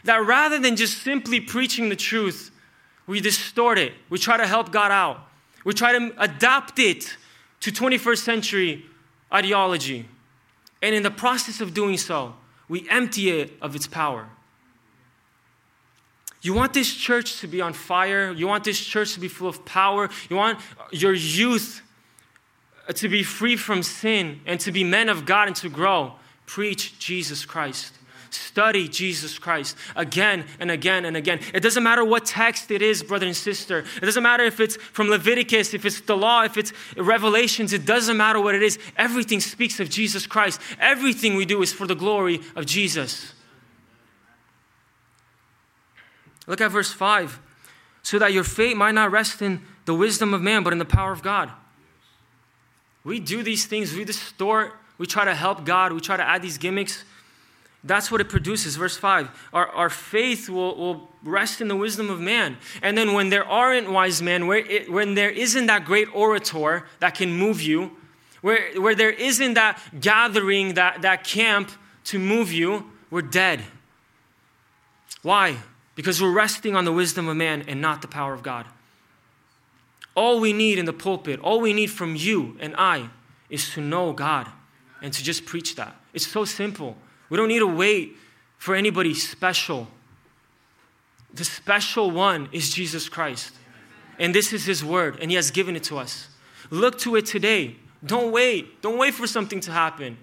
That 0.05 0.26
rather 0.26 0.59
than 0.59 0.76
just 0.76 1.03
simply 1.03 1.41
preaching 1.41 1.91
the 1.91 1.97
truth, 1.97 2.51
we 3.07 3.20
distort 3.20 3.78
it. 3.78 3.93
We 4.09 4.18
try 4.18 4.36
to 4.36 4.47
help 4.47 4.72
God 4.72 4.91
out. 4.91 5.28
We 5.64 5.74
try 5.74 5.99
to 5.99 6.12
adapt 6.18 6.78
it 6.78 7.16
to 7.61 7.71
21st 7.71 8.19
century 8.19 8.87
ideology. 9.33 10.09
And 10.83 10.95
in 10.95 11.03
the 11.03 11.11
process 11.11 11.61
of 11.61 11.75
doing 11.75 11.99
so, 11.99 12.35
we 12.69 12.89
empty 12.89 13.31
it 13.31 13.53
of 13.61 13.77
its 13.77 13.87
power. 13.87 14.29
You 16.43 16.55
want 16.55 16.73
this 16.73 16.95
church 16.95 17.41
to 17.41 17.47
be 17.47 17.61
on 17.61 17.73
fire. 17.75 18.33
You 18.33 18.47
want 18.47 18.65
this 18.65 18.81
church 18.81 19.15
to 19.15 19.21
be 19.21 19.29
full 19.29 19.49
of 19.49 19.65
power. 19.65 20.09
You 20.31 20.37
want 20.37 20.59
your 20.91 21.13
youth 21.13 21.83
uh, 22.89 22.95
to 22.95 23.09
be 23.09 23.23
free 23.23 23.57
from 23.57 23.83
sin 23.83 24.41
and 24.47 24.59
to 24.61 24.73
be 24.73 24.83
men 24.83 25.09
of 25.11 25.27
God 25.27 25.49
and 25.49 25.57
to 25.57 25.69
grow. 25.69 26.15
Preach 26.47 26.99
Jesus 26.99 27.45
Christ. 27.45 27.95
Study 28.31 28.89
Jesus 28.89 29.39
Christ 29.39 29.76
again 29.97 30.45
and 30.59 30.70
again 30.70 31.05
and 31.05 31.16
again. 31.16 31.41
It 31.53 31.61
doesn't 31.61 31.83
matter 31.83 32.05
what 32.05 32.24
text 32.24 32.70
it 32.70 32.83
is, 32.83 33.03
brother 33.03 33.26
and 33.26 33.37
sister. 33.37 33.85
It 33.97 34.05
doesn't 34.05 34.22
matter 34.22 34.45
if 34.45 34.61
it's 34.61 34.76
from 34.76 35.09
Leviticus, 35.09 35.74
if 35.74 35.85
it's 35.85 36.01
the 36.01 36.16
law, 36.16 36.45
if 36.45 36.57
it's 36.57 36.72
Revelations. 36.97 37.72
It 37.72 37.85
doesn't 37.85 38.16
matter 38.16 38.41
what 38.41 38.55
it 38.55 38.62
is. 38.62 38.78
Everything 38.97 39.41
speaks 39.41 39.81
of 39.81 39.91
Jesus 39.91 40.26
Christ. 40.26 40.61
Everything 40.78 41.35
we 41.35 41.45
do 41.45 41.62
is 41.62 41.72
for 41.72 41.87
the 41.87 41.95
glory 41.95 42.41
of 42.57 42.66
Jesus. 42.66 43.33
Look 46.47 46.61
at 46.61 46.70
verse 46.70 46.93
5. 46.93 47.39
So 48.03 48.18
that 48.18 48.33
your 48.33 48.45
faith 48.45 48.76
might 48.76 48.95
not 48.95 49.11
rest 49.11 49.43
in 49.43 49.62
the 49.85 49.95
wisdom 49.95 50.35
of 50.35 50.41
man, 50.41 50.62
but 50.62 50.72
in 50.72 50.78
the 50.78 50.85
power 50.85 51.12
of 51.12 51.22
God. 51.22 51.51
We 53.05 53.20
do 53.20 53.43
these 53.43 53.66
things, 53.66 53.95
we 53.95 54.05
distort, 54.05 54.74
we 54.99 55.07
try 55.07 55.24
to 55.24 55.35
help 55.35 55.64
God, 55.64 55.93
we 55.93 56.01
try 56.01 56.16
to 56.16 56.28
add 56.28 56.43
these 56.43 56.59
gimmicks. 56.59 57.05
That's 57.83 58.11
what 58.11 58.20
it 58.20 58.28
produces. 58.28 58.76
Verse 58.76 58.97
5 58.97 59.49
Our, 59.53 59.68
our 59.68 59.91
faith 59.91 60.49
will, 60.49 60.76
will 60.76 61.09
rest 61.22 61.61
in 61.61 61.68
the 61.68 61.76
wisdom 61.76 62.11
of 62.11 62.20
man. 62.20 62.59
And 62.83 62.97
then 62.97 63.14
when 63.14 63.31
there 63.31 63.45
aren't 63.45 63.91
wise 63.91 64.20
men, 64.20 64.47
where 64.47 64.59
it, 64.59 64.91
when 64.91 65.14
there 65.14 65.31
isn't 65.31 65.66
that 65.66 65.85
great 65.85 66.14
orator 66.14 66.87
that 67.01 67.14
can 67.14 67.33
move 67.33 67.62
you, 67.62 67.97
where, 68.43 68.81
where 68.81 68.95
there 68.95 69.11
isn't 69.11 69.55
that 69.55 69.81
gathering, 70.01 70.74
that, 70.74 71.03
that 71.03 71.24
camp 71.24 71.70
to 72.05 72.18
move 72.18 72.53
you, 72.53 72.91
we're 73.11 73.22
dead. 73.22 73.62
Why? 75.22 75.57
Because 75.95 76.22
we're 76.22 76.33
resting 76.33 76.74
on 76.74 76.85
the 76.85 76.93
wisdom 76.93 77.28
of 77.28 77.37
man 77.37 77.64
and 77.66 77.81
not 77.81 78.03
the 78.03 78.09
power 78.09 78.33
of 78.33 78.43
God. 78.43 78.66
All 80.14 80.41
we 80.41 80.53
need 80.53 80.78
in 80.78 80.87
the 80.87 80.93
pulpit, 80.93 81.41
all 81.41 81.61
we 81.61 81.72
need 81.72 81.89
from 81.89 82.16
you 82.16 82.57
and 82.61 82.74
I 82.76 83.11
is 83.49 83.70
to 83.74 83.81
know 83.81 84.12
God 84.12 84.49
and 85.03 85.12
to 85.12 85.22
just 85.22 85.47
preach 85.47 85.76
that. 85.76 85.95
It's 86.12 86.26
so 86.26 86.45
simple. 86.45 86.97
We 87.31 87.37
don't 87.37 87.49
need 87.49 87.61
to 87.61 87.66
wait 87.66 88.16
for 88.59 88.74
anybody 88.74 89.14
special. 89.14 89.89
The 91.33 91.45
special 91.45 92.11
one 92.11 92.49
is 92.53 92.74
Jesus 92.74 93.09
Christ. 93.09 93.53
And 94.18 94.35
this 94.35 94.53
is 94.53 94.66
His 94.66 94.85
word, 94.85 95.18
and 95.20 95.31
He 95.31 95.37
has 95.37 95.51
given 95.51 95.76
it 95.76 95.85
to 95.85 95.97
us. 95.97 96.28
Look 96.70 96.99
to 97.01 97.16
it 97.16 97.24
today. 97.24 97.76
Don't 98.05 98.33
wait. 98.33 98.83
Don't 98.83 98.99
wait 98.99 99.14
for 99.14 99.26
something 99.26 99.61
to 99.61 99.72
happen. 99.72 100.18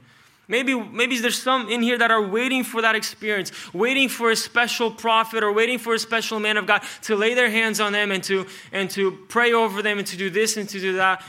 Maybe, 0.50 0.74
maybe 0.74 1.18
there's 1.20 1.42
some 1.42 1.68
in 1.70 1.82
here 1.82 1.98
that 1.98 2.10
are 2.10 2.22
waiting 2.22 2.64
for 2.64 2.82
that 2.82 2.96
experience, 2.96 3.52
waiting 3.74 4.08
for 4.08 4.32
a 4.32 4.36
special 4.36 4.90
prophet 4.90 5.44
or 5.44 5.52
waiting 5.52 5.78
for 5.78 5.94
a 5.94 6.00
special 6.00 6.40
man 6.40 6.56
of 6.56 6.66
God 6.66 6.84
to 7.04 7.16
lay 7.16 7.34
their 7.34 7.50
hands 7.50 7.82
on 7.82 7.92
them 7.92 8.12
and 8.12 8.24
to, 8.26 8.46
and 8.72 8.90
to 8.92 9.12
pray 9.28 9.52
over 9.52 9.82
them 9.82 9.98
and 9.98 10.08
to 10.08 10.16
do 10.16 10.30
this 10.30 10.56
and 10.56 10.70
to 10.70 10.80
do 10.80 10.96
that. 10.96 11.22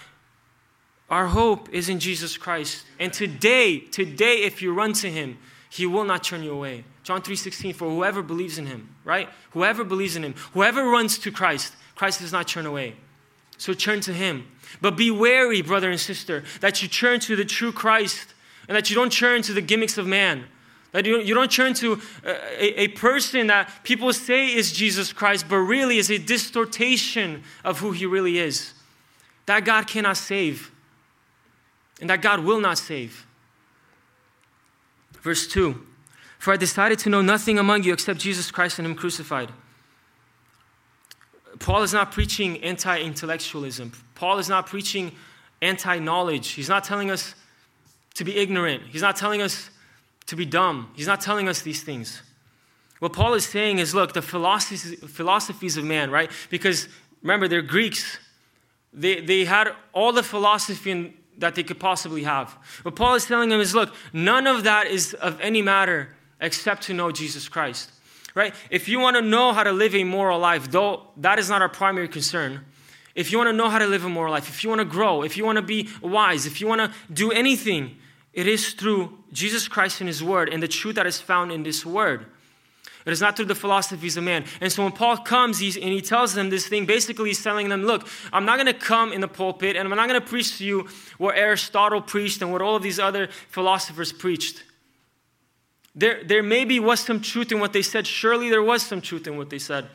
Our 1.11 1.27
hope 1.27 1.69
is 1.71 1.89
in 1.89 1.99
Jesus 1.99 2.37
Christ. 2.37 2.85
And 3.01 3.13
today, 3.13 3.81
today, 3.81 4.43
if 4.43 4.63
you 4.63 4.73
run 4.73 4.93
to 4.95 5.11
Him, 5.11 5.39
He 5.71 5.87
will 5.87 6.05
not 6.05 6.25
turn 6.25 6.43
you 6.43 6.53
away. 6.53 6.85
John 7.05 7.23
3:16, 7.23 7.75
for 7.75 7.91
whoever 7.91 8.23
believes 8.23 8.59
in 8.59 8.67
Him, 8.67 8.95
right? 9.05 9.29
Whoever 9.51 9.85
believes 9.85 10.17
in 10.17 10.23
Him, 10.23 10.35
whoever 10.55 10.85
runs 10.85 11.19
to 11.19 11.31
Christ, 11.31 11.75
Christ 11.95 12.21
does 12.21 12.33
not 12.33 12.49
turn 12.49 12.67
away. 12.67 12.97
So 13.59 13.75
turn 13.75 14.01
to 14.03 14.13
Him. 14.13 14.47
But 14.81 14.97
be 14.97 15.11
wary, 15.11 15.63
brother 15.63 15.91
and 15.91 16.01
sister, 16.01 16.45
that 16.61 16.83
you 16.83 16.89
turn 16.89 17.21
to 17.21 17.37
the 17.37 17.45
true 17.45 17.73
Christ 17.73 18.35
and 18.69 18.77
that 18.77 18.91
you 18.91 18.97
don't 18.97 19.13
turn 19.13 19.43
to 19.43 19.53
the 19.53 19.63
gimmicks 19.63 19.99
of 19.99 20.07
man. 20.07 20.45
That 20.93 21.05
you, 21.05 21.21
you 21.21 21.35
don't 21.35 21.51
turn 21.51 21.75
to 21.75 22.01
a, 22.25 22.83
a 22.83 22.89
person 22.89 23.49
that 23.49 23.71
people 23.83 24.13
say 24.13 24.55
is 24.55 24.73
Jesus 24.73 25.13
Christ, 25.13 25.47
but 25.49 25.57
really 25.57 25.99
is 25.99 26.11
a 26.11 26.19
distortation 26.19 27.43
of 27.65 27.81
who 27.81 27.93
he 27.93 28.07
really 28.07 28.39
is. 28.39 28.73
That 29.47 29.65
God 29.65 29.87
cannot 29.87 30.17
save, 30.17 30.71
and 32.01 32.09
that 32.09 32.23
God 32.23 32.41
will 32.41 32.61
not 32.61 32.79
save. 32.79 33.27
Verse 35.23 35.47
2 35.47 35.87
For 36.39 36.53
I 36.53 36.57
decided 36.57 36.99
to 37.01 37.11
know 37.11 37.23
nothing 37.23 37.59
among 37.59 37.83
you 37.85 37.93
except 37.93 38.21
Jesus 38.21 38.51
Christ 38.51 38.79
and 38.79 38.87
Him 38.87 38.95
crucified. 38.95 39.51
Paul 41.59 41.83
is 41.83 41.93
not 41.93 42.13
preaching 42.13 42.63
anti 42.63 43.01
intellectualism. 43.01 43.93
Paul 44.15 44.39
is 44.39 44.49
not 44.49 44.67
preaching 44.67 45.13
anti 45.61 45.99
knowledge. 45.99 46.51
He's 46.51 46.69
not 46.69 46.85
telling 46.85 47.11
us 47.11 47.35
to 48.15 48.25
be 48.25 48.37
ignorant. 48.37 48.83
He's 48.91 49.03
not 49.03 49.17
telling 49.17 49.43
us 49.43 49.71
to 50.27 50.37
be 50.37 50.45
dumb. 50.45 50.91
He's 50.95 51.07
not 51.07 51.21
telling 51.21 51.49
us 51.49 51.63
these 51.63 51.83
things. 51.83 52.23
What 52.99 53.13
Paul 53.13 53.35
is 53.35 53.45
saying 53.47 53.79
is 53.79 53.95
look, 53.95 54.13
the 54.13 54.23
philosophies, 54.23 55.77
of 55.77 55.85
man, 55.85 56.11
right? 56.11 56.31
Because 56.51 56.89
remember, 57.23 57.49
they're 57.49 57.63
Greeks. 57.63 58.19
They, 58.93 59.21
they 59.21 59.45
had 59.45 59.69
all 59.93 60.13
the 60.13 60.23
philosophy 60.23 60.91
in, 60.91 61.15
that 61.39 61.55
they 61.55 61.63
could 61.63 61.81
possibly 61.81 62.25
have. 62.25 62.57
What 62.83 62.97
Paul 62.97 63.15
is 63.15 63.27
telling 63.27 63.49
them 63.49 63.61
is 63.61 63.75
look, 63.75 63.95
none 64.13 64.47
of 64.47 64.65
that 64.65 64.87
is 64.87 65.15
of 65.15 65.41
any 65.41 65.63
matter 65.63 66.09
except 66.41 66.83
to 66.85 66.95
know 66.95 67.11
Jesus 67.11 67.49
Christ. 67.49 67.93
Right? 68.35 68.55
If 68.71 68.89
you 68.89 69.01
want 69.01 69.17
to 69.17 69.23
know 69.23 69.53
how 69.53 69.65
to 69.65 69.73
live 69.73 69.95
a 69.95 70.05
moral 70.05 70.39
life, 70.39 70.71
though 70.71 71.09
that 71.17 71.39
is 71.39 71.49
not 71.49 71.63
our 71.63 71.69
primary 71.69 72.09
concern, 72.09 72.65
if 73.15 73.33
you 73.33 73.39
want 73.39 73.49
to 73.49 73.53
know 73.53 73.69
how 73.69 73.81
to 73.81 73.87
live 73.87 74.05
a 74.05 74.09
moral 74.09 74.33
life, 74.33 74.49
if 74.49 74.63
you 74.63 74.69
want 74.69 74.81
to 74.81 74.85
grow, 74.85 75.23
if 75.23 75.37
you 75.37 75.45
want 75.45 75.57
to 75.57 75.63
be 75.63 75.89
wise, 76.01 76.47
if 76.47 76.61
you 76.61 76.69
want 76.69 76.81
to 76.81 76.93
do 77.13 77.33
anything, 77.33 77.97
it 78.33 78.47
is 78.47 78.75
through 78.75 79.19
Jesus 79.33 79.67
Christ 79.67 80.01
and 80.01 80.07
His 80.07 80.23
Word 80.23 80.49
and 80.49 80.63
the 80.63 80.69
truth 80.69 80.95
that 80.95 81.07
is 81.07 81.21
found 81.21 81.51
in 81.51 81.65
this 81.65 81.85
Word. 81.85 82.27
It 83.07 83.13
is 83.13 83.21
not 83.21 83.37
through 83.37 83.47
the 83.47 83.55
philosophies 83.55 84.17
of 84.17 84.25
man. 84.25 84.45
And 84.61 84.71
so 84.71 84.83
when 84.83 84.93
Paul 84.93 85.17
comes 85.19 85.59
he's, 85.59 85.77
and 85.77 85.87
he 85.87 86.01
tells 86.01 86.35
them 86.35 86.51
this 86.51 86.67
thing, 86.67 86.85
basically 86.85 87.31
he's 87.31 87.43
telling 87.43 87.69
them, 87.69 87.85
look, 87.85 88.07
I'm 88.33 88.45
not 88.45 88.57
going 88.57 88.67
to 88.67 88.75
come 88.75 89.13
in 89.13 89.21
the 89.21 89.29
pulpit 89.29 89.77
and 89.77 89.89
I'm 89.89 89.97
not 89.97 90.09
going 90.09 90.21
to 90.21 90.27
preach 90.27 90.59
to 90.59 90.65
you 90.65 90.89
what 91.17 91.37
Aristotle 91.37 92.03
preached 92.03 92.43
and 92.43 92.53
what 92.53 92.61
all 92.61 92.77
of 92.77 92.83
these 92.83 92.99
other 92.99 93.29
philosophers 93.49 94.13
preached. 94.13 94.63
There, 95.95 96.23
there 96.23 96.43
maybe 96.43 96.79
was 96.81 97.01
some 97.01 97.21
truth 97.21 97.51
in 97.51 97.61
what 97.61 97.73
they 97.73 97.83
said. 97.83 98.07
Surely 98.07 98.51
there 98.51 98.63
was 98.63 98.83
some 98.83 99.01
truth 99.01 99.27
in 99.27 99.37
what 99.37 99.51
they 99.51 99.59
said. 99.59 99.89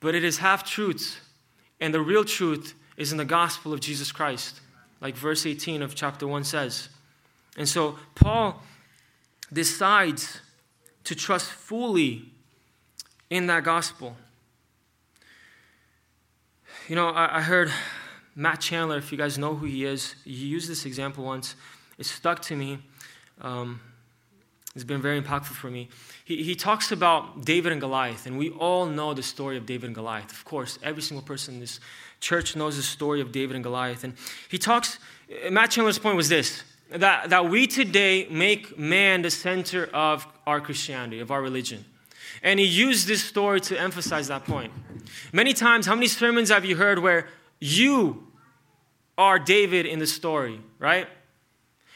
But 0.00 0.14
it 0.14 0.22
is 0.22 0.38
half 0.38 0.64
truths. 0.64 1.18
And 1.80 1.92
the 1.92 2.00
real 2.00 2.24
truth 2.24 2.74
is 2.96 3.12
in 3.12 3.18
the 3.18 3.24
gospel 3.24 3.72
of 3.72 3.80
Jesus 3.80 4.12
Christ, 4.12 4.60
like 5.00 5.16
verse 5.16 5.44
18 5.44 5.82
of 5.82 5.94
chapter 5.94 6.26
1 6.26 6.44
says. 6.44 6.88
And 7.56 7.68
so 7.68 7.98
Paul 8.14 8.62
decides 9.52 10.40
to 11.06 11.14
trust 11.14 11.50
fully 11.50 12.24
in 13.30 13.46
that 13.46 13.62
gospel. 13.62 14.16
You 16.88 16.96
know, 16.96 17.08
I, 17.08 17.38
I, 17.38 17.40
heard 17.42 17.70
Matt 18.34 18.60
Chandler, 18.60 18.98
if 18.98 19.12
you 19.12 19.18
guys 19.18 19.38
know 19.38 19.54
who 19.54 19.66
he 19.66 19.84
is, 19.84 20.16
he 20.24 20.32
used 20.32 20.68
this 20.68 20.84
example 20.84 21.24
once. 21.24 21.54
It 21.96 22.06
stuck 22.06 22.42
to 22.42 22.56
me. 22.56 22.78
Um, 23.40 23.80
it's 24.74 24.84
been 24.84 25.00
very 25.00 25.20
impactful 25.20 25.54
for 25.54 25.70
me. 25.70 25.88
He, 26.24 26.42
he 26.42 26.56
talks 26.56 26.90
about 26.90 27.44
David 27.44 27.70
and 27.70 27.80
Goliath, 27.80 28.26
and 28.26 28.36
we 28.36 28.50
all 28.50 28.86
know 28.86 29.14
the 29.14 29.22
story 29.22 29.56
of 29.56 29.64
David 29.64 29.86
and 29.86 29.94
Goliath. 29.94 30.32
Of 30.32 30.44
course, 30.44 30.76
every 30.82 31.02
single 31.02 31.24
person 31.24 31.54
in 31.54 31.60
this 31.60 31.78
church 32.18 32.56
knows 32.56 32.76
the 32.76 32.82
story 32.82 33.20
of 33.20 33.30
David 33.30 33.54
and 33.54 33.62
Goliath. 33.62 34.02
And 34.02 34.14
he 34.48 34.58
talks, 34.58 34.98
Matt 35.50 35.70
Chandler's 35.70 36.00
point 36.00 36.16
was 36.16 36.28
this 36.28 36.64
that, 36.90 37.30
that 37.30 37.48
we 37.48 37.66
today 37.66 38.26
make 38.28 38.78
man 38.78 39.22
the 39.22 39.30
center 39.30 39.86
of 39.92 40.26
our 40.46 40.60
Christianity, 40.60 41.20
of 41.20 41.30
our 41.30 41.42
religion. 41.42 41.84
And 42.42 42.60
he 42.60 42.66
used 42.66 43.08
this 43.08 43.22
story 43.22 43.60
to 43.62 43.80
emphasize 43.80 44.28
that 44.28 44.44
point. 44.44 44.72
Many 45.32 45.52
times, 45.52 45.86
how 45.86 45.94
many 45.94 46.06
sermons 46.06 46.50
have 46.50 46.64
you 46.64 46.76
heard 46.76 46.98
where 46.98 47.28
you 47.60 48.26
are 49.18 49.38
David 49.38 49.86
in 49.86 49.98
the 49.98 50.06
story, 50.06 50.60
right? 50.78 51.08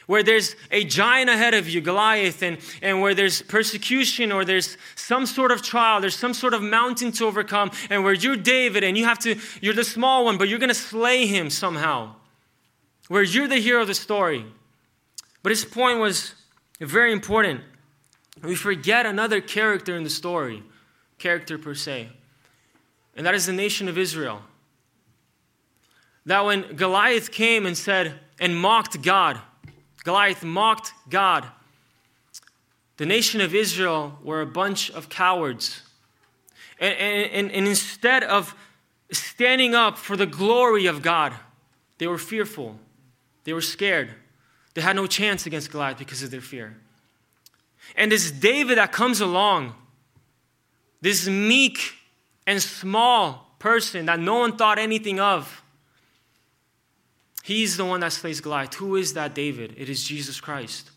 Where 0.07 0.23
there's 0.23 0.57
a 0.71 0.83
giant 0.85 1.31
ahead 1.31 1.55
of 1.55 1.69
you, 1.69 1.81
Goliath, 1.81 2.43
and, 2.43 2.59
and 2.83 3.01
where 3.01 3.15
there's 3.15 3.43
persecution 3.43 4.33
or 4.33 4.45
there's 4.45 4.77
some 4.97 5.27
sort 5.27 5.53
of 5.53 5.63
trial, 5.63 6.01
there's 6.01 6.17
some 6.17 6.35
sort 6.35 6.55
of 6.55 6.63
mountain 6.63 7.13
to 7.13 7.27
overcome, 7.27 7.71
and 7.91 8.03
where 8.03 8.15
you're 8.15 8.37
David 8.37 8.83
and 8.83 8.99
you 8.99 9.05
have 9.05 9.19
to, 9.21 9.37
you're 9.61 9.75
the 9.75 9.85
small 9.85 10.25
one, 10.25 10.39
but 10.39 10.49
you're 10.49 10.59
gonna 10.59 10.75
slay 10.75 11.27
him 11.27 11.51
somehow. 11.51 12.15
Where 13.09 13.23
you're 13.23 13.49
the 13.49 13.61
hero 13.61 13.83
of 13.83 13.89
the 13.89 13.95
story. 13.95 14.45
But 15.43 15.51
his 15.51 15.65
point 15.65 16.01
was 16.01 16.35
very 16.81 17.13
important. 17.13 17.61
We 18.43 18.55
forget 18.55 19.07
another 19.07 19.41
character 19.41 19.97
in 19.97 20.05
the 20.05 20.11
story, 20.11 20.63
character 21.19 21.59
per 21.59 21.75
se, 21.75 22.09
and 23.17 23.27
that 23.27 23.35
is 23.35 23.47
the 23.47 23.53
nation 23.53 23.89
of 23.89 23.99
Israel. 23.99 24.43
That 26.27 26.45
when 26.45 26.77
Goliath 26.77 27.33
came 27.33 27.67
and 27.67 27.77
said, 27.77 28.19
and 28.39 28.57
mocked 28.57 29.03
God, 29.03 29.41
Goliath 30.05 30.43
mocked 30.43 30.93
God, 31.09 31.47
the 32.97 33.07
nation 33.07 33.41
of 33.41 33.55
Israel 33.55 34.19
were 34.23 34.41
a 34.41 34.47
bunch 34.47 34.91
of 34.91 35.09
cowards. 35.09 35.83
And, 36.79 36.95
and, 36.97 37.51
and, 37.51 37.67
instead 37.67 38.25
of 38.25 38.55
standing 39.13 39.75
up 39.75 39.99
for 39.99 40.17
the 40.17 40.27
glory 40.27 40.87
of 40.87 41.03
God, 41.03 41.35
they 41.99 42.07
were 42.07 42.19
fearful, 42.19 42.79
they 43.45 43.53
were 43.53 43.61
scared. 43.61 44.11
They 44.75 44.83
had 44.83 44.97
no 44.97 45.07
chance 45.07 45.47
against 45.47 45.71
Goliath 45.71 45.99
because 45.99 46.23
of 46.23 46.31
their 46.31 46.41
fear. 46.41 46.77
And 47.97 48.13
this 48.13 48.31
David 48.31 48.79
that 48.79 48.93
comes 48.93 49.21
along, 49.21 49.75
this 51.01 51.27
meek 51.29 51.95
and 52.47 52.61
small 52.61 53.55
person 53.59 54.07
that 54.07 54.19
no 54.19 54.39
one 54.39 54.57
thought 54.57 54.79
anything 54.79 55.21
of, 55.21 55.63
he's 57.43 57.77
the 57.77 57.85
one 57.85 58.01
that 58.01 58.13
slays 58.13 58.41
Goliath. 58.41 58.75
Who 58.75 58.97
is 58.97 59.15
that 59.15 59.35
David? 59.35 59.75
It 59.77 59.89
is 59.89 60.05
Jesus 60.05 60.41
Christ. 60.41 60.91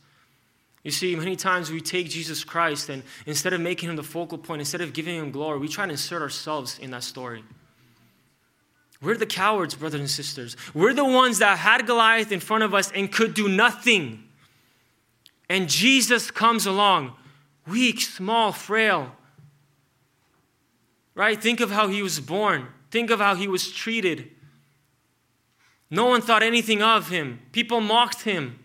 You 0.83 0.91
see, 0.91 1.15
many 1.15 1.37
times 1.37 1.71
we 1.71 1.79
take 1.79 2.09
Jesus 2.09 2.43
Christ 2.43 2.89
and 2.89 3.03
instead 3.25 3.53
of 3.53 3.61
making 3.61 3.89
him 3.89 3.95
the 3.95 4.03
focal 4.03 4.37
point, 4.37 4.61
instead 4.61 4.81
of 4.81 4.91
giving 4.91 5.15
him 5.15 5.31
glory, 5.31 5.59
we 5.59 5.69
try 5.69 5.85
to 5.85 5.91
insert 5.91 6.21
ourselves 6.21 6.77
in 6.79 6.91
that 6.91 7.03
story. 7.03 7.43
We're 9.01 9.17
the 9.17 9.25
cowards, 9.25 9.75
brothers 9.75 9.99
and 9.99 10.09
sisters. 10.09 10.55
We're 10.73 10.93
the 10.93 11.05
ones 11.05 11.39
that 11.39 11.57
had 11.57 11.85
Goliath 11.85 12.31
in 12.31 12.39
front 12.39 12.63
of 12.63 12.73
us 12.73 12.91
and 12.91 13.11
could 13.11 13.33
do 13.33 13.49
nothing. 13.49 14.23
And 15.53 15.69
Jesus 15.69 16.31
comes 16.31 16.65
along, 16.65 17.13
weak, 17.67 18.01
small, 18.01 18.51
frail. 18.51 19.11
Right? 21.13 21.39
Think 21.39 21.59
of 21.59 21.69
how 21.69 21.89
he 21.89 22.01
was 22.01 22.19
born. 22.19 22.69
Think 22.89 23.11
of 23.11 23.19
how 23.19 23.35
he 23.35 23.47
was 23.47 23.71
treated. 23.71 24.31
No 25.91 26.07
one 26.07 26.21
thought 26.21 26.41
anything 26.41 26.81
of 26.81 27.09
him. 27.09 27.39
People 27.51 27.81
mocked 27.81 28.23
him. 28.23 28.57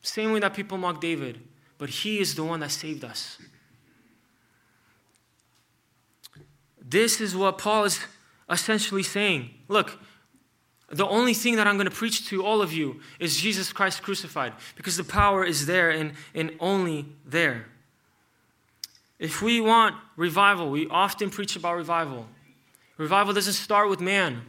Same 0.00 0.30
way 0.30 0.38
that 0.38 0.54
people 0.54 0.78
mocked 0.78 1.00
David. 1.00 1.40
But 1.76 1.90
he 1.90 2.20
is 2.20 2.36
the 2.36 2.44
one 2.44 2.60
that 2.60 2.70
saved 2.70 3.02
us. 3.02 3.38
This 6.80 7.20
is 7.20 7.34
what 7.34 7.58
Paul 7.58 7.82
is 7.86 7.98
essentially 8.48 9.02
saying. 9.02 9.50
Look, 9.66 9.98
the 10.92 11.06
only 11.06 11.32
thing 11.32 11.56
that 11.56 11.66
I'm 11.66 11.76
going 11.76 11.88
to 11.88 11.94
preach 11.94 12.28
to 12.28 12.44
all 12.44 12.60
of 12.60 12.72
you 12.72 13.00
is 13.18 13.40
Jesus 13.40 13.72
Christ 13.72 14.02
crucified 14.02 14.52
because 14.76 14.98
the 14.98 15.04
power 15.04 15.42
is 15.42 15.64
there 15.64 15.90
and, 15.90 16.12
and 16.34 16.52
only 16.60 17.06
there. 17.24 17.66
If 19.18 19.40
we 19.40 19.60
want 19.60 19.94
revival, 20.16 20.70
we 20.70 20.86
often 20.88 21.30
preach 21.30 21.56
about 21.56 21.76
revival. 21.76 22.26
Revival 22.98 23.32
doesn't 23.32 23.54
start 23.54 23.88
with 23.88 24.00
man, 24.00 24.42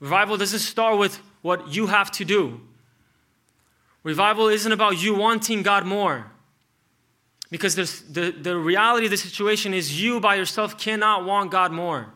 revival 0.00 0.36
doesn't 0.36 0.58
start 0.58 0.98
with 0.98 1.18
what 1.40 1.72
you 1.72 1.86
have 1.86 2.10
to 2.12 2.24
do. 2.24 2.60
Revival 4.02 4.48
isn't 4.48 4.72
about 4.72 5.02
you 5.02 5.14
wanting 5.14 5.62
God 5.62 5.86
more. 5.86 6.30
Because 7.50 7.74
the, 7.74 8.30
the 8.30 8.56
reality 8.56 9.06
of 9.06 9.10
the 9.10 9.16
situation 9.16 9.72
is 9.72 10.00
you 10.00 10.20
by 10.20 10.34
yourself 10.34 10.78
cannot 10.78 11.24
want 11.24 11.50
God 11.50 11.72
more. 11.72 12.12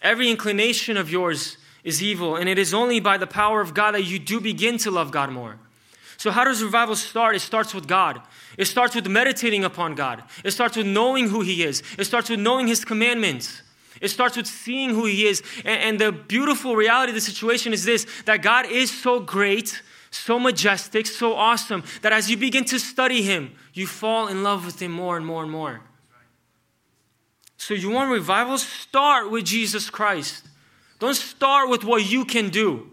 Every 0.00 0.30
inclination 0.30 0.96
of 0.96 1.10
yours 1.10 1.56
is 1.84 2.02
evil, 2.02 2.36
and 2.36 2.48
it 2.48 2.58
is 2.58 2.74
only 2.74 3.00
by 3.00 3.18
the 3.18 3.26
power 3.26 3.60
of 3.60 3.74
God 3.74 3.94
that 3.94 4.04
you 4.04 4.18
do 4.18 4.40
begin 4.40 4.78
to 4.78 4.90
love 4.90 5.10
God 5.10 5.30
more. 5.30 5.58
So, 6.16 6.32
how 6.32 6.44
does 6.44 6.62
revival 6.62 6.96
start? 6.96 7.36
It 7.36 7.40
starts 7.40 7.72
with 7.72 7.86
God. 7.86 8.20
It 8.56 8.64
starts 8.64 8.96
with 8.96 9.06
meditating 9.06 9.64
upon 9.64 9.94
God. 9.94 10.24
It 10.44 10.50
starts 10.50 10.76
with 10.76 10.86
knowing 10.86 11.28
who 11.28 11.42
He 11.42 11.62
is. 11.62 11.82
It 11.96 12.04
starts 12.04 12.28
with 12.28 12.40
knowing 12.40 12.66
His 12.66 12.84
commandments. 12.84 13.62
It 14.00 14.08
starts 14.08 14.36
with 14.36 14.46
seeing 14.46 14.90
who 14.90 15.06
He 15.06 15.26
is. 15.26 15.42
And, 15.64 15.80
and 15.82 16.00
the 16.00 16.10
beautiful 16.10 16.74
reality 16.74 17.10
of 17.10 17.14
the 17.14 17.20
situation 17.20 17.72
is 17.72 17.84
this 17.84 18.06
that 18.24 18.42
God 18.42 18.66
is 18.66 18.90
so 18.90 19.20
great, 19.20 19.80
so 20.10 20.40
majestic, 20.40 21.06
so 21.06 21.34
awesome, 21.34 21.84
that 22.02 22.12
as 22.12 22.28
you 22.28 22.36
begin 22.36 22.64
to 22.64 22.80
study 22.80 23.22
Him, 23.22 23.52
you 23.72 23.86
fall 23.86 24.26
in 24.26 24.42
love 24.42 24.66
with 24.66 24.82
Him 24.82 24.90
more 24.90 25.16
and 25.16 25.24
more 25.24 25.42
and 25.42 25.52
more. 25.52 25.80
So, 27.58 27.74
you 27.74 27.90
want 27.90 28.10
revival? 28.10 28.56
Start 28.56 29.30
with 29.30 29.44
Jesus 29.44 29.90
Christ. 29.90 30.48
Don't 30.98 31.14
start 31.14 31.68
with 31.68 31.84
what 31.84 32.10
you 32.10 32.24
can 32.24 32.48
do. 32.48 32.90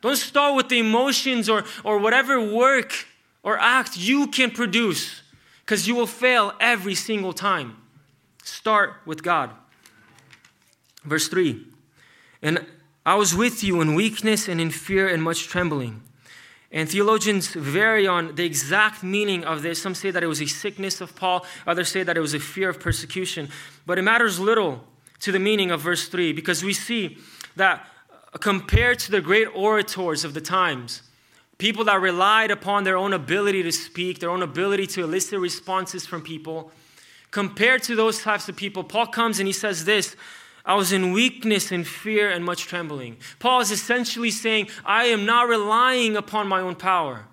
Don't 0.00 0.16
start 0.16 0.54
with 0.56 0.68
the 0.68 0.78
emotions 0.78 1.48
or, 1.48 1.64
or 1.82 1.98
whatever 1.98 2.40
work 2.40 3.06
or 3.42 3.58
act 3.58 3.96
you 3.96 4.26
can 4.26 4.50
produce 4.50 5.22
because 5.60 5.88
you 5.88 5.94
will 5.94 6.06
fail 6.06 6.52
every 6.60 6.94
single 6.94 7.32
time. 7.32 7.76
Start 8.42 8.94
with 9.06 9.22
God. 9.22 9.50
Verse 11.04 11.28
3 11.28 11.64
And 12.42 12.64
I 13.06 13.14
was 13.14 13.34
with 13.34 13.64
you 13.64 13.80
in 13.80 13.94
weakness 13.94 14.48
and 14.48 14.60
in 14.60 14.70
fear 14.70 15.08
and 15.08 15.22
much 15.22 15.46
trembling. 15.48 16.02
And 16.70 16.88
theologians 16.88 17.48
vary 17.48 18.06
on 18.06 18.34
the 18.34 18.44
exact 18.44 19.02
meaning 19.02 19.44
of 19.44 19.62
this. 19.62 19.80
Some 19.80 19.94
say 19.94 20.10
that 20.10 20.22
it 20.22 20.26
was 20.26 20.42
a 20.42 20.46
sickness 20.46 21.00
of 21.00 21.16
Paul, 21.16 21.46
others 21.66 21.88
say 21.88 22.02
that 22.02 22.16
it 22.16 22.20
was 22.20 22.34
a 22.34 22.40
fear 22.40 22.68
of 22.68 22.78
persecution. 22.78 23.48
But 23.86 23.98
it 23.98 24.02
matters 24.02 24.38
little 24.38 24.84
to 25.20 25.32
the 25.32 25.38
meaning 25.38 25.70
of 25.70 25.80
verse 25.80 26.08
3 26.08 26.32
because 26.32 26.62
we 26.62 26.72
see 26.72 27.18
that 27.56 27.86
uh, 28.10 28.38
compared 28.38 28.98
to 29.00 29.10
the 29.10 29.20
great 29.20 29.48
orators 29.54 30.24
of 30.24 30.34
the 30.34 30.40
times, 30.40 31.02
people 31.56 31.84
that 31.84 32.00
relied 32.00 32.50
upon 32.50 32.84
their 32.84 32.96
own 32.96 33.14
ability 33.14 33.62
to 33.62 33.72
speak, 33.72 34.18
their 34.18 34.30
own 34.30 34.42
ability 34.42 34.86
to 34.86 35.02
elicit 35.02 35.40
responses 35.40 36.06
from 36.06 36.22
people, 36.22 36.70
compared 37.30 37.82
to 37.82 37.94
those 37.94 38.22
types 38.22 38.48
of 38.48 38.56
people, 38.56 38.84
Paul 38.84 39.06
comes 39.06 39.38
and 39.38 39.46
he 39.46 39.52
says 39.52 39.84
this 39.84 40.16
I 40.68 40.74
was 40.74 40.92
in 40.92 41.12
weakness 41.12 41.72
and 41.72 41.86
fear 41.86 42.30
and 42.30 42.44
much 42.44 42.64
trembling. 42.64 43.16
Paul 43.38 43.60
is 43.60 43.70
essentially 43.70 44.30
saying, 44.30 44.68
I 44.84 45.04
am 45.04 45.24
not 45.24 45.48
relying 45.48 46.14
upon 46.14 46.46
my 46.46 46.60
own 46.60 46.74
power. 46.74 47.24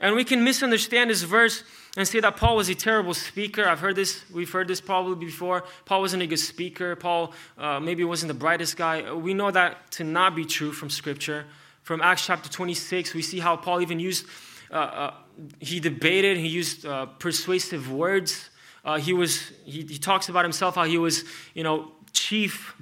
And 0.00 0.16
we 0.16 0.24
can 0.24 0.42
misunderstand 0.42 1.10
this 1.10 1.22
verse 1.22 1.62
and 1.96 2.08
say 2.08 2.18
that 2.18 2.36
Paul 2.36 2.56
was 2.56 2.68
a 2.68 2.74
terrible 2.74 3.14
speaker. 3.14 3.68
I've 3.68 3.78
heard 3.78 3.94
this, 3.94 4.24
we've 4.32 4.50
heard 4.50 4.66
this 4.66 4.80
probably 4.80 5.24
before. 5.24 5.62
Paul 5.84 6.00
wasn't 6.00 6.24
a 6.24 6.26
good 6.26 6.40
speaker. 6.40 6.96
Paul 6.96 7.32
uh, 7.56 7.78
maybe 7.78 8.02
wasn't 8.02 8.28
the 8.28 8.38
brightest 8.38 8.76
guy. 8.76 9.12
We 9.12 9.32
know 9.32 9.52
that 9.52 9.92
to 9.92 10.04
not 10.04 10.34
be 10.34 10.44
true 10.44 10.72
from 10.72 10.90
Scripture. 10.90 11.46
From 11.84 12.02
Acts 12.02 12.26
chapter 12.26 12.50
26, 12.50 13.14
we 13.14 13.22
see 13.22 13.38
how 13.38 13.54
Paul 13.56 13.80
even 13.80 14.00
used, 14.00 14.26
uh, 14.72 14.74
uh, 14.74 15.14
he 15.60 15.78
debated, 15.78 16.36
he 16.36 16.48
used 16.48 16.84
uh, 16.84 17.06
persuasive 17.06 17.92
words. 17.92 18.50
Uh, 18.84 18.98
he 18.98 19.12
was, 19.12 19.52
he, 19.64 19.82
he 19.82 19.98
talks 19.98 20.28
about 20.28 20.44
himself 20.44 20.74
how 20.74 20.84
he 20.84 20.98
was, 20.98 21.24
you 21.54 21.62
know, 21.62 21.92
chief 22.16 22.74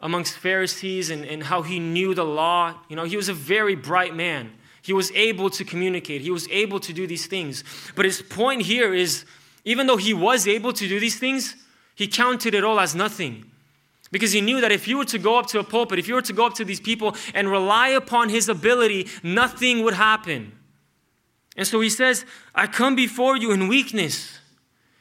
amongst 0.00 0.36
Pharisees 0.36 1.10
and, 1.10 1.24
and 1.24 1.42
how 1.42 1.62
he 1.62 1.78
knew 1.78 2.14
the 2.14 2.24
law. 2.24 2.74
You 2.88 2.96
know, 2.96 3.04
he 3.04 3.16
was 3.16 3.28
a 3.28 3.34
very 3.34 3.74
bright 3.74 4.14
man. 4.14 4.52
He 4.82 4.92
was 4.92 5.10
able 5.12 5.50
to 5.50 5.64
communicate, 5.64 6.20
he 6.22 6.30
was 6.30 6.48
able 6.48 6.80
to 6.80 6.92
do 6.92 7.06
these 7.06 7.26
things. 7.26 7.64
But 7.94 8.04
his 8.04 8.22
point 8.22 8.62
here 8.62 8.94
is 8.94 9.24
even 9.64 9.86
though 9.86 9.96
he 9.96 10.14
was 10.14 10.46
able 10.46 10.72
to 10.72 10.88
do 10.88 10.98
these 10.98 11.18
things, 11.18 11.56
he 11.94 12.08
counted 12.08 12.54
it 12.54 12.64
all 12.64 12.80
as 12.80 12.94
nothing. 12.94 13.44
Because 14.10 14.32
he 14.32 14.40
knew 14.40 14.60
that 14.62 14.72
if 14.72 14.88
you 14.88 14.96
were 14.96 15.04
to 15.06 15.18
go 15.18 15.38
up 15.38 15.46
to 15.48 15.58
a 15.58 15.64
pulpit, 15.64 15.98
if 15.98 16.08
you 16.08 16.14
were 16.14 16.22
to 16.22 16.32
go 16.32 16.46
up 16.46 16.54
to 16.54 16.64
these 16.64 16.80
people 16.80 17.14
and 17.34 17.50
rely 17.50 17.88
upon 17.88 18.30
his 18.30 18.48
ability, 18.48 19.08
nothing 19.22 19.82
would 19.82 19.94
happen. 19.94 20.52
And 21.56 21.66
so 21.66 21.80
he 21.80 21.90
says, 21.90 22.24
I 22.54 22.66
come 22.66 22.94
before 22.94 23.36
you 23.36 23.52
in 23.52 23.68
weakness. 23.68 24.37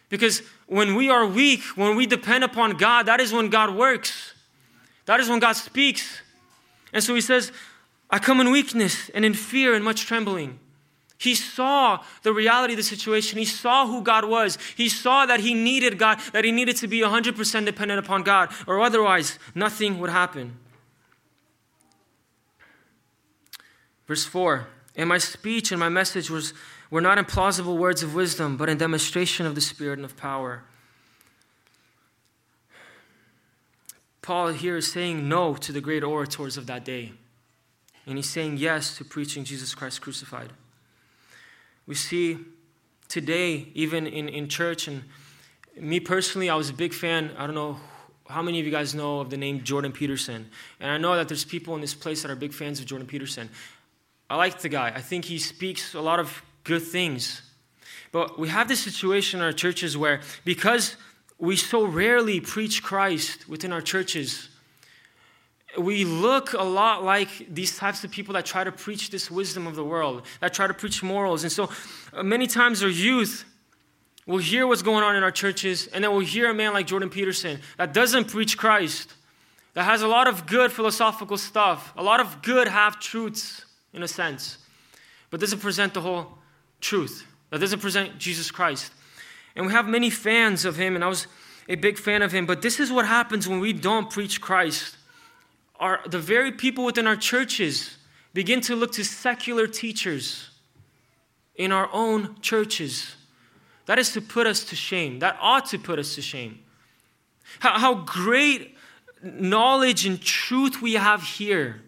Because 0.10 0.41
when 0.68 0.95
we 0.95 1.10
are 1.10 1.26
weak, 1.26 1.62
when 1.76 1.95
we 1.95 2.05
depend 2.05 2.43
upon 2.43 2.78
God, 2.78 3.08
that 3.08 3.20
is 3.20 3.34
when 3.34 3.49
God 3.49 3.76
works. 3.76 4.34
That 5.05 5.20
is 5.20 5.30
when 5.30 5.39
God 5.39 5.53
speaks. 5.53 6.22
And 6.93 7.03
so 7.03 7.14
he 7.14 7.22
says, 7.22 7.51
I 8.10 8.20
come 8.20 8.39
in 8.39 8.51
weakness 8.51 9.10
and 9.10 9.26
in 9.26 9.34
fear 9.34 9.74
and 9.74 9.84
much 9.84 10.05
trembling. 10.05 10.60
He 11.18 11.34
saw 11.34 12.03
the 12.22 12.32
reality 12.32 12.74
of 12.74 12.78
the 12.78 12.84
situation. 12.84 13.39
He 13.39 13.45
saw 13.45 13.88
who 13.88 14.01
God 14.01 14.26
was. 14.26 14.58
He 14.76 14.88
saw 14.88 15.26
that 15.26 15.39
he 15.39 15.53
needed 15.53 15.97
God, 15.97 16.20
that 16.32 16.45
he 16.45 16.51
needed 16.51 16.78
to 16.78 16.88
be 16.88 16.99
100% 17.01 17.66
dependent 17.66 17.99
upon 17.99 18.24
God, 18.24 18.51
or 18.68 18.82
otherwise 18.82 19.39
nothing 19.55 19.99
would 19.99 20.12
happen. 20.12 20.58
Verse 24.08 24.26
4 24.26 24.68
And 24.95 25.10
my 25.10 25.18
speech 25.18 25.72
and 25.72 25.80
my 25.80 25.89
message 25.89 26.30
was, 26.30 26.53
were 26.89 27.01
not 27.01 27.17
in 27.17 27.25
plausible 27.25 27.77
words 27.77 28.03
of 28.03 28.15
wisdom, 28.15 28.57
but 28.57 28.69
in 28.69 28.77
demonstration 28.77 29.45
of 29.45 29.55
the 29.55 29.61
Spirit 29.61 29.99
and 29.99 30.05
of 30.05 30.15
power. 30.15 30.63
Paul 34.21 34.49
here 34.49 34.77
is 34.77 34.91
saying 34.91 35.29
no 35.29 35.55
to 35.55 35.71
the 35.71 35.81
great 35.81 36.03
orators 36.03 36.57
of 36.57 36.65
that 36.67 36.83
day. 36.83 37.13
And 38.05 38.17
he's 38.17 38.29
saying 38.29 38.57
yes 38.57 38.97
to 38.97 39.05
preaching 39.05 39.43
Jesus 39.43 39.73
Christ 39.75 40.01
crucified. 40.01 40.51
We 41.85 41.95
see 41.95 42.38
today, 43.07 43.67
even 43.73 44.07
in, 44.07 44.27
in 44.29 44.49
church, 44.49 44.88
and 44.88 45.03
me 45.79 45.99
personally, 45.99 46.49
I 46.49 46.55
was 46.55 46.69
a 46.69 46.73
big 46.73 46.93
fan. 46.93 47.31
I 47.38 47.45
don't 47.45 47.55
know 47.55 47.79
how 48.29 48.41
many 48.41 48.59
of 48.59 48.65
you 48.65 48.71
guys 48.71 48.93
know 48.93 49.21
of 49.21 49.29
the 49.29 49.38
name 49.38 49.63
Jordan 49.63 49.91
Peterson. 49.91 50.49
And 50.79 50.91
I 50.91 50.97
know 50.97 51.15
that 51.15 51.27
there's 51.27 51.45
people 51.45 51.75
in 51.75 51.81
this 51.81 51.93
place 51.93 52.21
that 52.21 52.31
are 52.31 52.35
big 52.35 52.53
fans 52.53 52.79
of 52.79 52.85
Jordan 52.85 53.07
Peterson. 53.07 53.49
I 54.29 54.35
like 54.35 54.59
the 54.59 54.69
guy, 54.69 54.91
I 54.93 55.01
think 55.01 55.25
he 55.25 55.38
speaks 55.38 55.93
a 55.93 56.01
lot 56.01 56.19
of 56.19 56.41
good 56.68 56.84
things. 56.84 57.41
But 58.11 58.38
we 58.38 58.49
have 58.49 58.68
this 58.68 58.80
situation 58.80 59.39
in 59.39 59.45
our 59.45 59.53
churches 59.53 59.97
where, 59.97 60.22
because 60.45 60.95
we 61.39 61.55
so 61.55 61.86
rarely 61.86 62.39
preach 62.39 62.84
Christ 62.84 63.47
within 63.49 63.72
our 63.72 63.82
churches, 63.82 64.49
we 65.78 66.05
look 66.05 66.53
a 66.53 66.63
lot 66.63 67.03
like 67.03 67.30
these 67.53 67.78
types 67.78 68.03
of 68.03 68.11
people 68.11 68.34
that 68.34 68.45
try 68.45 68.63
to 68.63 68.72
preach 68.72 69.09
this 69.11 69.32
wisdom 69.32 69.65
of 69.65 69.76
the 69.76 69.84
world, 69.84 70.24
that 70.39 70.53
try 70.53 70.68
to 70.68 70.74
preach 70.74 71.01
morals. 71.03 71.43
And 71.43 71.51
so 71.51 71.70
uh, 72.13 72.24
many 72.24 72.47
times 72.47 72.84
our 72.84 72.89
youth 72.89 73.45
will 74.26 74.39
hear 74.39 74.68
what's 74.68 74.82
going 74.82 75.03
on 75.03 75.15
in 75.15 75.24
our 75.24 75.32
churches, 75.32 75.88
and 75.88 76.03
then 76.03 76.11
we'll 76.11 76.26
hear 76.26 76.49
a 76.49 76.53
man 76.53 76.74
like 76.74 76.88
Jordan 76.88 77.09
Peterson 77.09 77.59
that 77.78 77.93
doesn't 77.93 78.26
preach 78.26 78.57
Christ, 78.57 79.13
that 79.74 79.84
has 79.84 80.01
a 80.01 80.07
lot 80.07 80.28
of 80.28 80.47
good 80.47 80.72
philosophical 80.72 81.38
stuff, 81.38 81.93
a 81.95 82.03
lot 82.03 82.20
of 82.20 82.41
good 82.41 82.68
half 82.68 82.99
truths 82.99 83.65
in 83.93 84.03
a 84.03 84.07
sense, 84.07 84.57
but 85.30 85.39
doesn't 85.39 85.59
present 85.59 85.93
the 85.93 86.01
whole 86.01 86.38
truth, 86.82 87.25
that 87.49 87.59
doesn't 87.59 87.80
present 87.80 88.17
Jesus 88.17 88.51
Christ. 88.51 88.91
And 89.55 89.65
we 89.65 89.71
have 89.71 89.88
many 89.88 90.09
fans 90.09 90.65
of 90.65 90.75
him, 90.75 90.95
and 90.95 91.03
I 91.03 91.07
was 91.07 91.28
a 91.67 91.75
big 91.75 91.97
fan 91.97 92.21
of 92.21 92.32
him, 92.32 92.45
but 92.45 92.61
this 92.61 92.80
is 92.80 92.91
what 92.91 93.05
happens 93.05 93.47
when 93.47 93.59
we 93.59 93.73
don't 93.73 94.09
preach 94.09 94.39
Christ 94.39 94.97
our, 95.80 96.01
the 96.07 96.19
very 96.19 96.51
people 96.51 96.86
within 96.86 97.07
our 97.07 97.15
churches 97.15 97.97
begin 98.34 98.61
to 98.61 98.75
look 98.75 98.91
to 98.93 99.03
secular 99.03 99.67
teachers 99.67 100.49
in 101.55 101.71
our 101.71 101.89
own 101.93 102.36
churches. 102.41 103.15
That 103.86 103.99
is 103.99 104.11
to 104.13 104.21
put 104.21 104.47
us 104.47 104.63
to 104.65 104.75
shame. 104.75 105.19
That 105.19 105.38
ought 105.39 105.67
to 105.67 105.80
put 105.80 105.99
us 105.99 106.15
to 106.15 106.21
shame. 106.21 106.59
How, 107.59 107.80
how 107.80 107.93
great 107.95 108.75
knowledge 109.23 110.05
and 110.05 110.21
truth 110.21 110.82
we 110.82 110.93
have 110.93 111.23
here. 111.23 111.82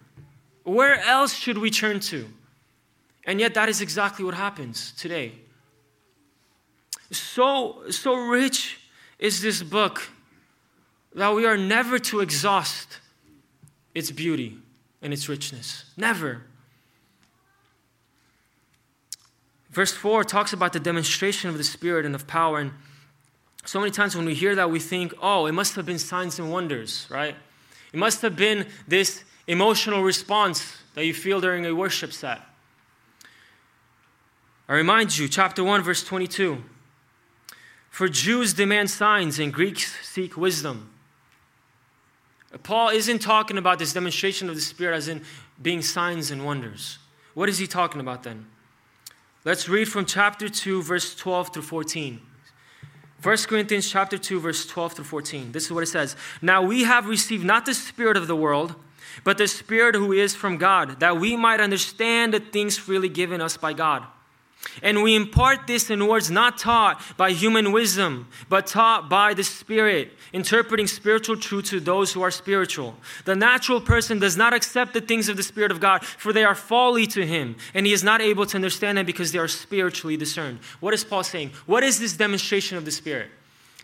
Where 0.63 0.99
else 1.01 1.33
should 1.33 1.57
we 1.57 1.69
turn 1.69 1.99
to? 2.01 2.27
And 3.29 3.39
yet, 3.39 3.53
that 3.53 3.69
is 3.69 3.79
exactly 3.79 4.25
what 4.25 4.33
happens 4.33 4.91
today. 4.93 5.33
So, 7.11 7.83
so 7.91 8.15
rich 8.15 8.79
is 9.19 9.39
this 9.39 9.61
book 9.61 10.09
that 11.13 11.35
we 11.35 11.45
are 11.45 11.55
never 11.55 11.99
to 11.99 12.21
exhaust 12.21 12.97
its 13.93 14.09
beauty 14.09 14.57
and 15.03 15.13
its 15.13 15.29
richness. 15.29 15.85
Never. 15.95 16.41
Verse 19.69 19.91
4 19.91 20.23
talks 20.23 20.51
about 20.51 20.73
the 20.73 20.79
demonstration 20.79 21.51
of 21.51 21.59
the 21.59 21.63
Spirit 21.63 22.07
and 22.07 22.15
of 22.15 22.25
power. 22.25 22.57
And 22.57 22.71
so 23.63 23.79
many 23.79 23.91
times 23.91 24.15
when 24.15 24.25
we 24.25 24.33
hear 24.33 24.55
that, 24.55 24.71
we 24.71 24.79
think, 24.79 25.13
oh, 25.21 25.45
it 25.45 25.51
must 25.51 25.75
have 25.75 25.85
been 25.85 25.99
signs 25.99 26.39
and 26.39 26.51
wonders, 26.51 27.05
right? 27.11 27.35
It 27.93 27.99
must 27.99 28.23
have 28.23 28.35
been 28.35 28.65
this 28.87 29.23
emotional 29.45 30.01
response 30.01 30.77
that 30.95 31.05
you 31.05 31.13
feel 31.13 31.39
during 31.39 31.67
a 31.67 31.75
worship 31.75 32.11
set. 32.11 32.48
I 34.69 34.73
remind 34.73 35.17
you, 35.17 35.27
chapter 35.27 35.63
1, 35.63 35.81
verse 35.81 36.03
22. 36.03 36.63
For 37.89 38.07
Jews 38.07 38.53
demand 38.53 38.91
signs 38.91 39.39
and 39.39 39.51
Greeks 39.51 39.97
seek 40.07 40.37
wisdom. 40.37 40.91
Paul 42.61 42.89
isn't 42.89 43.19
talking 43.19 43.57
about 43.57 43.79
this 43.79 43.93
demonstration 43.93 44.47
of 44.47 44.53
the 44.53 44.61
Spirit 44.61 44.95
as 44.95 45.07
in 45.07 45.23
being 45.59 45.81
signs 45.81 46.29
and 46.29 46.45
wonders. 46.45 46.99
What 47.33 47.49
is 47.49 47.57
he 47.57 47.65
talking 47.65 47.99
about 47.99 48.21
then? 48.21 48.45
Let's 49.43 49.67
read 49.67 49.89
from 49.89 50.05
chapter 50.05 50.47
2, 50.47 50.83
verse 50.83 51.15
12 51.15 51.51
through 51.51 51.63
14. 51.63 52.21
1 53.23 53.37
Corinthians 53.47 53.89
chapter 53.89 54.19
2, 54.19 54.39
verse 54.39 54.67
12 54.67 54.93
through 54.93 55.05
14. 55.05 55.51
This 55.51 55.65
is 55.65 55.71
what 55.71 55.81
it 55.81 55.87
says. 55.87 56.15
Now 56.43 56.61
we 56.61 56.83
have 56.83 57.07
received 57.07 57.43
not 57.43 57.65
the 57.65 57.73
Spirit 57.73 58.17
of 58.17 58.27
the 58.27 58.35
world, 58.35 58.75
but 59.23 59.39
the 59.39 59.47
Spirit 59.47 59.95
who 59.95 60.11
is 60.11 60.35
from 60.35 60.57
God, 60.57 60.99
that 60.99 61.17
we 61.17 61.35
might 61.35 61.59
understand 61.59 62.35
the 62.35 62.39
things 62.39 62.77
freely 62.77 63.09
given 63.09 63.41
us 63.41 63.57
by 63.57 63.73
God. 63.73 64.05
And 64.81 65.03
we 65.03 65.15
impart 65.15 65.67
this 65.67 65.89
in 65.89 66.05
words 66.07 66.29
not 66.29 66.57
taught 66.57 67.01
by 67.17 67.31
human 67.31 67.71
wisdom, 67.71 68.27
but 68.49 68.67
taught 68.67 69.09
by 69.09 69.33
the 69.33 69.43
Spirit, 69.43 70.11
interpreting 70.31 70.87
spiritual 70.87 71.37
truth 71.37 71.65
to 71.65 71.79
those 71.79 72.13
who 72.13 72.21
are 72.21 72.31
spiritual. 72.31 72.95
The 73.25 73.35
natural 73.35 73.81
person 73.81 74.19
does 74.19 74.37
not 74.37 74.53
accept 74.53 74.93
the 74.93 75.01
things 75.01 75.27
of 75.27 75.37
the 75.37 75.43
Spirit 75.43 75.71
of 75.71 75.79
God, 75.79 76.05
for 76.05 76.33
they 76.33 76.43
are 76.43 76.55
folly 76.55 77.07
to 77.07 77.25
him, 77.25 77.55
and 77.73 77.85
he 77.85 77.93
is 77.93 78.03
not 78.03 78.21
able 78.21 78.45
to 78.45 78.57
understand 78.57 78.97
them 78.97 79.05
because 79.05 79.31
they 79.31 79.39
are 79.39 79.47
spiritually 79.47 80.17
discerned. 80.17 80.59
What 80.79 80.93
is 80.93 81.03
Paul 81.03 81.23
saying? 81.23 81.51
What 81.65 81.83
is 81.83 81.99
this 81.99 82.15
demonstration 82.15 82.77
of 82.77 82.85
the 82.85 82.91
Spirit? 82.91 83.29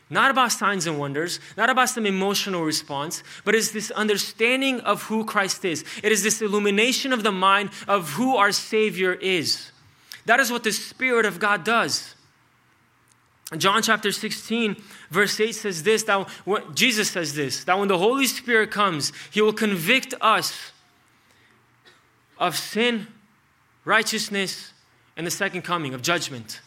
Not 0.10 0.30
about 0.30 0.52
signs 0.52 0.86
and 0.86 1.00
wonders, 1.00 1.40
not 1.58 1.70
about 1.70 1.90
some 1.90 2.06
emotional 2.06 2.64
response, 2.64 3.24
but 3.44 3.56
it's 3.56 3.72
this 3.72 3.90
understanding 3.92 4.80
of 4.82 5.02
who 5.04 5.26
Christ 5.26 5.66
is. 5.66 5.84
It 6.04 6.12
is 6.12 6.22
this 6.22 6.42
illumination 6.42 7.12
of 7.12 7.24
the 7.24 7.32
mind 7.32 7.72
of 7.88 8.12
who 8.12 8.36
our 8.36 8.52
Savior 8.52 9.14
is. 9.14 9.72
That 10.26 10.40
is 10.40 10.52
what 10.52 10.64
the 10.64 10.72
Spirit 10.72 11.26
of 11.26 11.40
God 11.40 11.64
does. 11.64 12.16
John 13.58 13.84
chapter 13.84 14.12
16, 14.12 14.76
verse 15.12 15.40
8 15.40 15.52
says 15.52 15.84
this 15.84 16.04
that 16.04 16.28
what 16.46 16.76
Jesus 16.76 17.12
says 17.12 17.36
this 17.36 17.64
that 17.66 17.78
when 17.78 17.88
the 17.88 17.98
Holy 17.98 18.26
Spirit 18.26 18.72
comes, 18.72 19.12
he 19.32 19.42
will 19.42 19.54
convict 19.54 20.16
us 20.20 20.72
of 22.40 22.58
sin, 22.58 23.08
righteousness, 23.86 24.74
and 25.16 25.26
the 25.26 25.32
second 25.32 25.62
coming 25.62 25.94
of 25.94 26.02
judgment. 26.02 26.62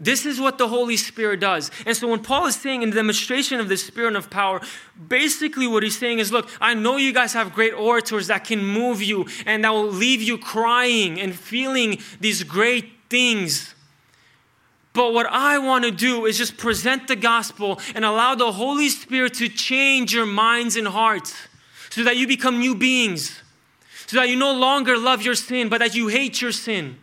This 0.00 0.24
is 0.24 0.40
what 0.40 0.56
the 0.56 0.66
Holy 0.66 0.96
Spirit 0.96 1.40
does. 1.40 1.70
And 1.84 1.94
so 1.94 2.08
when 2.08 2.22
Paul 2.22 2.46
is 2.46 2.56
saying 2.56 2.82
in 2.82 2.90
the 2.90 2.96
demonstration 2.96 3.60
of 3.60 3.68
the 3.68 3.76
Spirit 3.76 4.16
of 4.16 4.30
power, 4.30 4.62
basically 5.08 5.66
what 5.66 5.82
he's 5.82 5.98
saying 5.98 6.18
is 6.18 6.32
look, 6.32 6.48
I 6.60 6.72
know 6.74 6.96
you 6.96 7.12
guys 7.12 7.34
have 7.34 7.54
great 7.54 7.74
orators 7.74 8.28
that 8.28 8.44
can 8.44 8.64
move 8.64 9.02
you 9.02 9.26
and 9.44 9.62
that 9.62 9.70
will 9.70 9.92
leave 9.92 10.22
you 10.22 10.38
crying 10.38 11.20
and 11.20 11.34
feeling 11.34 11.98
these 12.18 12.42
great 12.42 12.90
things. 13.10 13.74
But 14.94 15.12
what 15.12 15.26
I 15.26 15.58
want 15.58 15.84
to 15.84 15.90
do 15.90 16.24
is 16.24 16.38
just 16.38 16.56
present 16.56 17.06
the 17.06 17.16
gospel 17.16 17.78
and 17.94 18.04
allow 18.04 18.34
the 18.34 18.52
Holy 18.52 18.88
Spirit 18.88 19.34
to 19.34 19.48
change 19.48 20.14
your 20.14 20.26
minds 20.26 20.76
and 20.76 20.88
hearts 20.88 21.34
so 21.90 22.02
that 22.04 22.16
you 22.16 22.26
become 22.26 22.58
new 22.58 22.74
beings. 22.74 23.40
So 24.06 24.16
that 24.16 24.28
you 24.28 24.34
no 24.34 24.52
longer 24.52 24.96
love 24.96 25.22
your 25.22 25.36
sin, 25.36 25.68
but 25.68 25.78
that 25.78 25.94
you 25.94 26.08
hate 26.08 26.40
your 26.40 26.50
sin 26.52 26.98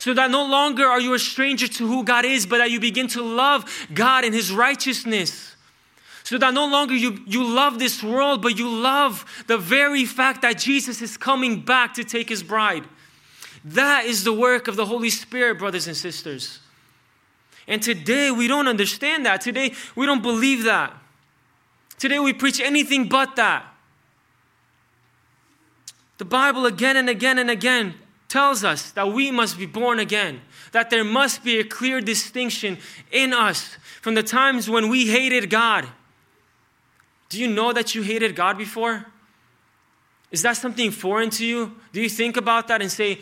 so 0.00 0.14
that 0.14 0.30
no 0.30 0.46
longer 0.46 0.86
are 0.86 0.98
you 0.98 1.12
a 1.12 1.18
stranger 1.18 1.68
to 1.68 1.86
who 1.86 2.02
God 2.02 2.24
is, 2.24 2.46
but 2.46 2.56
that 2.56 2.70
you 2.70 2.80
begin 2.80 3.06
to 3.08 3.22
love 3.22 3.86
God 3.92 4.24
and 4.24 4.34
His 4.34 4.50
righteousness. 4.50 5.54
So 6.24 6.38
that 6.38 6.54
no 6.54 6.66
longer 6.66 6.94
you, 6.94 7.18
you 7.26 7.44
love 7.44 7.78
this 7.78 8.02
world, 8.02 8.40
but 8.40 8.58
you 8.58 8.66
love 8.66 9.26
the 9.46 9.58
very 9.58 10.06
fact 10.06 10.40
that 10.40 10.56
Jesus 10.56 11.02
is 11.02 11.18
coming 11.18 11.60
back 11.60 11.92
to 11.94 12.02
take 12.02 12.30
His 12.30 12.42
bride. 12.42 12.84
That 13.62 14.06
is 14.06 14.24
the 14.24 14.32
work 14.32 14.68
of 14.68 14.76
the 14.76 14.86
Holy 14.86 15.10
Spirit, 15.10 15.58
brothers 15.58 15.86
and 15.86 15.94
sisters. 15.94 16.60
And 17.68 17.82
today 17.82 18.30
we 18.30 18.48
don't 18.48 18.68
understand 18.68 19.26
that. 19.26 19.42
Today 19.42 19.74
we 19.94 20.06
don't 20.06 20.22
believe 20.22 20.64
that. 20.64 20.96
Today 21.98 22.18
we 22.18 22.32
preach 22.32 22.58
anything 22.58 23.06
but 23.06 23.36
that. 23.36 23.66
The 26.16 26.24
Bible 26.24 26.64
again 26.64 26.96
and 26.96 27.10
again 27.10 27.38
and 27.38 27.50
again 27.50 27.96
tells 28.30 28.62
us 28.62 28.92
that 28.92 29.12
we 29.12 29.30
must 29.30 29.58
be 29.58 29.66
born 29.66 29.98
again, 29.98 30.40
that 30.70 30.88
there 30.88 31.04
must 31.04 31.42
be 31.44 31.58
a 31.58 31.64
clear 31.64 32.00
distinction 32.00 32.78
in 33.10 33.34
us 33.34 33.76
from 34.00 34.14
the 34.14 34.22
times 34.22 34.70
when 34.70 34.88
we 34.88 35.08
hated 35.08 35.50
God. 35.50 35.86
Do 37.28 37.40
you 37.40 37.48
know 37.48 37.72
that 37.72 37.94
you 37.94 38.02
hated 38.02 38.36
God 38.36 38.56
before? 38.56 39.04
Is 40.30 40.42
that 40.42 40.56
something 40.56 40.92
foreign 40.92 41.30
to 41.30 41.44
you? 41.44 41.74
Do 41.92 42.00
you 42.00 42.08
think 42.08 42.36
about 42.36 42.68
that 42.68 42.80
and 42.80 42.90
say, 42.90 43.18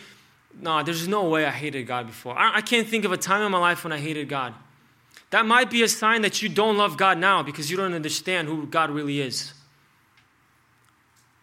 no, 0.61 0.83
there's 0.83 1.09
no 1.09 1.29
way 1.29 1.47
I 1.47 1.51
hated 1.51 1.87
God 1.87 2.07
before? 2.07 2.35
I, 2.39 2.61
can't 2.61 2.87
think 2.87 3.07
of 3.07 3.13
a 3.13 3.17
time 3.17 3.43
in 3.43 3.51
my 3.51 3.59
life 3.59 3.85
when 3.85 3.93
I 3.93 3.99
hated 3.99 4.29
God. 4.29 4.53
That 5.31 5.47
might 5.47 5.71
be 5.71 5.83
a 5.83 5.89
sign 5.89 6.23
that 6.23 6.43
you 6.43 6.51
don't 6.51 6.77
love 6.77 6.97
God 6.99 7.17
now 7.19 7.43
because 7.43 7.71
you 7.71 7.77
don't 7.77 7.95
understand 7.95 8.49
who 8.49 8.67
God 8.67 8.91
really 8.91 9.21
is. 9.21 9.55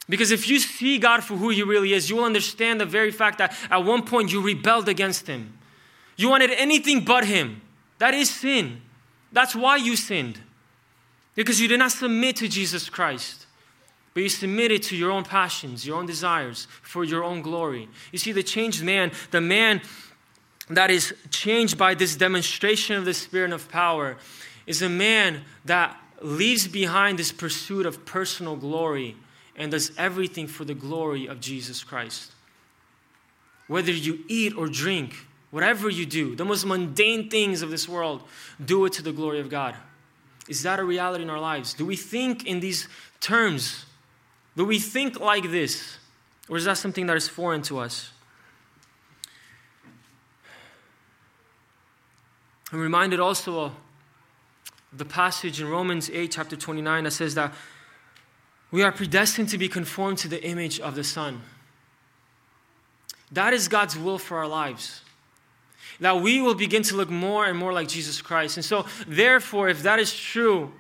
Because 0.07 0.32
if 0.32 0.48
you 0.48 0.60
see 0.60 0.98
God 0.99 1.23
for 1.23 1.36
who 1.36 1.49
He 1.49 1.64
really 1.64 1.94
is, 1.94 2.10
you 2.10 2.18
will 2.18 2.26
understand 2.26 2.80
the 2.80 2.86
very 2.86 3.11
fact 3.11 3.40
that 3.40 3.56
at 3.72 3.84
one 3.84 4.03
point 4.03 4.32
you 4.32 4.41
rebelled 4.41 4.88
against 4.88 5.27
Him. 5.27 5.57
You 6.15 6.30
wanted 6.30 6.52
anything 6.52 7.03
but 7.03 7.26
Him. 7.26 7.61
That 7.98 8.14
is 8.14 8.30
sin. 8.30 8.82
That's 9.32 9.56
why 9.56 9.77
you 9.77 9.95
sinned. 9.95 10.40
Because 11.34 11.60
you 11.60 11.68
did 11.68 11.80
not 11.80 11.91
submit 11.91 12.38
to 12.38 12.48
Jesus 12.48 12.90
Christ, 12.90 13.48
but 14.14 14.23
you 14.23 14.30
submitted 14.30 14.84
to 14.84 14.95
your 14.95 15.11
own 15.11 15.23
passions, 15.23 15.86
your 15.86 15.98
own 15.98 16.06
desires, 16.06 16.68
for 16.82 17.03
your 17.03 17.23
own 17.23 17.41
glory. 17.41 17.90
You 18.11 18.19
see, 18.19 18.32
the 18.32 18.44
changed 18.44 18.84
man, 18.84 19.11
the 19.32 19.41
man 19.41 19.82
that 20.69 20.90
is 20.90 21.14
changed 21.32 21.77
by 21.77 21.95
this 21.95 22.15
demonstration 22.15 22.95
of 22.95 23.06
the 23.06 23.14
Spirit 23.14 23.52
of 23.52 23.69
power, 23.69 24.18
is 24.65 24.82
a 24.82 24.90
man 24.90 25.41
that 25.65 25.99
leaves 26.22 26.68
behind 26.68 27.19
this 27.19 27.32
pursuit 27.32 27.86
of 27.86 28.06
personal 28.06 28.56
glory 28.56 29.18
and 29.57 29.72
does 29.72 29.91
everything 29.98 30.48
for 30.48 30.65
the 30.65 30.73
glory 30.73 31.27
of 31.27 31.40
Jesus 31.40 31.84
Christ. 31.84 32.32
Whether 33.68 33.91
you 33.91 34.19
eat 34.27 34.56
or 34.56 34.68
drink, 34.68 35.15
whatever 35.52 35.90
you 35.90 36.06
do, 36.06 36.36
the 36.36 36.45
most 36.45 36.65
mundane 36.65 37.30
things 37.30 37.61
of 37.61 37.69
this 37.69 37.88
world, 37.88 38.23
do 38.64 38.86
it 38.86 38.94
to 38.94 39.02
the 39.02 39.11
glory 39.11 39.40
of 39.40 39.49
God. 39.49 39.76
Is 40.48 40.64
that 40.64 40.80
a 40.80 40.84
reality 40.84 41.23
in 41.23 41.30
our 41.30 41.40
lives? 41.40 41.73
Do 41.73 41.86
we 41.86 41.95
think 41.95 42.45
in 42.45 42.60
these 42.60 42.88
terms? 43.19 43.86
Do 44.56 44.65
we 44.65 44.80
think 44.80 45.19
like 45.19 45.49
this? 45.49 45.98
Or 46.48 46.57
is 46.57 46.65
that 46.65 46.77
something 46.77 47.07
that 47.07 47.18
is 47.18 47.27
foreign 47.27 47.64
to 47.64 47.80
us? 47.80 48.11
I'm 52.72 52.80
reminded 52.80 53.19
also 53.19 53.60
of 53.61 53.72
the 54.91 55.06
passage 55.06 55.61
in 55.61 55.68
Romans 55.69 56.10
8, 56.10 56.32
chapter 56.32 56.56
29, 56.56 57.03
that 57.06 57.11
says 57.11 57.36
that 57.36 57.53
we 58.72 58.84
are 58.84 58.92
predestined 58.92 59.50
to 59.50 59.58
be 59.58 59.70
conformed 59.70 60.18
to 60.20 60.28
the 60.28 60.44
image 60.44 60.80
of 60.80 60.96
the 60.96 61.04
Son. 61.04 61.42
That 63.32 63.54
is 63.54 63.68
God's 63.68 63.98
will 63.98 64.18
for 64.18 64.38
our 64.38 64.48
lives. 64.48 65.02
That 66.00 66.22
we 66.22 66.42
will 66.42 66.56
begin 66.56 66.84
to 66.84 66.96
look 66.96 67.10
more 67.10 67.46
and 67.46 67.58
more 67.58 67.74
like 67.74 67.88
Jesus 67.88 68.22
Christ. 68.22 68.58
And 68.58 68.66
so, 68.66 68.86
therefore, 69.08 69.70
if 69.70 69.84
that 69.84 70.00
is 70.00 70.14
true, 70.14 70.74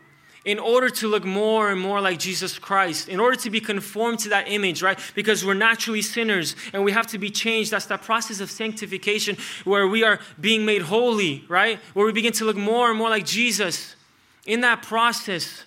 in 0.45 0.59
order 0.59 0.89
to 0.89 1.07
look 1.07 1.25
more 1.25 1.71
and 1.71 1.81
more 1.81 1.99
like 1.99 2.19
Jesus 2.19 2.59
Christ, 2.59 3.09
in 3.09 3.19
order 3.19 3.35
to 3.37 3.49
be 3.49 3.59
conformed 3.59 4.19
to 4.19 4.29
that 4.29 4.47
image, 4.47 4.83
right? 4.83 4.99
Because 5.15 5.43
we're 5.43 5.55
naturally 5.55 6.03
sinners 6.03 6.55
and 6.71 6.83
we 6.83 6.91
have 6.91 7.07
to 7.07 7.17
be 7.17 7.31
changed. 7.31 7.71
That's 7.71 7.87
that 7.87 8.03
process 8.03 8.39
of 8.39 8.51
sanctification 8.51 9.37
where 9.63 9.87
we 9.87 10.03
are 10.03 10.19
being 10.39 10.63
made 10.63 10.83
holy, 10.83 11.43
right? 11.49 11.79
Where 11.95 12.05
we 12.05 12.11
begin 12.11 12.33
to 12.33 12.45
look 12.45 12.57
more 12.57 12.89
and 12.89 12.97
more 12.97 13.09
like 13.09 13.25
Jesus. 13.25 13.95
In 14.45 14.61
that 14.61 14.83
process, 14.83 15.63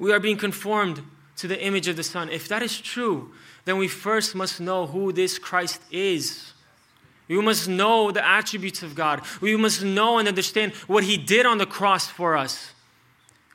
we 0.00 0.12
are 0.12 0.18
being 0.18 0.36
conformed 0.36 1.02
to 1.36 1.46
the 1.46 1.62
image 1.62 1.86
of 1.86 1.96
the 1.96 2.02
Son. 2.02 2.28
If 2.28 2.48
that 2.48 2.62
is 2.62 2.80
true, 2.80 3.32
then 3.66 3.78
we 3.78 3.86
first 3.86 4.34
must 4.34 4.60
know 4.60 4.86
who 4.86 5.12
this 5.12 5.38
Christ 5.38 5.80
is. 5.92 6.52
We 7.28 7.40
must 7.40 7.68
know 7.68 8.10
the 8.10 8.26
attributes 8.26 8.82
of 8.82 8.96
God. 8.96 9.22
We 9.40 9.56
must 9.56 9.84
know 9.84 10.18
and 10.18 10.26
understand 10.26 10.72
what 10.88 11.04
He 11.04 11.16
did 11.16 11.46
on 11.46 11.58
the 11.58 11.66
cross 11.66 12.08
for 12.08 12.36
us. 12.36 12.72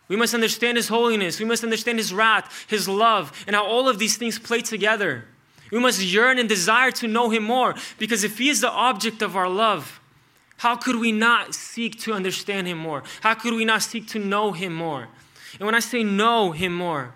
We 0.07 0.15
must 0.15 0.33
understand 0.33 0.77
His 0.77 0.87
holiness. 0.87 1.39
We 1.39 1.45
must 1.45 1.63
understand 1.63 1.97
His 1.97 2.13
wrath, 2.13 2.65
His 2.69 2.87
love, 2.87 3.43
and 3.47 3.55
how 3.55 3.65
all 3.65 3.89
of 3.89 3.99
these 3.99 4.15
things 4.15 4.39
play 4.39 4.61
together. 4.61 5.25
We 5.71 5.79
must 5.79 6.01
yearn 6.01 6.39
and 6.39 6.47
desire 6.47 6.91
to 6.91 7.07
know 7.07 7.29
Him 7.31 7.43
more 7.43 7.75
because 7.97 8.23
if 8.23 8.37
He 8.37 8.49
is 8.49 8.61
the 8.61 8.71
object 8.71 9.21
of 9.21 9.35
our 9.35 9.49
love, 9.49 9.99
How 10.57 10.75
could 10.75 10.97
we 10.97 11.11
not 11.11 11.53
seek 11.53 11.99
to 12.01 12.13
understand 12.13 12.67
Him 12.67 12.77
more? 12.77 13.03
How 13.21 13.33
could 13.33 13.53
we 13.53 13.65
not 13.65 13.81
seek 13.81 14.07
to 14.09 14.19
know 14.19 14.51
Him 14.51 14.73
more? 14.73 15.09
And 15.59 15.65
when 15.65 15.75
I 15.75 15.79
say 15.79 16.03
know 16.03 16.51
Him 16.51 16.73
more, 16.73 17.13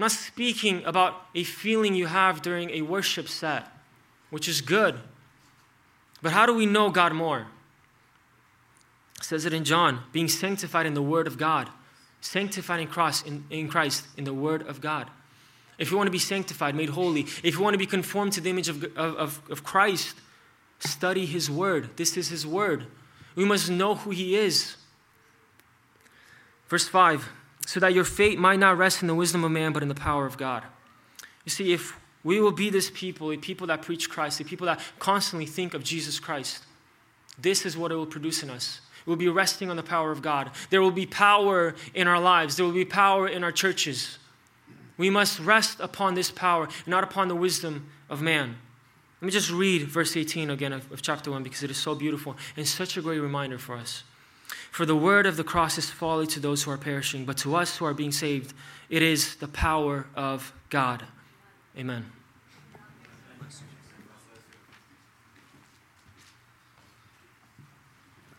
I'm 0.00 0.04
not 0.04 0.12
speaking 0.12 0.84
about 0.84 1.26
a 1.34 1.44
feeling 1.44 1.94
you 1.94 2.06
have 2.06 2.42
during 2.42 2.70
a 2.70 2.82
worship 2.82 3.28
set, 3.28 3.66
which 4.30 4.48
is 4.48 4.60
good. 4.60 4.98
But 6.22 6.32
how 6.32 6.46
do 6.46 6.54
we 6.54 6.66
know 6.66 6.90
God 6.90 7.12
more? 7.12 7.46
It 9.18 9.24
says 9.24 9.44
it 9.44 9.52
in 9.52 9.64
John, 9.64 10.00
being 10.12 10.28
sanctified 10.28 10.86
in 10.86 10.94
the 10.94 11.02
Word 11.02 11.26
of 11.26 11.36
God, 11.36 11.68
sanctified 12.20 12.80
in 12.80 12.88
Christ, 12.88 13.26
in, 13.26 13.44
in 13.50 13.68
Christ, 13.68 14.06
in 14.16 14.24
the 14.24 14.34
Word 14.34 14.66
of 14.66 14.80
God. 14.80 15.10
If 15.78 15.90
you 15.90 15.96
want 15.96 16.06
to 16.06 16.12
be 16.12 16.18
sanctified, 16.18 16.74
made 16.74 16.90
holy, 16.90 17.22
if 17.42 17.54
you 17.54 17.60
want 17.60 17.74
to 17.74 17.78
be 17.78 17.86
conformed 17.86 18.32
to 18.34 18.40
the 18.40 18.50
image 18.50 18.68
of, 18.68 18.84
of, 18.96 19.42
of 19.50 19.64
Christ, 19.64 20.16
study 20.78 21.26
His 21.26 21.50
Word. 21.50 21.96
This 21.96 22.16
is 22.16 22.28
His 22.28 22.46
Word. 22.46 22.86
We 23.34 23.44
must 23.44 23.70
know 23.70 23.94
who 23.94 24.10
He 24.10 24.36
is. 24.36 24.76
Verse 26.68 26.88
5 26.88 27.28
so 27.70 27.78
that 27.78 27.94
your 27.94 28.02
faith 28.02 28.36
might 28.36 28.58
not 28.58 28.76
rest 28.76 29.00
in 29.00 29.06
the 29.06 29.14
wisdom 29.14 29.44
of 29.44 29.52
man, 29.52 29.72
but 29.72 29.80
in 29.80 29.88
the 29.88 29.94
power 29.94 30.26
of 30.26 30.36
God. 30.36 30.64
You 31.44 31.52
see, 31.52 31.72
if 31.72 31.96
we 32.24 32.40
will 32.40 32.50
be 32.50 32.68
this 32.68 32.90
people, 32.92 33.30
a 33.30 33.36
people 33.36 33.68
that 33.68 33.80
preach 33.80 34.10
Christ, 34.10 34.40
a 34.40 34.44
people 34.44 34.66
that 34.66 34.80
constantly 34.98 35.46
think 35.46 35.72
of 35.72 35.84
Jesus 35.84 36.18
Christ, 36.18 36.64
this 37.38 37.64
is 37.64 37.76
what 37.76 37.92
it 37.92 37.94
will 37.94 38.06
produce 38.06 38.42
in 38.42 38.50
us. 38.50 38.80
It 38.98 39.08
will 39.08 39.14
be 39.14 39.28
resting 39.28 39.70
on 39.70 39.76
the 39.76 39.84
power 39.84 40.10
of 40.10 40.20
God. 40.20 40.50
There 40.70 40.82
will 40.82 40.90
be 40.90 41.06
power 41.06 41.76
in 41.94 42.08
our 42.08 42.18
lives, 42.18 42.56
there 42.56 42.66
will 42.66 42.72
be 42.72 42.84
power 42.84 43.28
in 43.28 43.44
our 43.44 43.52
churches. 43.52 44.18
We 44.98 45.08
must 45.08 45.38
rest 45.38 45.78
upon 45.78 46.16
this 46.16 46.32
power, 46.32 46.66
not 46.88 47.04
upon 47.04 47.28
the 47.28 47.36
wisdom 47.36 47.86
of 48.08 48.20
man. 48.20 48.56
Let 49.20 49.26
me 49.26 49.30
just 49.30 49.52
read 49.52 49.82
verse 49.82 50.16
18 50.16 50.50
again 50.50 50.72
of, 50.72 50.90
of 50.90 51.02
chapter 51.02 51.30
1 51.30 51.44
because 51.44 51.62
it 51.62 51.70
is 51.70 51.76
so 51.76 51.94
beautiful 51.94 52.36
and 52.56 52.66
such 52.66 52.96
a 52.96 53.00
great 53.00 53.20
reminder 53.20 53.58
for 53.58 53.76
us. 53.76 54.02
For 54.70 54.86
the 54.86 54.94
word 54.94 55.26
of 55.26 55.34
the 55.34 55.44
cross 55.44 55.76
is 55.76 55.90
folly 55.90 56.26
to 56.26 56.40
those 56.40 56.64
who 56.64 56.72
are 56.72 56.82
perishing, 56.82 57.24
but 57.24 57.40
to 57.42 57.60
us 57.60 57.78
who 57.78 57.86
are 57.86 57.94
being 57.94 58.12
saved, 58.12 58.54
it 58.88 59.02
is 59.02 59.36
the 59.36 59.48
power 59.48 60.06
of 60.14 60.52
God. 60.68 61.08
Amen. 61.80 62.04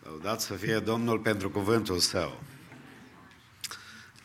Lăudați 0.04 0.46
să 0.46 0.54
fie 0.54 0.80
Domnul 0.80 1.20
pentru 1.20 1.50
cuvântul 1.50 2.00
Său. 2.00 2.44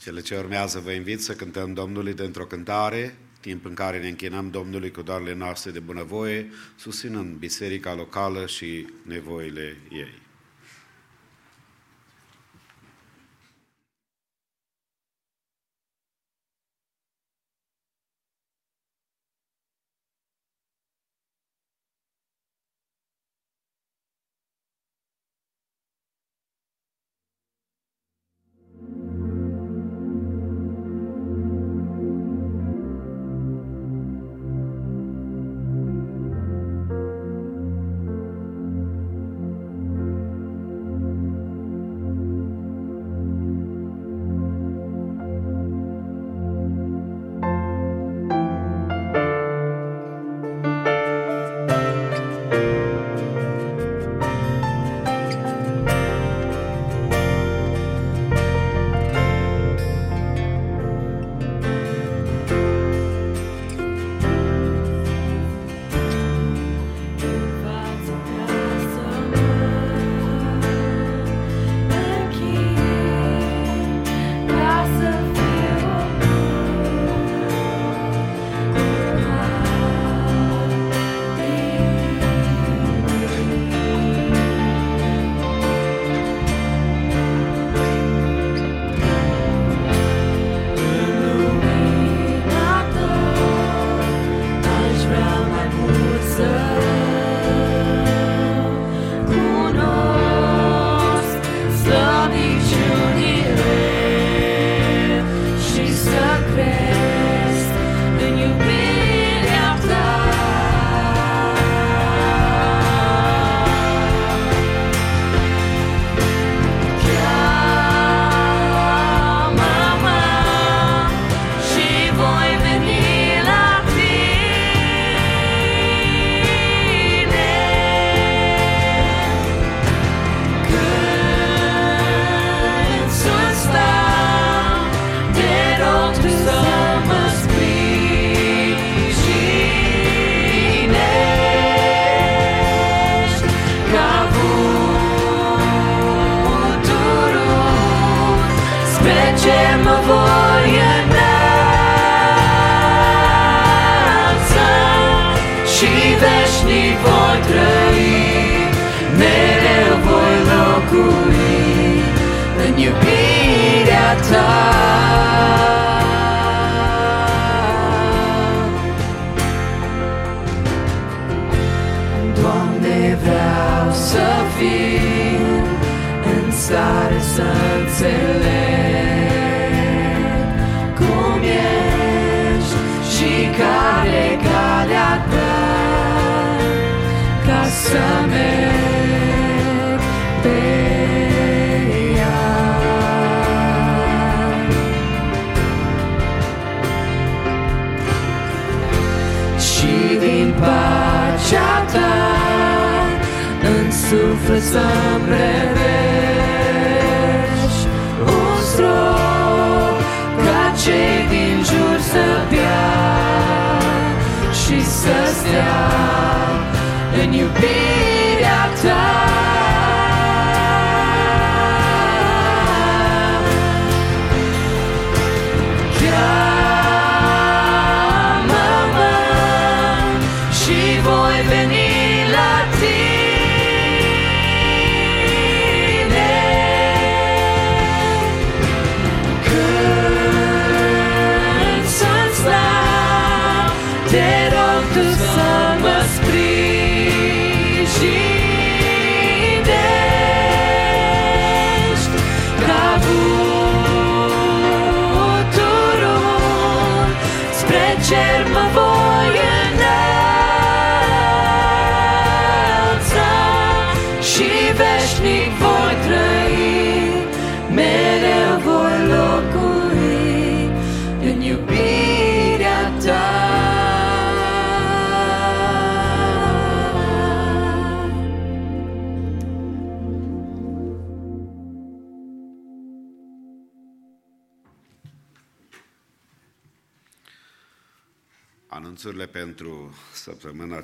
Cele 0.02 0.20
ce 0.20 0.36
urmează 0.36 0.78
vă 0.78 0.90
invit 0.90 1.22
să 1.22 1.34
cântăm 1.34 1.72
Domnului 1.72 2.14
dintr-o 2.14 2.46
cântare, 2.46 3.18
timp 3.40 3.64
în 3.64 3.74
care 3.74 4.00
ne 4.00 4.08
închinăm 4.08 4.50
Domnului 4.50 4.90
cu 4.90 5.02
doarele 5.02 5.34
noastre 5.34 5.70
de 5.70 5.80
bunăvoie, 5.80 6.52
susținând 6.76 7.36
biserica 7.36 7.94
locală 7.94 8.46
și 8.46 8.86
nevoile 9.02 9.76
ei. 9.90 10.25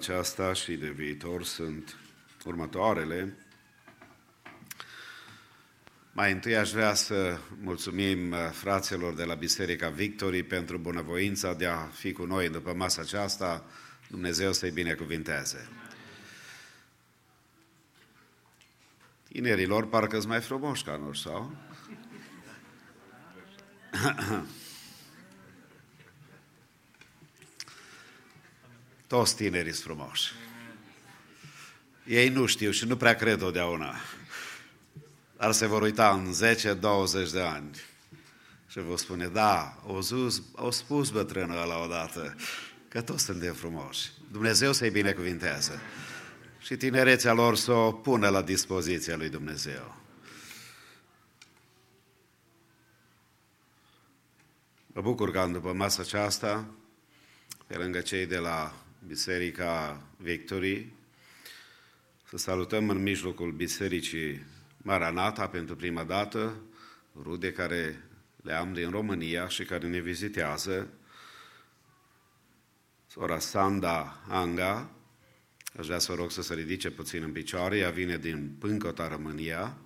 Aceasta 0.02 0.52
și 0.52 0.72
de 0.72 0.88
viitor 0.88 1.44
sunt 1.44 1.96
următoarele. 2.44 3.36
Mai 6.12 6.32
întâi 6.32 6.56
aș 6.56 6.70
vrea 6.70 6.94
să 6.94 7.38
mulțumim 7.60 8.30
uh, 8.30 8.38
fraților 8.52 9.14
de 9.14 9.24
la 9.24 9.34
Biserica 9.34 9.88
Victorii 9.88 10.42
pentru 10.42 10.78
bunăvoința 10.78 11.54
de 11.54 11.66
a 11.66 11.76
fi 11.76 12.12
cu 12.12 12.24
noi 12.24 12.48
după 12.48 12.72
masa 12.74 13.02
aceasta. 13.02 13.64
Dumnezeu 14.08 14.52
să-i 14.52 14.70
binecuvinteze. 14.70 15.68
Tinerilor 19.28 19.88
parcă 19.88 20.16
sunt 20.16 20.28
mai 20.28 20.40
frumoși 20.40 20.84
ca 20.84 20.96
noi, 20.96 21.16
sau? 21.16 21.56
Toți 29.12 29.36
tinerii 29.36 29.72
sunt 29.72 29.84
frumoși. 29.84 30.32
Ei 32.06 32.28
nu 32.28 32.47
știu 32.47 32.70
și 32.70 32.84
nu 32.86 32.97
prea 32.97 33.14
cred 33.14 33.39
totdeauna. 33.39 33.94
Dar 35.36 35.52
se 35.52 35.66
vor 35.66 35.82
uita 35.82 36.10
în 36.10 36.34
10-20 37.28 37.32
de 37.32 37.40
ani. 37.40 37.76
Și 38.68 38.78
vă 38.78 38.97
spune, 38.97 39.26
da, 39.26 39.82
au, 39.86 40.01
zis, 40.01 40.43
au 40.55 40.70
spus 40.70 41.10
bătrânul 41.10 41.60
ăla 41.60 41.82
odată 41.82 42.36
că 42.89 43.02
toți 43.02 43.24
suntem 43.24 43.55
frumoși. 43.55 44.10
Dumnezeu 44.30 44.72
să-i 44.72 44.90
binecuvinteze. 44.90 45.80
Și 46.59 46.76
tinerețea 46.76 47.32
lor 47.32 47.56
să 47.56 47.72
o 47.72 47.93
pună 47.93 48.28
la 48.28 48.43
dispoziția 48.43 49.16
lui 49.16 49.28
Dumnezeu. 49.28 49.97
Mă 54.86 55.01
bucur 55.01 55.30
că 55.30 55.48
după 55.52 55.72
masa 55.72 56.02
aceasta, 56.02 56.66
pe 57.66 57.76
lângă 57.76 58.01
cei 58.01 58.26
de 58.26 58.39
la 58.39 58.74
Biserica 59.06 60.02
Victorii, 60.16 60.92
să 62.24 62.36
salutăm 62.36 62.88
în 62.88 63.02
mijlocul 63.02 63.52
Bisericii 63.52 64.46
Maranata 64.76 65.48
pentru 65.48 65.76
prima 65.76 66.04
dată, 66.04 66.60
rude 67.22 67.52
care 67.52 68.04
le 68.42 68.52
am 68.52 68.72
din 68.72 68.90
România 68.90 69.48
și 69.48 69.64
care 69.64 69.88
ne 69.88 70.00
vizitează, 70.00 70.88
sora 73.06 73.38
Sanda 73.38 74.22
Anga, 74.28 74.90
aș 75.78 75.86
vrea 75.86 75.98
să 75.98 76.12
o 76.12 76.14
rog 76.14 76.30
să 76.30 76.42
se 76.42 76.54
ridice 76.54 76.90
puțin 76.90 77.22
în 77.22 77.32
picioare, 77.32 77.78
ea 77.78 77.90
vine 77.90 78.18
din 78.18 78.56
Pâncota, 78.58 79.08
România, 79.08 79.76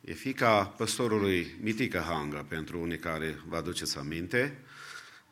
e 0.00 0.12
fica 0.12 0.64
păstorului 0.64 1.56
Mitică 1.60 1.98
Hanga, 1.98 2.44
pentru 2.48 2.80
unii 2.80 2.98
care 2.98 3.42
vă 3.46 3.56
aduceți 3.56 3.98
aminte, 3.98 4.63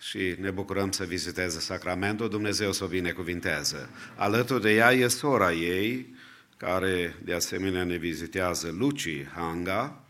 și 0.02 0.34
ne 0.38 0.50
bucurăm 0.50 0.92
să 0.92 1.04
viziteze 1.04 1.60
Sacramentul, 1.60 2.28
Dumnezeu 2.28 2.72
să 2.72 2.84
o 2.84 2.86
binecuvinteze. 2.86 3.88
Alături 4.16 4.62
de 4.62 4.74
ea 4.74 4.92
e 4.92 5.08
sora 5.08 5.52
ei, 5.52 6.14
care 6.56 7.16
de 7.24 7.34
asemenea 7.34 7.84
ne 7.84 7.96
vizitează, 7.96 8.70
Luci 8.78 9.26
Hanga. 9.34 10.04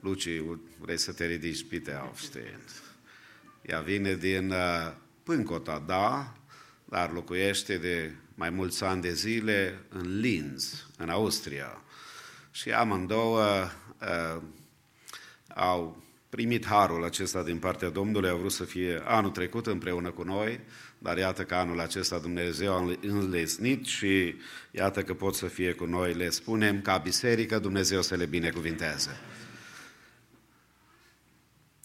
Luci, 0.00 0.28
vrei 0.78 0.98
să 0.98 1.12
te 1.12 1.26
ridici, 1.26 1.66
Pite 1.68 1.92
Aufstehen. 1.92 2.60
Ea 3.62 3.80
vine 3.80 4.14
din 4.14 4.50
uh, 4.50 4.92
Pâncota, 5.22 5.84
da, 5.86 6.36
dar 6.84 7.12
locuiește 7.12 7.76
de 7.76 8.14
mai 8.34 8.50
mulți 8.50 8.84
ani 8.84 9.02
de 9.02 9.12
zile 9.12 9.78
în 9.88 10.20
Linz, 10.20 10.86
în 10.96 11.08
Austria. 11.08 11.82
Și 12.50 12.70
amândouă 12.70 13.70
uh, 14.00 14.42
au 15.54 16.01
primit 16.32 16.66
harul 16.66 17.04
acesta 17.04 17.42
din 17.42 17.58
partea 17.58 17.88
Domnului, 17.88 18.28
au 18.28 18.36
vrut 18.36 18.52
să 18.52 18.64
fie 18.64 19.02
anul 19.04 19.30
trecut 19.30 19.66
împreună 19.66 20.10
cu 20.10 20.22
noi, 20.22 20.60
dar 20.98 21.18
iată 21.18 21.44
că 21.44 21.54
anul 21.54 21.80
acesta 21.80 22.18
Dumnezeu 22.18 22.74
a 22.74 22.96
înlesnit 23.00 23.86
și 23.86 24.34
iată 24.70 25.02
că 25.02 25.14
pot 25.14 25.34
să 25.34 25.46
fie 25.46 25.72
cu 25.72 25.84
noi. 25.84 26.14
Le 26.14 26.30
spunem 26.30 26.80
ca 26.80 26.96
biserică 26.98 27.58
Dumnezeu 27.58 28.02
să 28.02 28.14
le 28.14 28.26
binecuvinteze. 28.26 29.20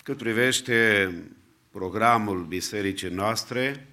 Cât 0.04 0.18
privește 0.18 1.12
programul 1.72 2.44
bisericii 2.44 3.10
noastre, 3.10 3.88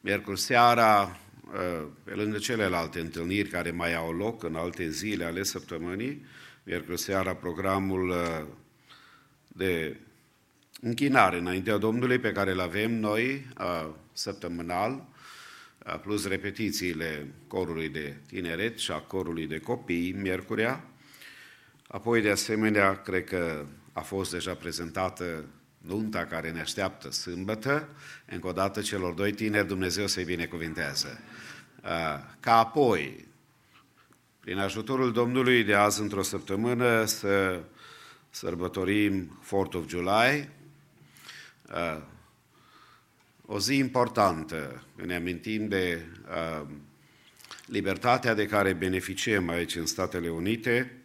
miercuri 0.00 0.40
seara, 0.40 1.18
pe 2.04 2.14
lângă 2.14 2.38
celelalte 2.38 3.00
întâlniri 3.00 3.48
care 3.48 3.70
mai 3.70 3.94
au 3.94 4.12
loc 4.12 4.42
în 4.42 4.54
alte 4.54 4.90
zile 4.90 5.24
ale 5.24 5.42
săptămânii, 5.42 6.24
miercuri 6.68 6.98
seara 6.98 7.34
programul 7.34 8.08
uh, 8.08 8.44
de 9.48 9.96
închinare 10.80 11.38
înaintea 11.38 11.76
Domnului 11.76 12.18
pe 12.18 12.32
care 12.32 12.50
îl 12.50 12.60
avem 12.60 12.92
noi 12.92 13.46
uh, 13.60 13.88
săptămânal, 14.12 15.08
uh, 15.86 16.00
plus 16.00 16.26
repetițiile 16.26 17.26
corului 17.46 17.88
de 17.88 18.16
tineret 18.26 18.78
și 18.78 18.90
a 18.90 18.98
corului 18.98 19.46
de 19.46 19.58
copii, 19.58 20.12
miercurea. 20.12 20.84
Apoi, 21.86 22.20
de 22.20 22.30
asemenea, 22.30 22.96
cred 22.96 23.24
că 23.24 23.66
a 23.92 24.00
fost 24.00 24.30
deja 24.30 24.54
prezentată 24.54 25.44
nunta 25.78 26.24
care 26.24 26.50
ne 26.50 26.60
așteaptă 26.60 27.10
sâmbătă, 27.10 27.88
încă 28.26 28.46
o 28.46 28.52
dată 28.52 28.80
celor 28.80 29.14
doi 29.14 29.32
tineri, 29.32 29.66
Dumnezeu 29.66 30.06
să-i 30.06 30.24
binecuvinteze. 30.24 31.20
Ca 32.40 32.58
apoi, 32.58 33.27
prin 34.48 34.60
ajutorul 34.60 35.12
Domnului 35.12 35.64
de 35.64 35.74
azi 35.74 36.00
într-o 36.00 36.22
săptămână 36.22 37.04
să 37.04 37.60
sărbătorim 38.30 39.40
4th 39.44 39.74
of 39.74 39.88
July, 39.88 40.48
uh, 41.72 42.02
o 43.46 43.58
zi 43.58 43.76
importantă. 43.76 44.84
Ne 45.06 45.14
amintim 45.14 45.68
de 45.68 46.06
uh, 46.28 46.66
libertatea 47.66 48.34
de 48.34 48.46
care 48.46 48.72
beneficiem 48.72 49.48
aici 49.48 49.76
în 49.76 49.86
Statele 49.86 50.28
Unite 50.28 51.02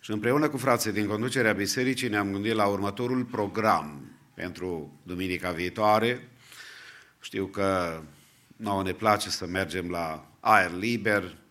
și 0.00 0.10
împreună 0.10 0.48
cu 0.48 0.56
frații 0.56 0.92
din 0.92 1.06
conducerea 1.06 1.52
bisericii 1.52 2.08
ne-am 2.08 2.32
gândit 2.32 2.54
la 2.54 2.66
următorul 2.66 3.24
program 3.24 4.10
pentru 4.34 5.00
duminica 5.02 5.50
viitoare. 5.50 6.28
Știu 7.20 7.46
că 7.46 8.00
nouă 8.56 8.82
ne 8.82 8.92
place 8.92 9.30
să 9.30 9.46
mergem 9.46 9.90
la 9.90 10.30
aer 10.40 10.72
liber, 10.72 11.42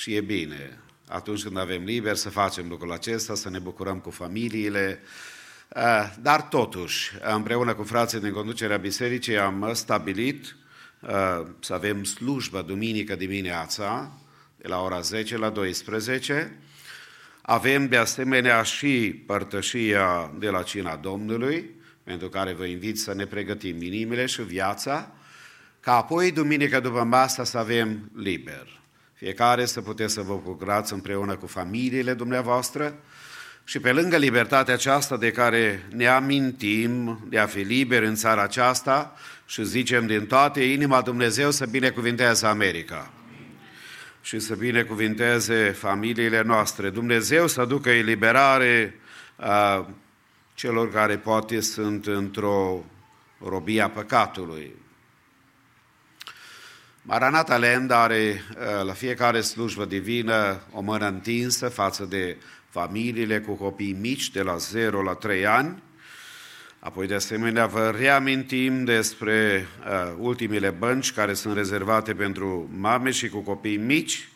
și 0.00 0.14
e 0.14 0.20
bine. 0.20 0.78
Atunci 1.08 1.42
când 1.42 1.58
avem 1.58 1.84
liber 1.84 2.16
să 2.16 2.30
facem 2.30 2.68
lucrul 2.68 2.92
acesta, 2.92 3.34
să 3.34 3.50
ne 3.50 3.58
bucurăm 3.58 3.98
cu 3.98 4.10
familiile, 4.10 5.00
eh, 5.68 6.12
dar 6.20 6.42
totuși, 6.42 7.12
împreună 7.34 7.74
cu 7.74 7.82
frații 7.82 8.20
din 8.20 8.32
conducerea 8.32 8.76
bisericii, 8.76 9.38
am 9.38 9.70
stabilit 9.74 10.56
eh, 11.08 11.42
să 11.60 11.74
avem 11.74 12.04
slujbă 12.04 12.62
duminică 12.62 13.14
dimineața, 13.14 14.12
de 14.56 14.68
la 14.68 14.82
ora 14.82 15.00
10 15.00 15.36
la 15.36 15.50
12. 15.50 16.58
Avem 17.42 17.86
de 17.86 17.96
asemenea 17.96 18.62
și 18.62 19.22
părtășia 19.26 20.32
de 20.38 20.48
la 20.48 20.62
Cina 20.62 20.96
Domnului, 20.96 21.70
pentru 22.02 22.28
care 22.28 22.52
vă 22.52 22.64
invit 22.64 22.98
să 22.98 23.14
ne 23.14 23.26
pregătim 23.26 23.82
inimile 23.82 24.26
și 24.26 24.42
viața, 24.42 25.12
ca 25.80 25.96
apoi, 25.96 26.32
duminică 26.32 26.80
după 26.80 27.02
masa, 27.02 27.44
să 27.44 27.58
avem 27.58 28.10
liber. 28.16 28.79
Fiecare 29.20 29.64
să 29.64 29.80
puteți 29.80 30.12
să 30.12 30.20
vă 30.20 30.40
bucurați 30.44 30.92
împreună 30.92 31.36
cu 31.36 31.46
familiile 31.46 32.14
dumneavoastră 32.14 32.94
și 33.64 33.78
pe 33.78 33.92
lângă 33.92 34.16
libertatea 34.16 34.74
aceasta 34.74 35.16
de 35.16 35.30
care 35.30 35.86
ne 35.90 36.06
amintim 36.06 37.24
de 37.28 37.38
a 37.38 37.46
fi 37.46 37.58
liberi 37.58 38.06
în 38.06 38.14
țara 38.14 38.42
aceasta 38.42 39.16
și 39.46 39.64
zicem 39.64 40.06
din 40.06 40.26
toate 40.26 40.62
inima 40.62 41.00
Dumnezeu 41.00 41.50
să 41.50 41.66
binecuvinteze 41.66 42.46
America 42.46 43.10
și 44.20 44.38
să 44.38 44.54
binecuvinteze 44.54 45.70
familiile 45.70 46.42
noastre. 46.42 46.90
Dumnezeu 46.90 47.46
să 47.46 47.60
aducă 47.60 47.90
eliberare 47.90 49.00
a 49.36 49.88
celor 50.54 50.92
care 50.92 51.16
poate 51.18 51.60
sunt 51.60 52.06
într-o 52.06 52.84
robia 53.38 53.90
păcatului. 53.90 54.74
Maranata 57.10 57.58
Land 57.58 57.90
are 57.90 58.42
uh, 58.50 58.84
la 58.84 58.92
fiecare 58.92 59.40
slujbă 59.40 59.84
divină 59.84 60.60
o 60.72 60.80
mână 60.80 61.06
întinsă 61.06 61.68
față 61.68 62.04
de 62.04 62.36
familiile 62.68 63.40
cu 63.40 63.54
copii 63.54 63.92
mici 63.92 64.30
de 64.30 64.42
la 64.42 64.56
0 64.56 65.02
la 65.02 65.14
3 65.14 65.46
ani. 65.46 65.82
Apoi, 66.78 67.06
de 67.06 67.14
asemenea, 67.14 67.66
vă 67.66 67.94
reamintim 67.98 68.84
despre 68.84 69.66
uh, 69.86 70.14
ultimile 70.18 70.70
bănci 70.70 71.12
care 71.12 71.34
sunt 71.34 71.54
rezervate 71.54 72.14
pentru 72.14 72.70
mame 72.76 73.10
și 73.10 73.28
cu 73.28 73.38
copii 73.38 73.76
mici. 73.76 74.28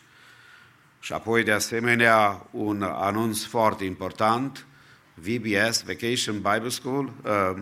Și 0.99 1.13
apoi, 1.13 1.43
de 1.43 1.51
asemenea, 1.51 2.47
un 2.51 2.81
anunț 2.81 3.43
foarte 3.43 3.83
important, 3.83 4.65
VBS, 5.13 5.83
Vacation 5.83 6.35
Bible 6.35 6.69
School, 6.69 7.13
uh, 7.23 7.61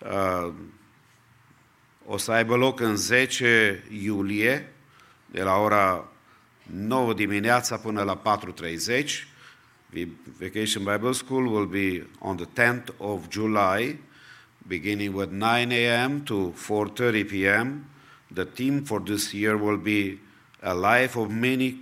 uh, 0.00 0.52
o 2.06 2.16
să 2.16 2.32
aibă 2.32 2.56
loc 2.56 2.80
în 2.80 2.96
10 2.96 3.82
iulie, 4.02 4.72
de 5.26 5.42
la 5.42 5.56
ora 5.56 6.08
9 6.62 7.14
dimineața 7.14 7.76
până 7.76 8.02
la 8.02 8.40
4.30. 8.92 9.24
Vacation 10.38 10.84
Bible 10.84 11.12
School 11.12 11.46
will 11.46 11.66
be 11.66 12.06
on 12.18 12.36
the 12.36 12.46
10th 12.46 12.96
of 12.96 13.28
July, 13.30 13.98
beginning 14.66 15.14
with 15.14 15.30
9 15.30 15.70
a.m. 15.70 16.22
to 16.22 16.52
4.30 16.52 17.28
p.m. 17.28 17.84
The 18.32 18.44
theme 18.44 18.82
for 18.82 19.00
this 19.00 19.32
year 19.32 19.56
will 19.56 19.76
be 19.76 20.18
A 20.60 20.72
Life 20.72 21.18
of 21.18 21.30
Many 21.30 21.78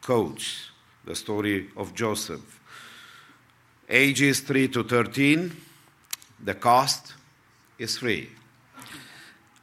Coats, 0.00 0.70
the 1.04 1.14
story 1.14 1.68
of 1.76 1.94
Joseph. 1.94 2.60
Ages 3.88 4.40
3 4.40 4.68
to 4.68 4.82
13, 4.82 5.52
the 6.44 6.54
cost 6.54 7.14
is 7.78 7.98
free. 7.98 8.28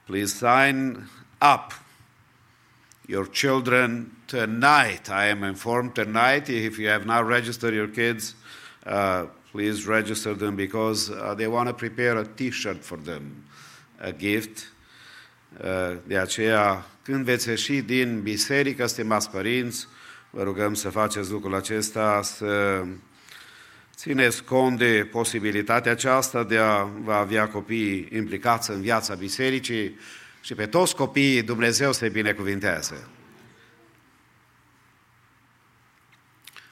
Please 0.07 0.33
sign 0.33 1.05
up 1.41 1.73
your 3.07 3.25
children 3.25 4.15
tonight. 4.25 5.09
I 5.09 5.25
am 5.25 5.43
informed 5.43 5.95
tonight. 5.95 6.49
If 6.49 6.79
you 6.79 6.87
have 6.87 7.05
not 7.05 7.27
registered 7.27 7.73
your 7.73 7.89
kids, 7.89 8.35
uh, 8.85 9.25
please 9.51 9.85
register 9.85 10.33
them 10.33 10.55
because 10.55 11.09
uh, 11.09 11.35
they 11.35 11.47
want 11.47 11.67
to 11.67 11.73
prepare 11.73 12.17
a 12.17 12.23
t 12.23 12.51
shirt 12.51 12.85
for 12.85 12.95
them, 12.95 13.43
a 13.99 14.13
gift. 14.13 14.71
Uh, 15.61 15.97
de 16.05 16.17
aceea, 16.17 16.85
când 17.03 17.25
veți 17.25 17.49
ieși 17.49 17.81
din 17.81 18.21
biserică, 18.21 18.85
stimați 18.85 19.29
părinți, 19.29 19.87
vă 20.29 20.43
rugăm 20.43 20.73
să 20.73 20.89
faceți 20.89 21.31
lucrul 21.31 21.55
acesta, 21.55 22.21
să 22.21 22.83
țineți 23.97 24.43
cont 24.43 24.77
de 24.77 25.07
posibilitatea 25.11 25.91
aceasta 25.91 26.43
de 26.43 26.57
a 26.57 26.83
vă 26.83 27.13
avea 27.13 27.47
copii 27.47 28.07
implicați 28.11 28.69
în 28.69 28.81
viața 28.81 29.15
bisericii 29.15 29.99
și 30.41 30.55
pe 30.55 30.65
toți 30.65 30.95
copiii 30.95 31.41
Dumnezeu 31.41 31.93
să-i 31.93 32.09
binecuvintează. 32.09 33.09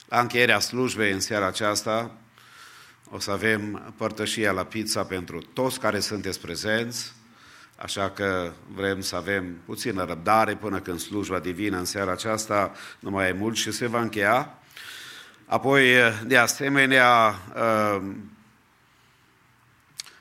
La 0.05 0.19
încheierea 0.19 0.59
slujbei 0.59 1.11
în 1.11 1.19
seara 1.19 1.45
aceasta 1.47 2.17
o 3.09 3.19
să 3.19 3.31
avem 3.31 3.93
părtășia 3.97 4.51
la 4.51 4.63
pizza 4.63 5.03
pentru 5.03 5.39
toți 5.39 5.79
care 5.79 5.99
sunteți 5.99 6.39
prezenți, 6.39 7.13
așa 7.75 8.09
că 8.09 8.53
vrem 8.67 9.01
să 9.01 9.15
avem 9.15 9.57
puțină 9.65 10.05
răbdare 10.05 10.55
până 10.55 10.79
când 10.79 10.99
slujba 10.99 11.39
divină 11.39 11.77
în 11.77 11.85
seara 11.85 12.11
aceasta 12.11 12.71
nu 12.99 13.09
mai 13.09 13.29
e 13.29 13.31
mult 13.31 13.55
și 13.55 13.71
se 13.71 13.87
va 13.87 14.01
încheia. 14.01 14.59
Apoi, 15.45 15.93
de 16.25 16.37
asemenea, 16.37 17.39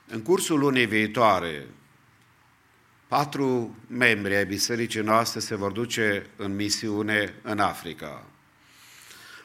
în 0.06 0.22
cursul 0.22 0.58
lunii 0.58 0.86
viitoare, 0.86 1.66
patru 3.08 3.76
membri 3.86 4.34
ai 4.34 4.46
bisericii 4.46 5.00
noastre 5.00 5.40
se 5.40 5.54
vor 5.54 5.72
duce 5.72 6.26
în 6.36 6.54
misiune 6.54 7.34
în 7.42 7.58
Africa. 7.58 8.22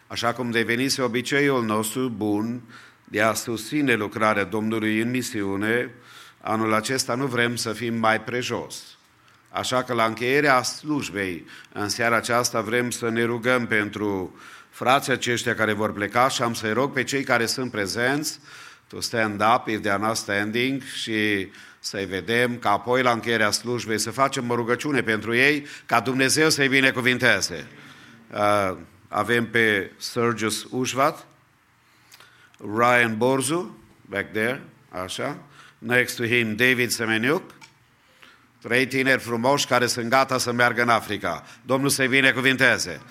Așa 0.08 0.34
cum 0.34 0.52
devenise 0.52 1.02
obiceiul 1.02 1.66
nostru 1.66 2.10
bun 2.10 2.62
de 3.04 3.22
a 3.22 3.34
susține 3.34 3.94
lucrarea 3.94 4.44
Domnului 4.44 5.00
în 5.00 5.10
misiune, 5.10 5.94
anul 6.42 6.74
acesta 6.74 7.16
nu 7.16 7.26
vrem 7.26 7.56
să 7.56 7.74
fim 7.74 7.94
mai 7.94 8.22
prejos. 8.22 8.98
Așa 9.50 9.84
că 9.84 9.94
la 9.94 10.06
încheierea 10.06 10.64
slujbei 10.64 11.46
în 11.74 11.90
seara 11.90 12.16
aceasta 12.16 12.62
vrem 12.62 12.90
să 12.90 13.10
ne 13.10 13.24
rugăm 13.24 13.68
pentru 13.68 14.40
frații 14.80 15.12
aceștia 15.12 15.56
care 15.56 15.74
vor 15.74 15.94
pleca 15.94 16.28
și 16.28 16.42
am 16.42 16.54
să-i 16.54 16.74
rog 16.74 16.94
pe 16.94 17.04
cei 17.04 17.24
care 17.24 17.46
sunt 17.46 17.72
prezenți 17.72 18.40
to 18.88 19.02
stand 19.02 19.42
up 19.56 19.68
if 19.68 19.80
they 19.82 19.92
are 19.92 20.02
not 20.02 20.16
standing 20.16 20.82
și 20.84 21.48
să-i 21.80 22.06
vedem 22.06 22.58
ca 22.58 22.72
apoi 22.72 23.02
la 23.02 23.12
încheierea 23.12 23.52
slujbei 23.52 23.98
să 23.98 24.12
facem 24.12 24.50
o 24.50 24.56
rugăciune 24.56 25.02
pentru 25.02 25.36
ei 25.36 25.66
ca 25.86 26.00
Dumnezeu 26.00 26.50
să-i 26.50 26.68
binecuvinteze. 26.68 27.68
Uh, 28.32 28.78
avem 29.08 29.48
pe 29.48 29.92
Sergius 29.98 30.68
Ușvat, 30.70 31.26
Ryan 32.58 33.18
Borzu, 33.18 33.78
back 34.02 34.32
there, 34.32 34.62
așa, 34.90 35.38
next 35.78 36.16
to 36.16 36.26
him 36.26 36.56
David 36.56 36.90
Semeniuc, 36.90 37.52
trei 38.62 38.88
tineri 38.88 39.22
frumoși 39.22 39.68
care 39.68 39.88
sunt 39.88 40.10
gata 40.10 40.38
să 40.38 40.52
meargă 40.52 40.82
în 40.82 40.90
Africa. 40.90 41.46
Domnul 41.62 41.90
să-i 41.90 42.08
binecuvinteze. 42.08 43.02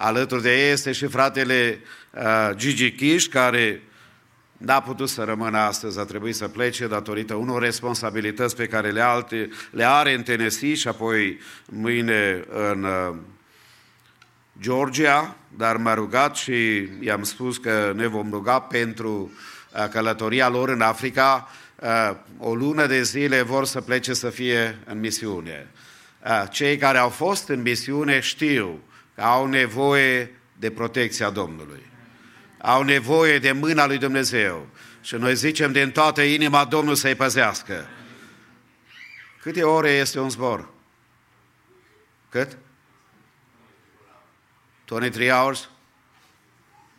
Alături 0.00 0.42
de 0.42 0.64
ei 0.64 0.72
este 0.72 0.92
și 0.92 1.06
fratele 1.06 1.80
uh, 2.10 2.50
Gigi 2.56 2.92
Kish, 2.92 3.26
care 3.26 3.82
n-a 4.56 4.80
putut 4.80 5.08
să 5.08 5.22
rămână 5.22 5.58
astăzi, 5.58 5.98
a 5.98 6.04
trebuit 6.04 6.34
să 6.34 6.48
plece 6.48 6.86
datorită 6.86 7.34
unor 7.34 7.62
responsabilități 7.62 8.56
pe 8.56 8.66
care 8.66 8.90
le, 8.90 9.00
alte, 9.00 9.48
le 9.70 9.84
are 9.84 10.14
în 10.14 10.22
Tennessee 10.22 10.74
și 10.74 10.88
apoi 10.88 11.38
mâine 11.64 12.44
în 12.48 12.84
uh, 12.84 13.16
Georgia, 14.60 15.36
dar 15.56 15.76
m-a 15.76 15.94
rugat 15.94 16.36
și 16.36 16.88
i-am 17.00 17.22
spus 17.22 17.58
că 17.58 17.92
ne 17.96 18.06
vom 18.06 18.30
ruga 18.30 18.60
pentru 18.60 19.32
uh, 19.72 19.88
călătoria 19.90 20.48
lor 20.48 20.68
în 20.68 20.80
Africa. 20.80 21.48
Uh, 21.76 22.16
o 22.38 22.54
lună 22.54 22.86
de 22.86 23.02
zile 23.02 23.42
vor 23.42 23.64
să 23.64 23.80
plece 23.80 24.14
să 24.14 24.30
fie 24.30 24.78
în 24.84 25.00
misiune. 25.00 25.70
Uh, 26.24 26.44
cei 26.50 26.76
care 26.76 26.98
au 26.98 27.08
fost 27.08 27.48
în 27.48 27.62
misiune 27.62 28.20
știu 28.20 28.68
că 28.68 28.87
au 29.18 29.46
nevoie 29.46 30.40
de 30.58 30.70
protecția 30.70 31.30
Domnului. 31.30 31.86
Au 32.58 32.82
nevoie 32.82 33.38
de 33.38 33.52
mâna 33.52 33.86
lui 33.86 33.98
Dumnezeu. 33.98 34.66
Și 35.00 35.14
noi 35.14 35.34
zicem 35.34 35.72
din 35.72 35.90
toată 35.90 36.22
inima 36.22 36.64
Domnul 36.64 36.94
să-i 36.94 37.14
păzească. 37.14 37.88
Câte 39.40 39.62
ore 39.62 39.90
este 39.90 40.20
un 40.20 40.30
zbor? 40.30 40.68
Cât? 42.28 42.58
23 44.84 45.28
hours? 45.28 45.68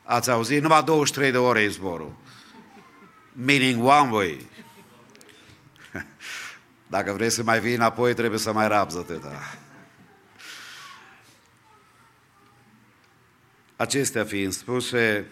Ați 0.04 0.30
auzit? 0.30 0.62
Numai 0.62 0.84
23 0.84 1.32
de 1.32 1.38
ore 1.38 1.62
e 1.62 1.68
zborul. 1.68 2.16
Meaning 3.34 3.84
one 3.84 4.10
way. 4.12 4.50
Dacă 6.88 7.12
vrei 7.14 7.30
să 7.30 7.44
mai 7.44 7.60
vii 7.60 7.76
înapoi, 7.76 8.14
trebuie 8.14 8.40
să 8.40 8.54
mai 8.54 8.68
rabzi 8.68 8.98
atâta. 8.98 9.58
Acestea 13.80 14.24
fiind 14.24 14.52
spuse, 14.52 15.26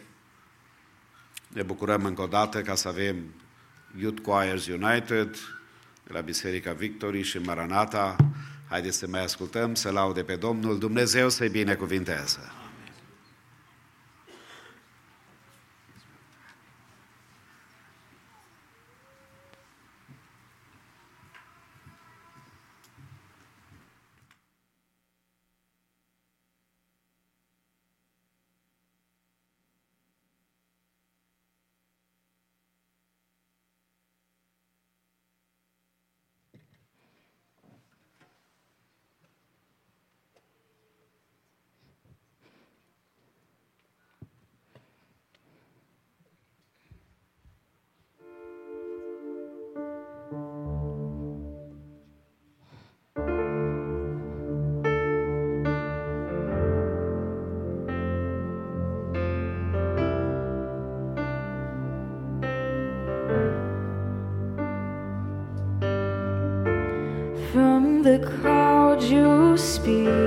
ne 1.48 1.64
bucurăm 1.64 2.06
încă 2.06 2.22
o 2.22 2.26
dată 2.28 2.62
ca 2.62 2.76
să 2.76 2.88
avem 2.88 3.16
Youth 4.00 4.22
Choirs 4.22 4.68
United 4.68 5.36
de 6.04 6.14
la 6.14 6.20
Biserica 6.20 6.74
Victory 6.74 7.22
și 7.22 7.38
Maranata. 7.38 8.16
Haideți 8.70 8.98
să 8.98 9.08
mai 9.08 9.24
ascultăm, 9.24 9.76
să 9.76 9.92
laude 9.92 10.24
pe 10.24 10.36
Domnul, 10.36 10.80
Dumnezeu 10.80 11.30
să-i 11.30 11.50
binecuvinteze. 11.50 12.40
the 68.18 68.26
cloud 68.26 69.04
you 69.04 69.58
speak. 69.58 70.27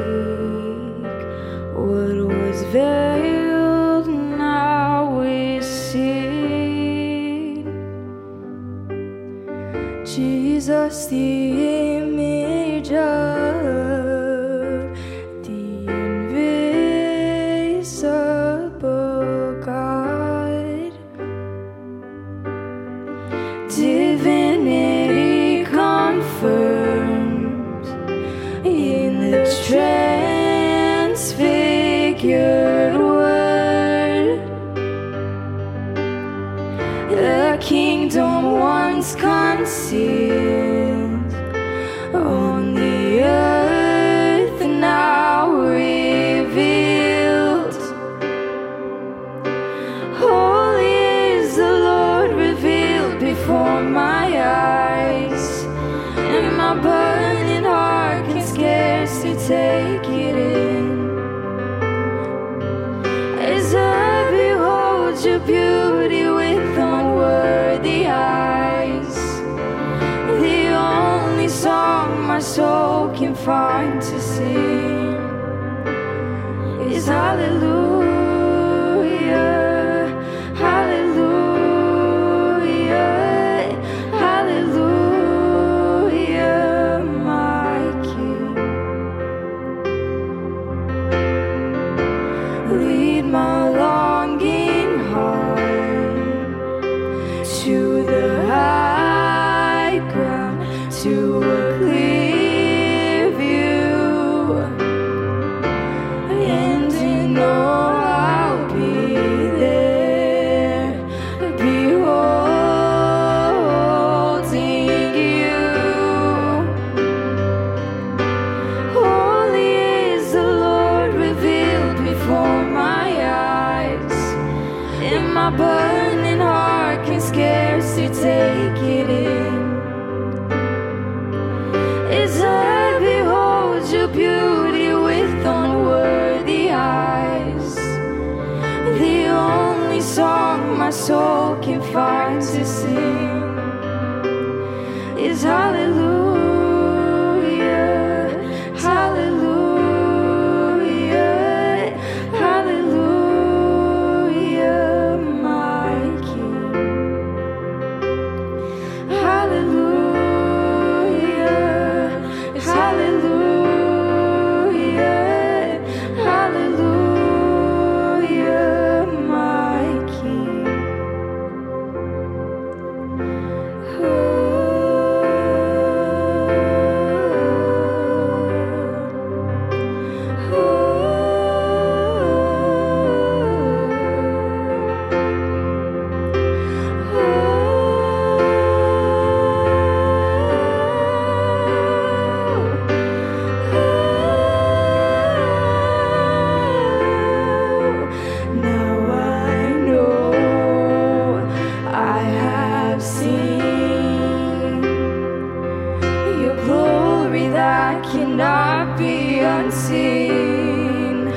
cannot 208.13 208.99
be 208.99 209.39
unseen. 209.39 211.29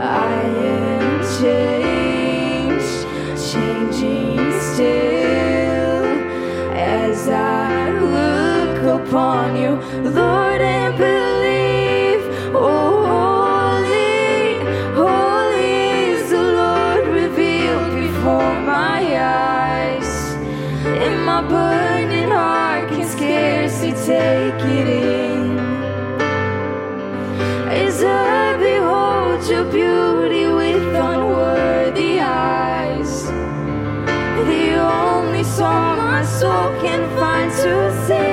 I 0.00 0.42
am 0.74 1.20
changed, 1.38 3.06
changing 3.52 4.38
still 4.60 6.04
as 6.74 7.28
I 7.28 7.90
look 8.16 9.00
upon 9.00 9.56
you, 9.56 9.72
Lord. 10.10 10.31
only 35.42 35.56
song 35.56 35.96
my 35.98 36.24
soul 36.24 36.70
can 36.80 37.08
find 37.16 37.50
to 37.50 38.06
sing. 38.06 38.31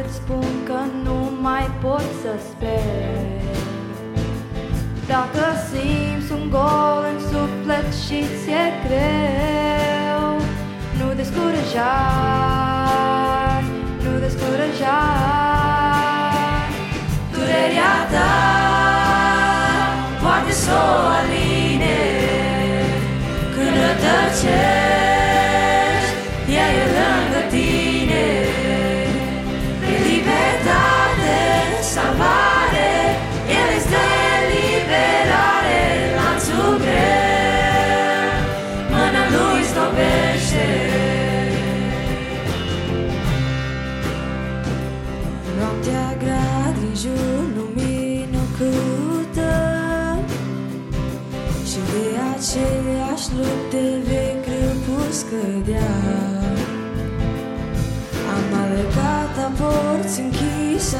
Vechi 0.00 0.06
îți 0.06 0.14
spun 0.14 0.64
că 0.64 0.78
nu 1.04 1.30
mai 1.40 1.70
pot 1.80 2.04
să 2.22 2.32
sper. 2.50 3.40
Dacă 5.06 5.44
simți 5.70 6.32
un 6.32 6.50
gol 6.50 7.04
în 7.12 7.20
suflet 7.20 7.92
și 8.04 8.24
ți-e 8.38 8.64
greu 8.86 10.36
Nu 10.98 11.14
descuraja, 11.14 11.94
nu 14.02 14.18
descuraja 14.18 15.00
Durerea 17.32 17.94
ta 18.12 18.32
poate 20.22 20.52
să 20.52 20.72
o 20.72 21.06
aline 21.18 21.98
Când 23.54 23.74
rătăcești 23.76 25.09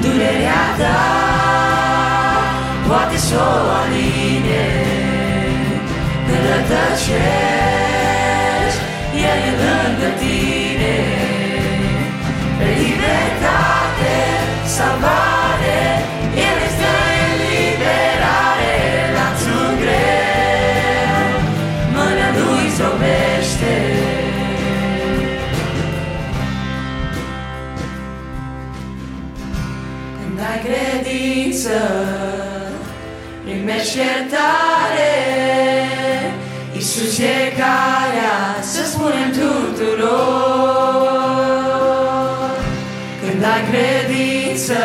Durerea 0.00 0.64
ta 0.78 1.02
Poate 2.86 3.18
aline 3.80 4.66
Când 6.26 6.44
rătăcești 6.50 7.20
El 9.28 9.40
e 9.48 9.52
lângă 9.62 10.08
tine 10.18 10.96
libertate, 12.80 14.16
salvare 14.66 15.19
Primești 33.90 34.08
iertare 34.12 35.14
Iisus 36.74 37.18
e 37.18 37.52
calea 37.56 38.62
Să 38.62 38.84
spunem 38.84 39.30
tuturor. 39.30 40.10
Când 43.20 43.42
ai 43.44 43.62
credință 43.70 44.80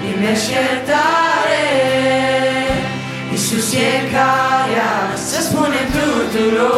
Primești 0.00 0.52
iertare. 0.52 1.66
Iisus 3.30 3.72
e 3.72 3.90
calea 4.12 4.94
Să 5.14 5.40
spunem 5.42 5.86
tuturor 5.96 6.75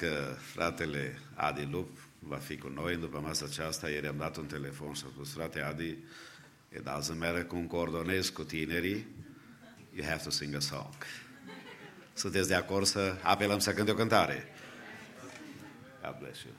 că 0.00 0.36
fratele 0.38 1.18
Adi 1.34 1.68
Lup 1.70 1.98
va 2.18 2.36
fi 2.36 2.58
cu 2.58 2.68
noi 2.68 2.96
după 2.96 3.20
masa 3.20 3.44
aceasta, 3.44 3.90
ieri 3.90 4.06
am 4.06 4.16
dat 4.16 4.36
un 4.36 4.46
telefon 4.46 4.92
și 4.92 5.02
am 5.04 5.10
spus, 5.10 5.32
frate 5.32 5.60
Adi, 5.60 5.88
it 6.72 6.80
doesn't 6.80 7.18
matter 7.18 7.46
cum 7.46 7.66
coordonezi 7.66 8.32
cu 8.32 8.42
tinerii, 8.42 9.06
you 9.94 10.06
have 10.06 10.22
to 10.22 10.30
sing 10.30 10.54
a 10.54 10.60
song. 10.60 10.94
Sunteți 12.14 12.48
de 12.48 12.54
acord 12.54 12.86
să 12.86 13.16
apelăm 13.22 13.58
să 13.58 13.74
cânte 13.74 13.90
o 13.90 13.94
cântare? 13.94 14.44
God 16.02 16.16
bless 16.18 16.42
you. 16.42 16.52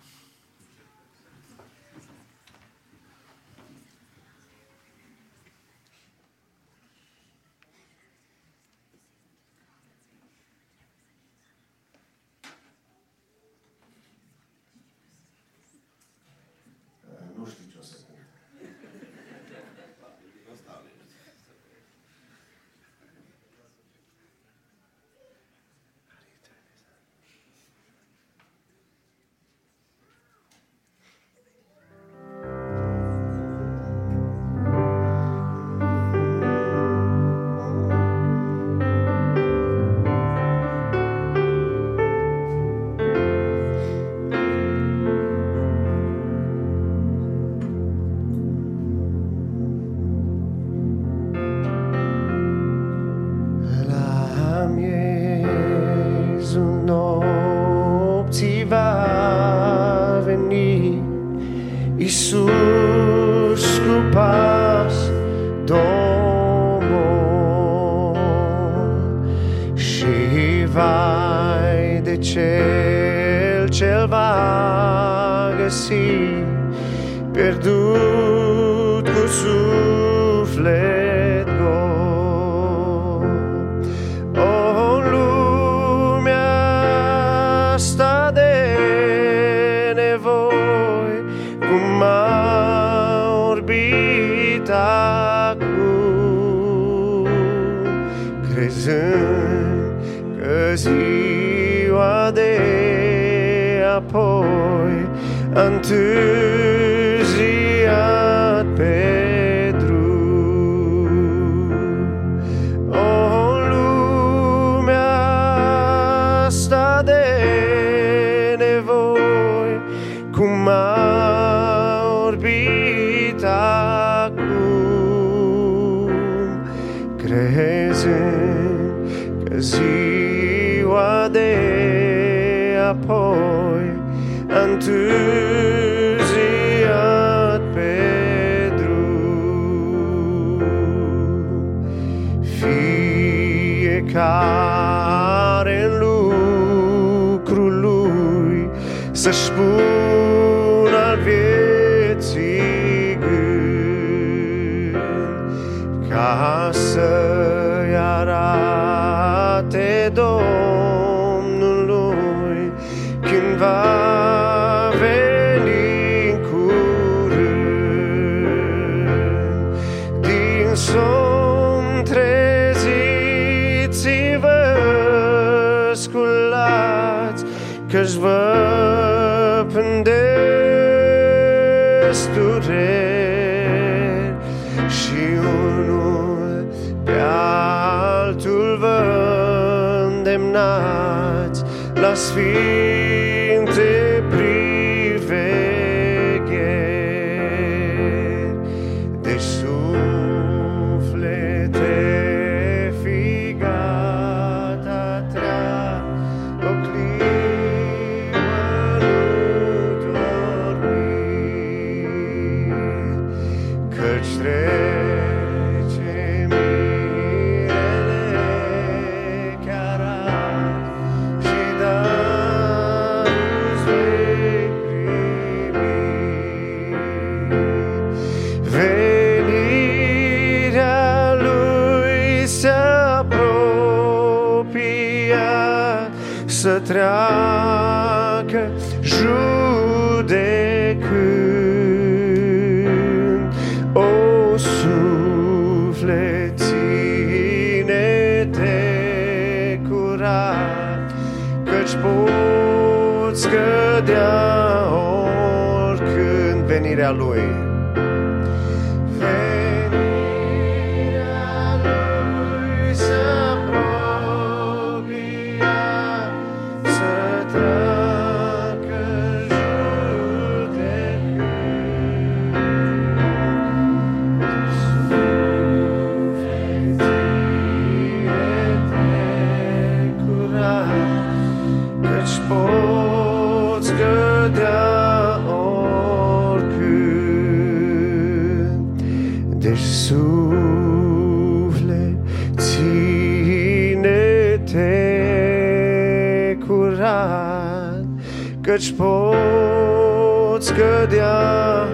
Căci 298.71 298.91
poți 298.91 300.73
cădea 300.73 301.87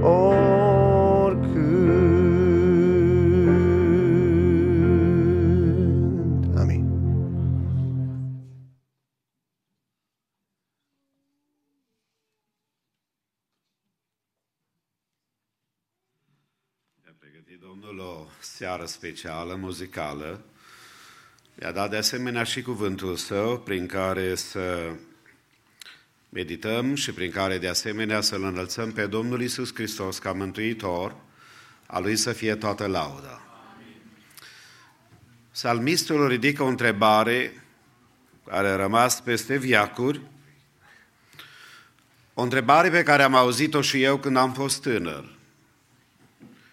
oricând 0.00 0.58
Amin. 6.56 6.84
Ne-a 17.02 17.14
pregătit 17.18 17.60
Domnul 17.60 17.98
o 17.98 18.26
seară 18.40 18.84
specială, 18.84 19.54
muzicală. 19.54 20.40
Mi-a 21.54 21.72
dat 21.72 21.90
de 21.90 21.96
asemenea 21.96 22.42
și 22.42 22.62
cuvântul 22.62 23.16
său 23.16 23.58
prin 23.58 23.86
care 23.86 24.34
să 24.34 24.92
medităm 26.30 26.94
și 26.94 27.12
prin 27.12 27.30
care 27.30 27.58
de 27.58 27.68
asemenea 27.68 28.20
să-L 28.20 28.44
înălțăm 28.44 28.92
pe 28.92 29.06
Domnul 29.06 29.42
Isus 29.42 29.74
Hristos 29.74 30.18
ca 30.18 30.32
Mântuitor, 30.32 31.16
a 31.86 31.98
Lui 31.98 32.16
să 32.16 32.32
fie 32.32 32.54
toată 32.54 32.86
lauda. 32.86 33.42
Salmistul 35.50 36.28
ridică 36.28 36.62
o 36.62 36.66
întrebare 36.66 37.64
care 38.46 38.68
a 38.68 38.76
rămas 38.76 39.20
peste 39.20 39.56
viacuri, 39.56 40.20
o 42.34 42.42
întrebare 42.42 42.90
pe 42.90 43.02
care 43.02 43.22
am 43.22 43.34
auzit-o 43.34 43.80
și 43.80 44.02
eu 44.02 44.18
când 44.18 44.36
am 44.36 44.52
fost 44.52 44.82
tânăr. 44.82 45.38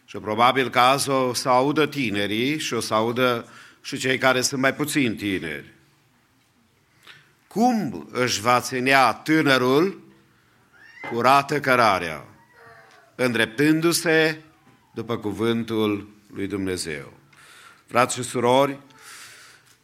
Și 0.05 0.17
probabil 0.17 0.69
că 0.69 0.79
azi 0.79 1.09
o 1.09 1.33
să 1.33 1.49
audă 1.49 1.87
tinerii 1.87 2.59
și 2.59 2.73
o 2.73 2.79
să 2.79 2.93
audă 2.93 3.51
și 3.81 3.97
cei 3.97 4.17
care 4.17 4.41
sunt 4.41 4.61
mai 4.61 4.73
puțin 4.73 5.15
tineri. 5.15 5.76
Cum 7.47 8.09
își 8.11 8.41
va 8.41 8.61
ținea 8.61 9.13
tânărul 9.13 10.01
curată 11.11 11.59
cărarea, 11.59 12.25
îndreptându-se 13.15 14.41
după 14.93 15.17
cuvântul 15.17 16.09
lui 16.33 16.47
Dumnezeu? 16.47 17.13
Frați 17.87 18.15
și 18.15 18.23
surori, 18.23 18.79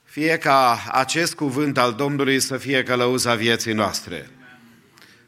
fie 0.03 0.38
ca 0.38 0.84
acest 0.91 1.34
cuvânt 1.34 1.77
al 1.77 1.94
Domnului 1.94 2.40
să 2.40 2.57
fie 2.57 2.84
călăuza 2.84 3.35
vieții 3.35 3.73
noastre. 3.73 4.30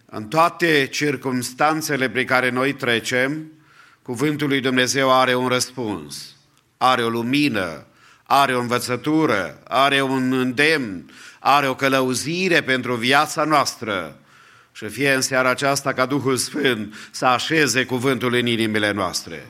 În 0.05 0.27
toate 0.27 0.87
circumstanțele 0.87 2.09
prin 2.09 2.25
care 2.25 2.49
noi 2.49 2.73
trecem, 2.73 3.51
cuvântul 4.01 4.47
lui 4.47 4.59
Dumnezeu 4.59 5.13
are 5.13 5.35
un 5.35 5.47
răspuns, 5.47 6.35
are 6.77 7.03
o 7.03 7.09
lumină, 7.09 7.85
are 8.23 8.55
o 8.55 8.59
învățătură, 8.59 9.61
are 9.67 10.01
un 10.01 10.33
îndemn, 10.33 11.09
are 11.47 11.67
o 11.67 11.75
călăuzire 11.75 12.61
pentru 12.61 12.95
viața 12.95 13.43
noastră. 13.43 14.19
Și 14.71 14.87
fie 14.87 15.13
în 15.13 15.21
seara 15.21 15.49
aceasta 15.49 15.93
ca 15.93 16.05
Duhul 16.05 16.37
Sfânt 16.37 16.95
să 17.11 17.25
așeze 17.25 17.85
cuvântul 17.85 18.33
în 18.33 18.45
inimile 18.45 18.91
noastre. 18.91 19.45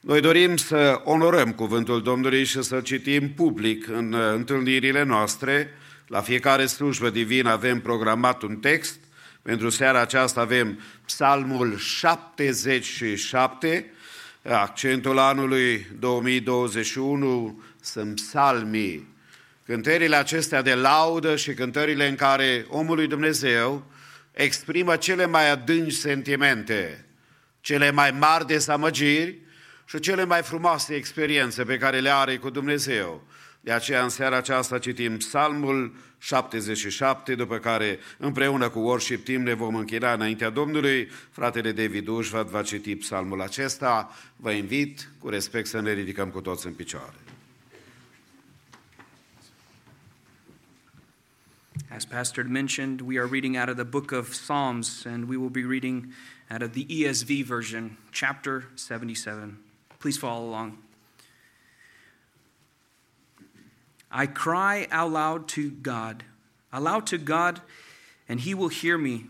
Noi 0.00 0.20
dorim 0.20 0.56
să 0.56 1.00
onorăm 1.04 1.52
cuvântul 1.52 2.02
Domnului 2.02 2.44
și 2.44 2.62
să 2.62 2.80
citim 2.80 3.30
public 3.30 3.88
în 3.88 4.12
uh, 4.12 4.32
întâlnirile 4.34 5.02
noastre. 5.02 5.70
La 6.06 6.20
fiecare 6.20 6.66
slujbă 6.66 7.10
divină 7.10 7.50
avem 7.50 7.80
programat 7.80 8.42
un 8.42 8.56
text. 8.56 8.98
Pentru 9.42 9.68
seara 9.68 10.00
aceasta 10.00 10.40
avem 10.40 10.80
Psalmul 11.06 11.78
77, 11.78 13.92
accentul 14.42 15.18
anului 15.18 15.86
2021 15.98 17.62
sunt 17.80 18.14
psalmii. 18.14 19.13
Cântările 19.64 20.16
acestea 20.16 20.62
de 20.62 20.74
laudă 20.74 21.36
și 21.36 21.54
cântările 21.54 22.08
în 22.08 22.14
care 22.14 22.66
omul 22.68 22.96
lui 22.96 23.06
Dumnezeu 23.06 23.84
exprimă 24.32 24.96
cele 24.96 25.26
mai 25.26 25.50
adânci 25.50 25.92
sentimente, 25.92 27.04
cele 27.60 27.90
mai 27.90 28.10
mari 28.10 28.46
dezamăgiri 28.46 29.38
și 29.84 29.98
cele 29.98 30.24
mai 30.24 30.42
frumoase 30.42 30.94
experiențe 30.94 31.64
pe 31.64 31.78
care 31.78 32.00
le 32.00 32.10
are 32.10 32.36
cu 32.36 32.50
Dumnezeu. 32.50 33.26
De 33.60 33.72
aceea 33.72 34.02
în 34.02 34.08
seara 34.08 34.36
aceasta 34.36 34.78
citim 34.78 35.16
Psalmul 35.16 35.94
77, 36.18 37.34
după 37.34 37.58
care 37.58 37.98
împreună 38.18 38.68
cu 38.68 38.78
worship 38.78 39.24
team 39.24 39.42
ne 39.42 39.54
vom 39.54 39.74
închina 39.74 40.12
înaintea 40.12 40.50
Domnului. 40.50 41.10
Fratele 41.30 41.72
David 41.72 42.08
Ușvat 42.08 42.46
va 42.46 42.62
citi 42.62 42.96
psalmul 42.96 43.40
acesta. 43.40 44.14
Vă 44.36 44.50
invit 44.50 45.10
cu 45.18 45.28
respect 45.28 45.66
să 45.66 45.80
ne 45.80 45.92
ridicăm 45.92 46.28
cu 46.28 46.40
toți 46.40 46.66
în 46.66 46.72
picioare. 46.72 47.23
As 51.94 52.04
Pastor 52.04 52.42
mentioned, 52.42 53.02
we 53.02 53.18
are 53.18 53.26
reading 53.28 53.56
out 53.56 53.68
of 53.68 53.76
the 53.76 53.84
book 53.84 54.10
of 54.10 54.34
Psalms, 54.34 55.06
and 55.06 55.28
we 55.28 55.36
will 55.36 55.48
be 55.48 55.62
reading 55.62 56.12
out 56.50 56.60
of 56.60 56.74
the 56.74 56.84
ESV 56.86 57.44
version, 57.44 57.98
chapter 58.10 58.64
77. 58.74 59.60
Please 60.00 60.18
follow 60.18 60.44
along. 60.44 60.78
I 64.10 64.26
cry 64.26 64.88
out 64.90 65.12
loud 65.12 65.46
to 65.50 65.70
God, 65.70 66.24
aloud 66.72 67.06
to 67.06 67.16
God, 67.16 67.60
and 68.28 68.40
he 68.40 68.54
will 68.54 68.70
hear 68.70 68.98
me. 68.98 69.26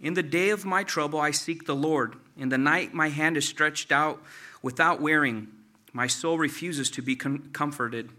In 0.00 0.14
the 0.14 0.24
day 0.24 0.50
of 0.50 0.64
my 0.64 0.82
trouble, 0.82 1.20
I 1.20 1.30
seek 1.30 1.66
the 1.66 1.76
Lord. 1.76 2.16
In 2.36 2.48
the 2.48 2.58
night, 2.58 2.92
my 2.92 3.10
hand 3.10 3.36
is 3.36 3.46
stretched 3.46 3.92
out 3.92 4.20
without 4.62 5.00
wearing. 5.00 5.46
My 5.92 6.08
soul 6.08 6.38
refuses 6.38 6.90
to 6.90 7.02
be 7.02 7.14
com- 7.14 7.50
comforted. 7.52 8.10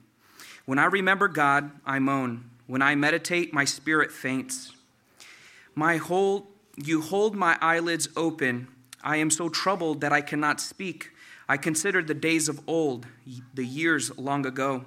When 0.66 0.80
I 0.80 0.86
remember 0.86 1.28
God, 1.28 1.72
I 1.86 2.00
moan. 2.00 2.51
When 2.72 2.82
I 2.82 2.96
meditate, 2.96 3.52
my 3.54 3.66
spirit 3.66 4.14
faints. 4.14 4.72
My 5.76 5.98
whole, 5.98 6.48
you 6.78 7.02
hold 7.02 7.36
my 7.36 7.58
eyelids 7.60 8.08
open. 8.16 8.70
I 9.04 9.18
am 9.18 9.30
so 9.30 9.50
troubled 9.50 10.00
that 10.00 10.14
I 10.14 10.22
cannot 10.22 10.62
speak. 10.62 11.12
I 11.50 11.58
considered 11.58 12.08
the 12.08 12.14
days 12.14 12.48
of 12.48 12.62
old, 12.68 13.08
the 13.54 13.66
years 13.66 14.18
long 14.18 14.46
ago. 14.46 14.86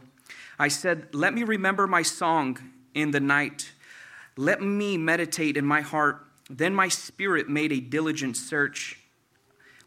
I 0.58 0.68
said, 0.68 1.08
Let 1.14 1.34
me 1.34 1.42
remember 1.44 1.86
my 1.86 2.00
song 2.00 2.56
in 2.94 3.10
the 3.10 3.20
night. 3.20 3.72
Let 4.38 4.62
me 4.62 4.96
meditate 4.96 5.58
in 5.58 5.66
my 5.66 5.82
heart. 5.82 6.26
Then 6.48 6.74
my 6.74 6.88
spirit 6.88 7.50
made 7.50 7.70
a 7.70 7.80
diligent 7.80 8.38
search. 8.38 8.98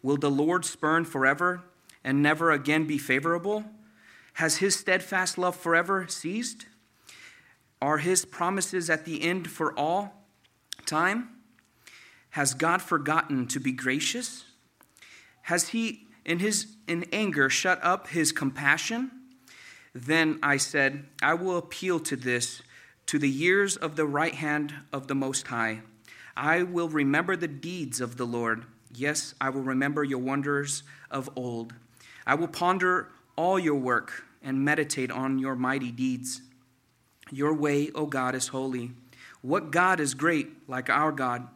Will 0.04 0.18
the 0.18 0.30
Lord 0.30 0.66
spurn 0.66 1.04
forever 1.04 1.64
and 2.04 2.22
never 2.22 2.52
again 2.52 2.86
be 2.86 3.00
favorable? 3.00 3.64
Has 4.34 4.58
his 4.58 4.76
steadfast 4.76 5.40
love 5.40 5.56
forever 5.56 6.06
ceased? 6.08 6.68
Are 7.82 8.00
his 8.00 8.26
promises 8.26 8.90
at 8.90 9.06
the 9.06 9.22
end 9.22 9.50
for 9.50 9.78
all 9.78 10.26
time? 10.86 11.30
Has 12.32 12.54
God 12.54 12.82
forgotten 12.82 13.48
to 13.48 13.60
be 13.60 13.72
gracious? 13.72 14.46
Has 15.44 15.70
he 15.70 16.08
in 16.26 16.40
his 16.40 16.76
in 16.88 17.06
anger 17.12 17.50
shut 17.50 17.80
up 17.84 18.08
his 18.10 18.32
compassion? 18.32 19.12
Then 19.94 20.40
I 20.44 20.58
said, 20.58 21.06
I 21.22 21.34
will 21.34 21.58
appeal 21.58 22.00
to 22.02 22.16
this 22.16 22.62
to 23.08 23.18
the 23.18 23.30
years 23.30 23.78
of 23.78 23.96
the 23.96 24.06
right 24.06 24.36
hand 24.36 24.74
of 24.92 25.08
the 25.08 25.16
most 25.16 25.48
high. 25.48 25.82
I 26.36 26.64
will 26.64 26.90
remember 26.90 27.36
the 27.36 27.48
deeds 27.48 28.02
of 28.02 28.18
the 28.18 28.26
Lord. 28.26 28.66
Yes, 28.94 29.34
I 29.42 29.50
will 29.50 29.62
remember 29.62 30.04
your 30.04 30.20
wonders 30.20 30.84
of 31.10 31.30
old. 31.36 31.74
I 32.26 32.36
will 32.36 32.48
ponder 32.48 33.10
all 33.36 33.58
your 33.58 33.76
work 33.76 34.26
and 34.44 34.64
meditate 34.64 35.10
on 35.10 35.40
your 35.40 35.56
mighty 35.56 35.92
deeds. 35.92 36.42
Your 37.32 37.54
way, 37.54 37.92
O 37.94 38.06
God, 38.06 38.36
is 38.36 38.48
holy. 38.48 38.92
What 39.42 39.72
God 39.72 40.00
is 40.00 40.14
great 40.14 40.68
like 40.68 40.90
our 40.90 41.12
God? 41.12 41.48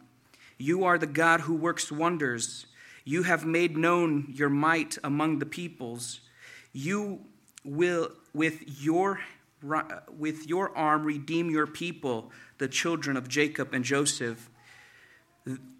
You 0.58 0.84
are 0.84 0.98
the 0.98 1.06
God 1.06 1.40
who 1.40 1.54
works 1.54 1.90
wonders. 1.90 2.66
You 3.04 3.24
have 3.24 3.44
made 3.44 3.76
known 3.76 4.26
your 4.32 4.48
might 4.48 4.98
among 5.02 5.38
the 5.38 5.46
peoples. 5.46 6.20
You 6.72 7.20
will, 7.64 8.12
with 8.32 8.62
your, 8.80 9.20
with 10.16 10.46
your 10.46 10.76
arm, 10.76 11.04
redeem 11.04 11.50
your 11.50 11.66
people, 11.66 12.30
the 12.58 12.68
children 12.68 13.16
of 13.16 13.28
Jacob 13.28 13.74
and 13.74 13.84
Joseph. 13.84 14.48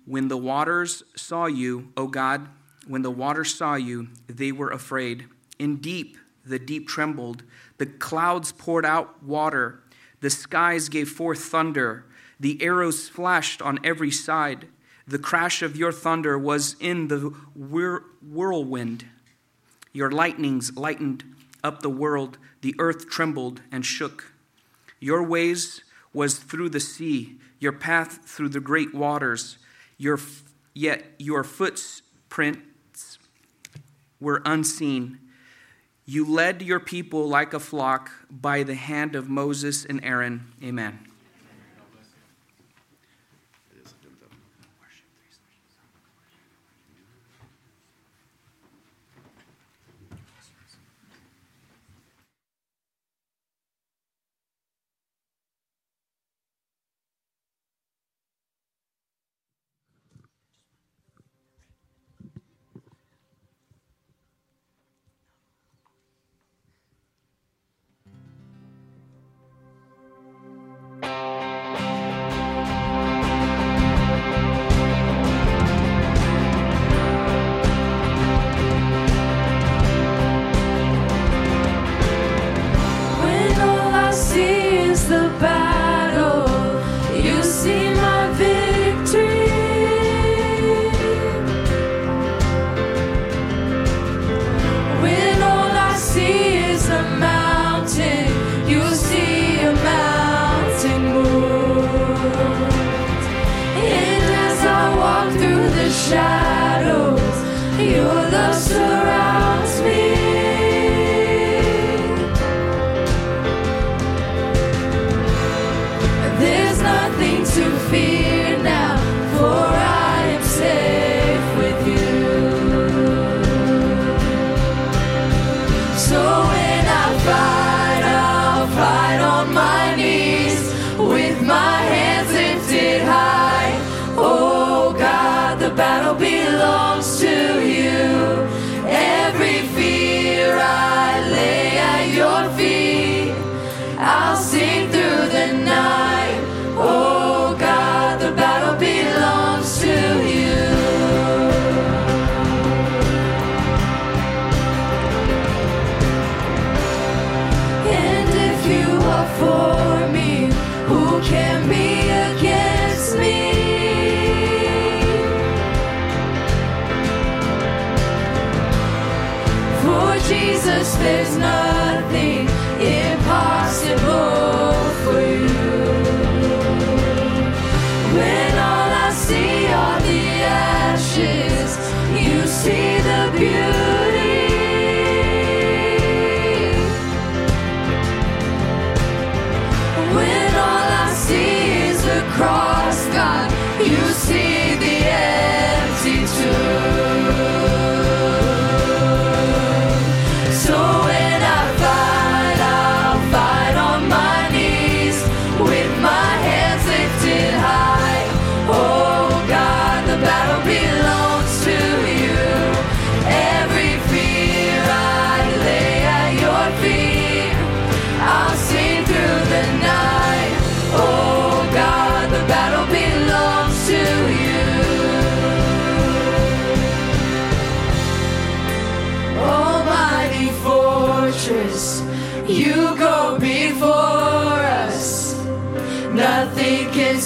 When 0.04 0.28
the 0.28 0.36
waters 0.36 1.04
saw 1.14 1.46
you, 1.46 1.92
O 1.96 2.08
God, 2.08 2.48
when 2.86 3.02
the 3.02 3.10
waters 3.10 3.54
saw 3.54 3.76
you, 3.76 4.08
they 4.26 4.50
were 4.50 4.70
afraid. 4.70 5.26
In 5.60 5.76
deep, 5.76 6.16
the 6.44 6.58
deep 6.58 6.88
trembled. 6.88 7.44
The 7.78 7.86
clouds 7.86 8.50
poured 8.50 8.84
out 8.84 9.22
water. 9.22 9.81
The 10.22 10.30
skies 10.30 10.88
gave 10.88 11.10
forth 11.10 11.40
thunder. 11.40 12.06
The 12.40 12.62
arrows 12.62 13.08
flashed 13.08 13.60
on 13.60 13.80
every 13.84 14.10
side. 14.10 14.68
The 15.06 15.18
crash 15.18 15.62
of 15.62 15.76
your 15.76 15.92
thunder 15.92 16.38
was 16.38 16.76
in 16.80 17.08
the 17.08 17.34
whir- 17.54 18.04
whirlwind. 18.22 19.04
Your 19.92 20.10
lightnings 20.10 20.76
lightened 20.76 21.24
up 21.62 21.82
the 21.82 21.90
world. 21.90 22.38
The 22.62 22.74
earth 22.78 23.10
trembled 23.10 23.62
and 23.72 23.84
shook. 23.84 24.32
Your 25.00 25.24
ways 25.24 25.82
was 26.12 26.38
through 26.38 26.68
the 26.68 26.80
sea, 26.80 27.38
your 27.58 27.72
path 27.72 28.20
through 28.24 28.50
the 28.50 28.60
great 28.60 28.94
waters. 28.94 29.58
Your, 29.98 30.20
yet 30.72 31.04
your 31.18 31.42
footprints 31.42 33.18
were 34.20 34.40
unseen. 34.44 35.18
You 36.04 36.24
led 36.24 36.62
your 36.62 36.80
people 36.80 37.28
like 37.28 37.54
a 37.54 37.60
flock 37.60 38.10
by 38.30 38.64
the 38.64 38.74
hand 38.74 39.14
of 39.14 39.28
Moses 39.28 39.84
and 39.84 40.04
Aaron. 40.04 40.52
Amen. 40.62 41.11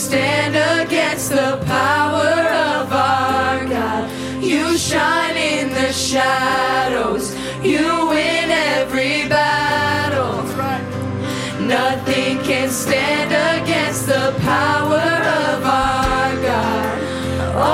stand 0.07 0.55
against 0.81 1.31
the 1.31 1.61
power 1.67 2.39
of 2.79 2.93
our 2.93 3.67
God. 3.67 4.09
You 4.41 4.79
shine 4.79 5.37
in 5.37 5.71
the 5.71 5.93
shadows, 5.93 7.35
you 7.65 7.87
win 8.11 8.49
every 8.79 9.29
battle. 9.29 10.45
Right. 10.55 10.87
Nothing 11.61 12.39
can 12.45 12.69
stand 12.71 13.31
against 13.59 14.07
the 14.07 14.33
power 14.43 15.09
of 15.51 15.59
our 15.65 16.33
God. 16.51 16.99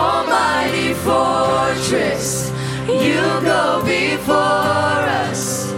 Almighty 0.00 0.94
fortress, 1.04 2.50
you 2.88 3.20
go 3.52 3.82
before 3.84 5.02
us. 5.26 5.70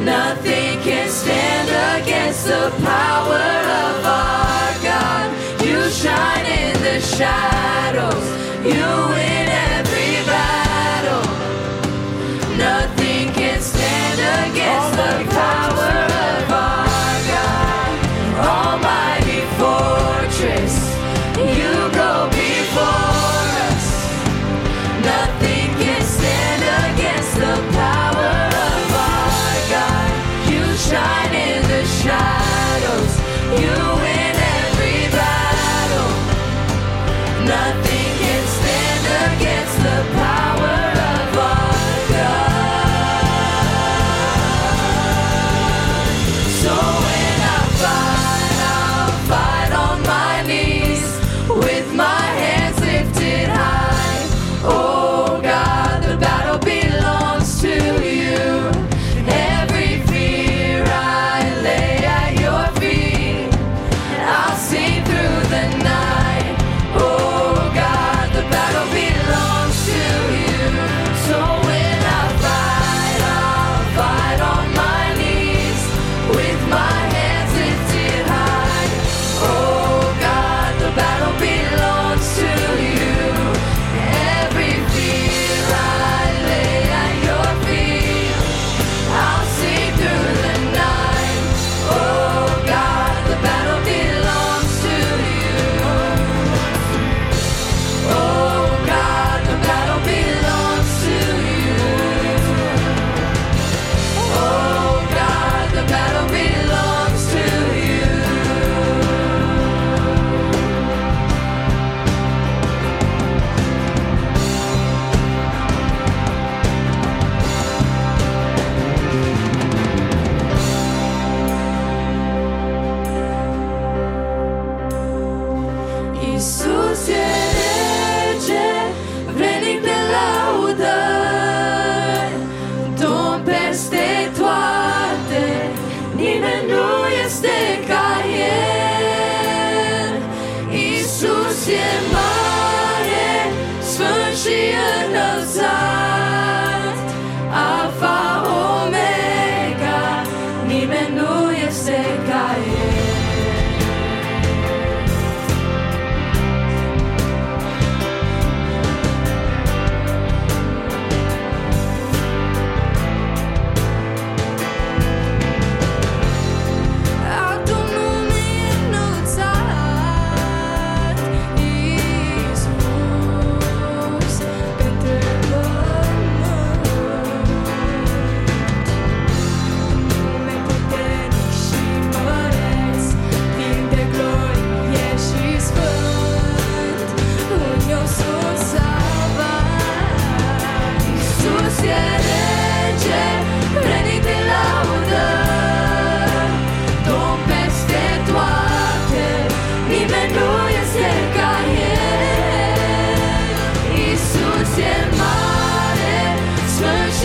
Nothing 0.00 0.78
can 0.82 1.08
stand 1.08 1.68
against 2.02 2.44
the 2.44 2.70
power 2.84 3.69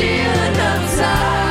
she 0.06 0.20
enough 0.20 0.98
time. 1.00 1.45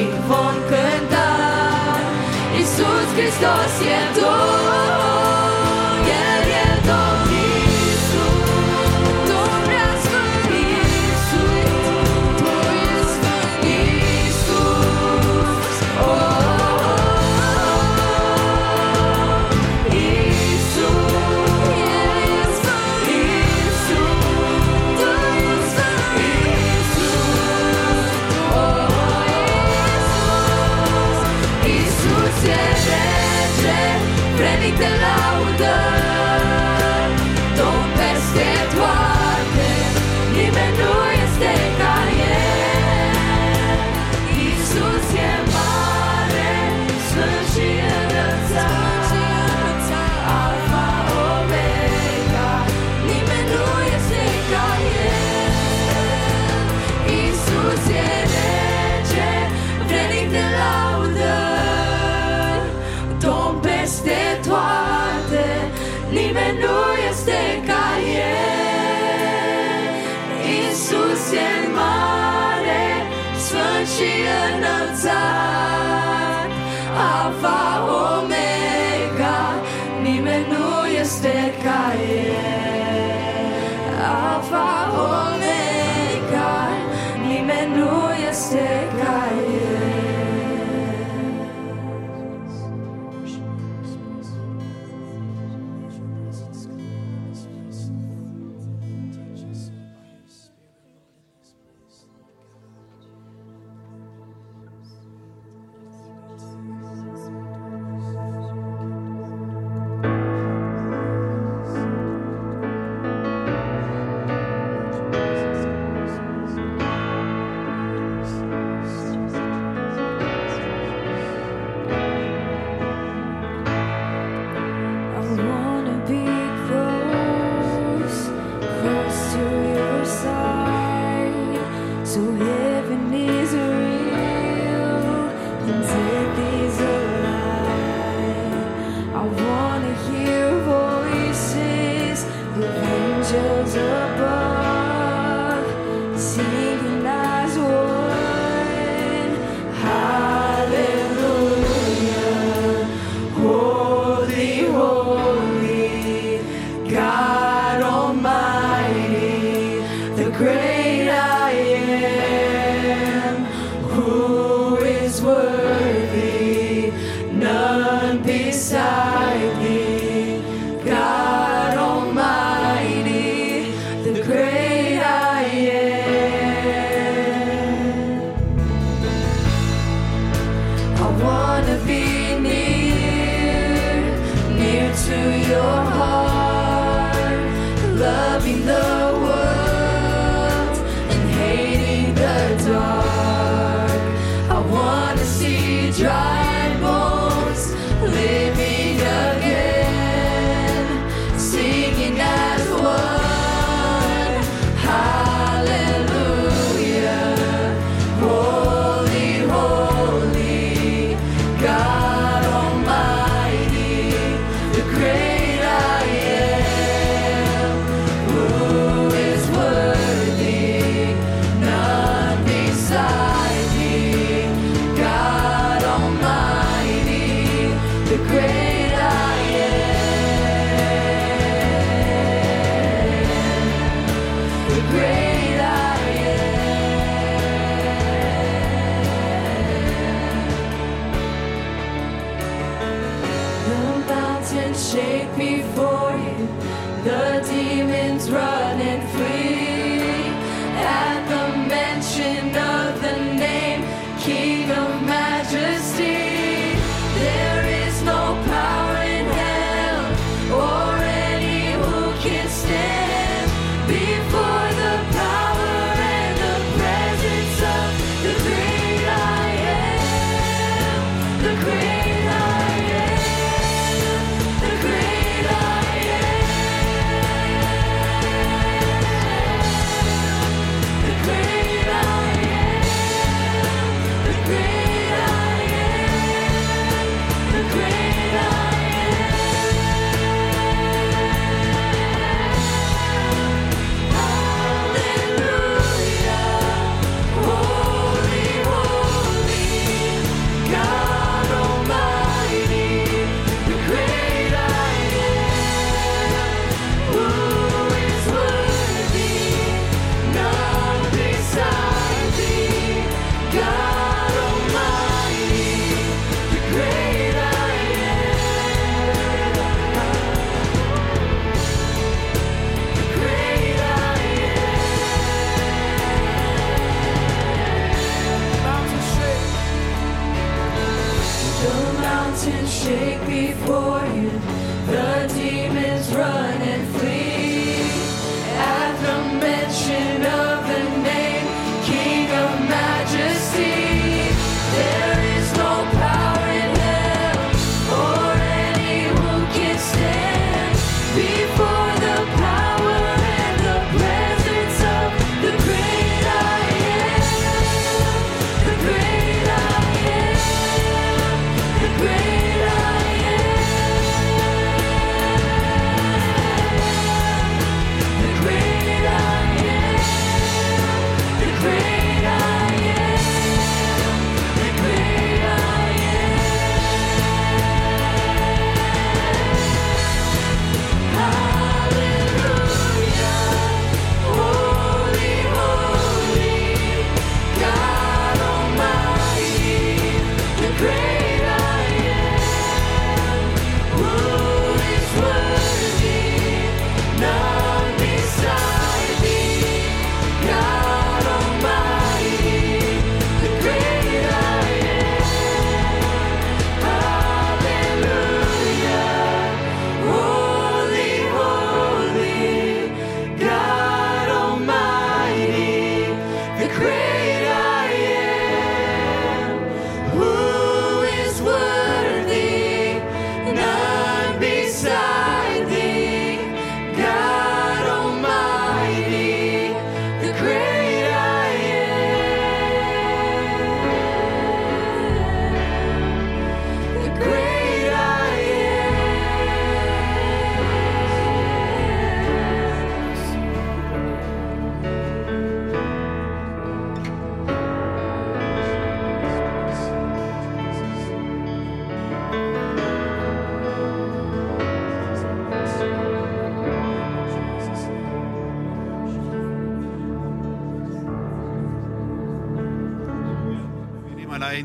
Veșnic 0.00 0.12
vom 0.26 0.54
cânta. 0.68 1.28
Iisus 2.56 3.08
Hristos 3.16 3.74
e 3.96 4.00
Domn, 4.16 4.69
înălțat, 75.02 75.59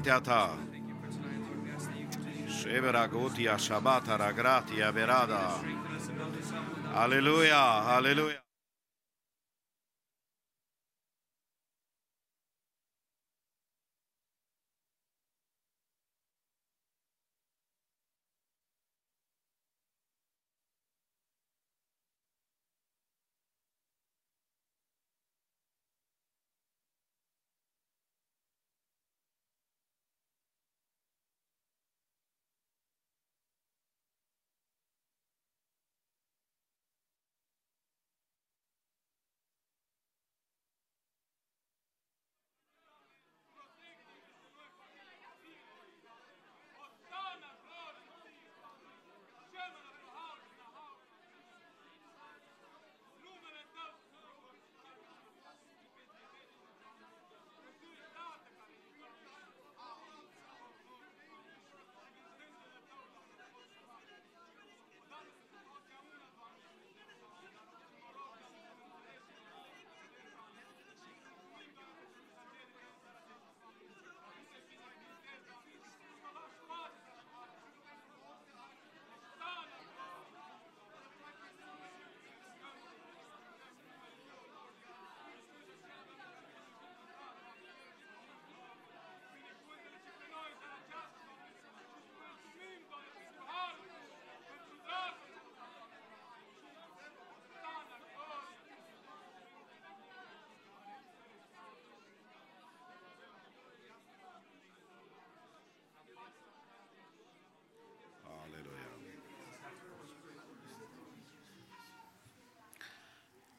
Ata. 0.09 0.49
Severa 2.47 3.07
Gotia 3.07 3.57
Shabatara 3.57 4.31
Gratia 4.31 4.91
Verada. 4.91 5.59
Alleluia, 6.93 7.85
alleluia. 7.85 8.34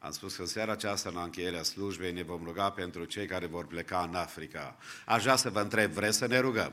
Am 0.06 0.12
spus 0.12 0.36
că 0.36 0.40
în 0.40 0.46
seara 0.46 0.72
aceasta, 0.72 1.08
în 1.08 1.16
încheierea 1.16 1.62
slujbei, 1.62 2.12
ne 2.12 2.22
vom 2.22 2.44
ruga 2.44 2.70
pentru 2.70 3.04
cei 3.04 3.26
care 3.26 3.46
vor 3.46 3.66
pleca 3.66 4.02
în 4.02 4.14
Africa. 4.14 4.76
Aș 5.06 5.22
vrea 5.22 5.36
să 5.36 5.50
vă 5.50 5.60
întreb, 5.60 5.90
vreți 5.90 6.16
să 6.16 6.26
ne 6.26 6.38
rugăm? 6.38 6.72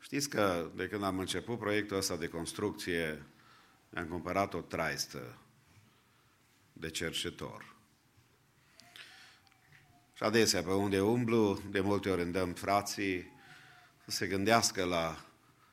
Știți 0.00 0.28
că 0.28 0.70
de 0.74 0.88
când 0.88 1.02
am 1.02 1.18
început 1.18 1.58
proiectul 1.58 1.96
ăsta 1.96 2.16
de 2.16 2.28
construcție, 2.28 3.22
mi-am 3.88 4.06
cumpărat 4.06 4.54
o 4.54 4.60
traistă 4.60 5.38
de 6.72 6.90
cercetor. 6.90 7.76
Și 10.12 10.22
adesea, 10.22 10.62
pe 10.62 10.70
unde 10.70 11.00
umblu, 11.00 11.62
de 11.70 11.80
multe 11.80 12.10
ori 12.10 12.22
îndemn 12.22 12.52
frații 12.52 13.32
să 14.04 14.10
se 14.10 14.26
gândească 14.26 14.84
la 14.84 15.24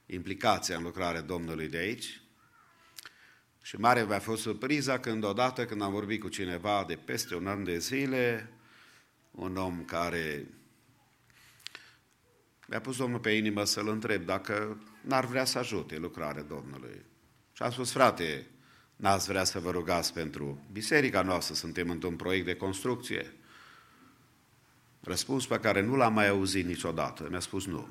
implicația 0.05 0.77
în 0.77 0.83
lucrarea 0.83 1.21
Domnului 1.21 1.67
de 1.67 1.77
aici. 1.77 2.21
Și 3.67 3.75
mare 3.75 4.05
mi-a 4.05 4.19
fost 4.19 4.41
surpriza 4.41 4.99
când 4.99 5.23
odată 5.23 5.65
când 5.65 5.81
am 5.81 5.91
vorbit 5.91 6.21
cu 6.21 6.27
cineva 6.27 6.83
de 6.87 6.95
peste 6.95 7.35
un 7.35 7.47
an 7.47 7.63
de 7.63 7.77
zile, 7.77 8.49
un 9.31 9.57
om 9.57 9.83
care 9.83 10.47
mi-a 12.67 12.81
pus 12.81 12.97
Domnul 12.97 13.19
pe 13.19 13.31
inimă 13.31 13.63
să-l 13.63 13.87
întreb 13.87 14.25
dacă 14.25 14.81
n-ar 15.01 15.25
vrea 15.25 15.45
să 15.45 15.57
ajute 15.57 15.97
lucrarea 15.97 16.43
Domnului. 16.43 17.05
Și 17.53 17.63
am 17.63 17.71
spus, 17.71 17.91
frate, 17.91 18.47
n-ați 18.95 19.27
vrea 19.27 19.43
să 19.43 19.59
vă 19.59 19.71
rugați 19.71 20.13
pentru 20.13 20.65
biserica 20.71 21.21
noastră, 21.21 21.55
suntem 21.55 21.89
într-un 21.89 22.15
proiect 22.15 22.45
de 22.45 22.55
construcție. 22.55 23.33
Răspuns 25.01 25.47
pe 25.47 25.59
care 25.59 25.81
nu 25.81 25.95
l-am 25.95 26.13
mai 26.13 26.27
auzit 26.27 26.65
niciodată. 26.65 27.27
Mi-a 27.29 27.39
spus 27.39 27.65
nu. 27.65 27.87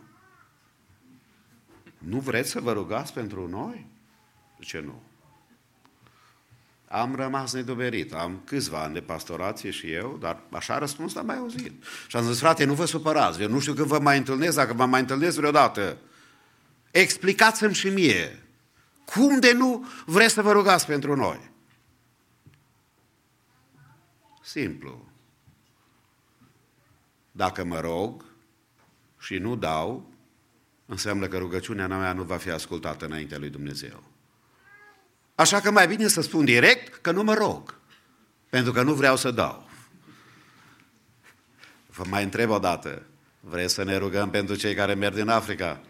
Nu 1.98 2.20
vreți 2.20 2.50
să 2.50 2.60
vă 2.60 2.72
rugați 2.72 3.12
pentru 3.12 3.48
noi? 3.48 3.86
Ce 4.60 4.80
nu? 4.80 5.02
Am 6.88 7.14
rămas 7.14 7.52
nedoberit. 7.52 8.12
Am 8.12 8.40
câțiva 8.44 8.82
ani 8.82 8.94
de 8.94 9.00
pastorație 9.00 9.70
și 9.70 9.92
eu, 9.92 10.16
dar 10.20 10.42
așa 10.50 10.74
a 10.74 10.78
răspuns, 10.78 11.12
dar 11.12 11.24
mai 11.24 11.36
auzit. 11.36 11.84
Și 12.06 12.16
am 12.16 12.24
zis, 12.24 12.38
frate, 12.38 12.64
nu 12.64 12.74
vă 12.74 12.84
supărați, 12.84 13.40
eu 13.40 13.48
nu 13.48 13.60
știu 13.60 13.74
când 13.74 13.86
vă 13.86 13.98
mai 13.98 14.18
întâlnesc, 14.18 14.56
dacă 14.56 14.72
vă 14.72 14.86
mai 14.86 15.00
întâlnesc 15.00 15.36
vreodată. 15.36 15.98
Explicați-mi 16.90 17.74
și 17.74 17.88
mie, 17.88 18.42
cum 19.04 19.40
de 19.40 19.52
nu 19.52 19.86
vreți 20.06 20.34
să 20.34 20.42
vă 20.42 20.52
rugați 20.52 20.86
pentru 20.86 21.16
noi? 21.16 21.50
Simplu. 24.42 25.08
Dacă 27.32 27.64
mă 27.64 27.80
rog 27.80 28.24
și 29.18 29.38
nu 29.38 29.56
dau, 29.56 30.12
înseamnă 30.86 31.26
că 31.26 31.38
rugăciunea 31.38 31.86
mea 31.86 32.12
nu 32.12 32.22
va 32.22 32.36
fi 32.36 32.50
ascultată 32.50 33.04
înaintea 33.04 33.38
lui 33.38 33.50
Dumnezeu. 33.50 34.02
Așa 35.36 35.60
că 35.60 35.70
mai 35.70 35.86
bine 35.86 36.08
să 36.08 36.20
spun 36.20 36.44
direct 36.44 36.94
că 36.94 37.10
nu 37.10 37.22
mă 37.22 37.34
rog, 37.34 37.78
pentru 38.48 38.72
că 38.72 38.82
nu 38.82 38.94
vreau 38.94 39.16
să 39.16 39.30
dau. 39.30 39.68
Vă 41.86 42.04
mai 42.08 42.22
întreb 42.22 42.50
o 42.50 42.58
dată, 42.58 43.02
vreți 43.40 43.74
să 43.74 43.82
ne 43.82 43.96
rugăm 43.96 44.30
pentru 44.30 44.54
cei 44.54 44.74
care 44.74 44.94
merg 44.94 45.14
din 45.14 45.28
Africa? 45.28 45.80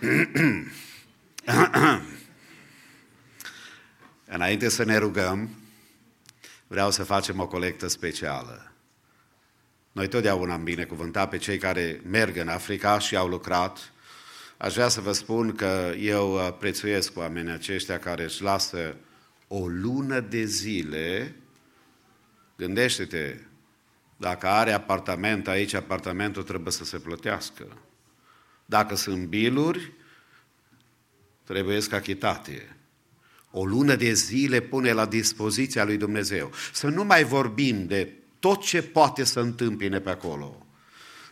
Înainte 4.34 4.68
să 4.68 4.84
ne 4.84 4.96
rugăm, 4.96 5.50
vreau 6.66 6.90
să 6.90 7.04
facem 7.04 7.40
o 7.40 7.46
colectă 7.46 7.88
specială. 7.88 8.72
Noi 9.92 10.08
totdeauna 10.08 10.54
am 10.54 10.64
binecuvântat 10.64 11.28
pe 11.28 11.36
cei 11.36 11.58
care 11.58 12.00
merg 12.04 12.36
în 12.36 12.48
Africa 12.48 12.98
și 12.98 13.16
au 13.16 13.28
lucrat. 13.28 13.92
Aș 14.58 14.74
vrea 14.74 14.88
să 14.88 15.00
vă 15.00 15.12
spun 15.12 15.54
că 15.54 15.94
eu 15.98 16.34
uh, 16.34 16.56
prețuiesc 16.58 17.16
oamenii 17.16 17.52
aceștia 17.52 17.98
care 17.98 18.24
își 18.24 18.42
lasă 18.42 18.96
o 19.48 19.66
lună 19.66 20.20
de 20.20 20.44
zile. 20.44 21.34
Gândește-te, 22.56 23.36
dacă 24.16 24.46
are 24.46 24.72
apartament 24.72 25.48
aici, 25.48 25.74
apartamentul 25.74 26.42
trebuie 26.42 26.72
să 26.72 26.84
se 26.84 26.98
plătească. 26.98 27.66
Dacă 28.64 28.94
sunt 28.94 29.26
biluri, 29.26 29.92
trebuie 31.44 31.80
să 31.80 31.94
achitate. 31.94 32.76
O 33.50 33.64
lună 33.64 33.94
de 33.94 34.12
zile 34.12 34.60
pune 34.60 34.92
la 34.92 35.06
dispoziția 35.06 35.84
lui 35.84 35.96
Dumnezeu. 35.96 36.52
Să 36.72 36.88
nu 36.88 37.04
mai 37.04 37.24
vorbim 37.24 37.86
de 37.86 38.12
tot 38.38 38.60
ce 38.60 38.82
poate 38.82 39.24
să 39.24 39.40
întâmpine 39.40 40.00
pe 40.00 40.10
acolo. 40.10 40.66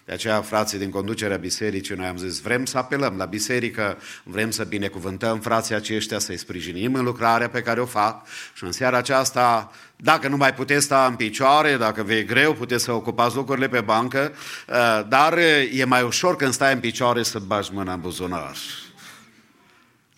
De 0.07 0.13
aceea, 0.13 0.41
frații 0.41 0.79
din 0.79 0.91
conducerea 0.91 1.37
bisericii, 1.37 1.95
noi 1.95 2.07
am 2.07 2.17
zis, 2.17 2.41
vrem 2.41 2.65
să 2.65 2.79
apelăm 2.79 3.17
la 3.17 3.25
biserică, 3.25 3.99
vrem 4.23 4.51
să 4.51 4.65
binecuvântăm 4.65 5.41
frații 5.41 5.75
aceștia, 5.75 6.19
să-i 6.19 6.37
sprijinim 6.37 6.95
în 6.95 7.05
lucrarea 7.05 7.49
pe 7.49 7.63
care 7.63 7.81
o 7.81 7.87
fac 7.87 8.27
și 8.55 8.65
în 8.65 8.73
seara 8.73 8.97
aceasta, 8.97 9.73
dacă 9.97 10.29
nu 10.29 10.37
mai 10.37 10.55
puteți 10.55 10.85
sta 10.85 11.07
în 11.07 11.15
picioare, 11.17 11.77
dacă 11.77 12.03
vă 12.03 12.13
e 12.13 12.23
greu, 12.23 12.53
puteți 12.53 12.85
să 12.85 12.93
ocupați 12.93 13.37
locurile 13.37 13.69
pe 13.69 13.81
bancă, 13.81 14.33
uh, 14.69 15.03
dar 15.09 15.39
e 15.73 15.85
mai 15.85 16.03
ușor 16.03 16.37
când 16.37 16.53
stai 16.53 16.73
în 16.73 16.81
picioare 16.81 17.23
să 17.23 17.39
bagi 17.39 17.71
mâna 17.73 17.93
în 17.93 18.01
buzunar. 18.01 18.57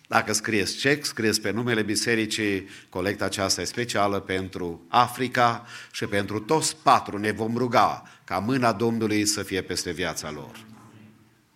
Dacă 0.07 0.33
scrieți 0.33 0.75
cec, 0.75 1.05
scrieți 1.05 1.41
pe 1.41 1.51
numele 1.51 1.81
bisericii, 1.81 2.69
colecta 2.89 3.25
aceasta 3.25 3.61
e 3.61 3.65
specială 3.65 4.19
pentru 4.19 4.85
Africa 4.87 5.65
și 5.91 6.05
pentru 6.05 6.39
toți 6.39 6.75
patru 6.83 7.17
ne 7.17 7.31
vom 7.31 7.57
ruga 7.57 8.03
ca 8.29 8.39
mâna 8.39 8.73
Domnului 8.73 9.25
să 9.25 9.43
fie 9.43 9.61
peste 9.61 9.91
viața 9.91 10.31
lor. 10.31 10.65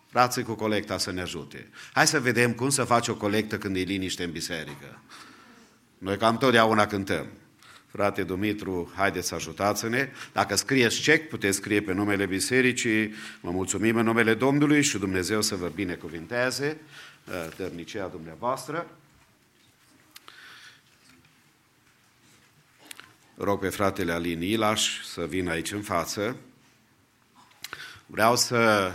Frații 0.10 0.44
cu 0.44 0.54
colecta 0.54 0.98
să 0.98 1.12
ne 1.12 1.22
ajute. 1.22 1.70
Hai 1.94 2.08
să 2.08 2.20
vedem 2.20 2.54
cum 2.54 2.70
să 2.70 2.84
faci 2.84 3.08
o 3.08 3.16
colectă 3.16 3.58
când 3.58 3.76
e 3.76 3.80
liniște 3.80 4.24
în 4.24 4.32
biserică. 4.32 5.02
Noi 5.98 6.18
cam 6.18 6.38
totdeauna 6.38 6.88
cântăm. 6.88 7.28
Frate 7.88 8.24
Dumitru, 8.24 8.92
haideți 8.96 9.28
să 9.28 9.36
ajutați-ne. 9.36 10.10
Dacă 10.32 10.56
scrieți 10.56 11.00
cec, 11.00 11.30
puteți 11.30 11.58
scrie 11.58 11.82
pe 11.82 11.94
numele 11.94 12.26
bisericii. 12.26 13.14
Vă 13.42 13.52
mulțumim 13.52 13.96
în 13.96 14.06
numele 14.06 14.34
Domnului 14.34 14.82
și 14.82 14.98
Dumnezeu 14.98 15.42
să 15.42 15.56
vă 15.56 15.68
binecuvinteze 15.68 16.78
dărnicea 17.58 18.08
dumneavoastră. 18.08 18.88
Rog 23.38 23.60
pe 23.60 23.70
fratele 23.70 24.12
Alin 24.12 24.42
Ilaș 24.42 25.04
să 25.04 25.26
vină 25.26 25.52
aici 25.52 25.72
în 25.72 25.82
față. 25.82 26.36
Vreau 28.14 28.36
să 28.36 28.92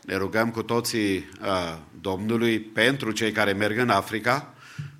ne 0.00 0.16
rugăm 0.16 0.50
cu 0.50 0.62
toții 0.62 1.16
uh, 1.16 1.76
Domnului 2.00 2.60
pentru 2.60 3.10
cei 3.10 3.32
care 3.32 3.52
merg 3.52 3.78
în 3.78 3.90
Africa, 3.90 4.54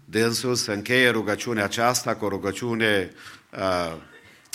dânsul 0.05 0.55
să 0.55 0.73
încheie 0.73 1.09
rugăciunea 1.09 1.65
aceasta 1.65 2.15
cu 2.15 2.25
o 2.25 2.29
rugăciune 2.29 3.11
uh, 3.53 3.97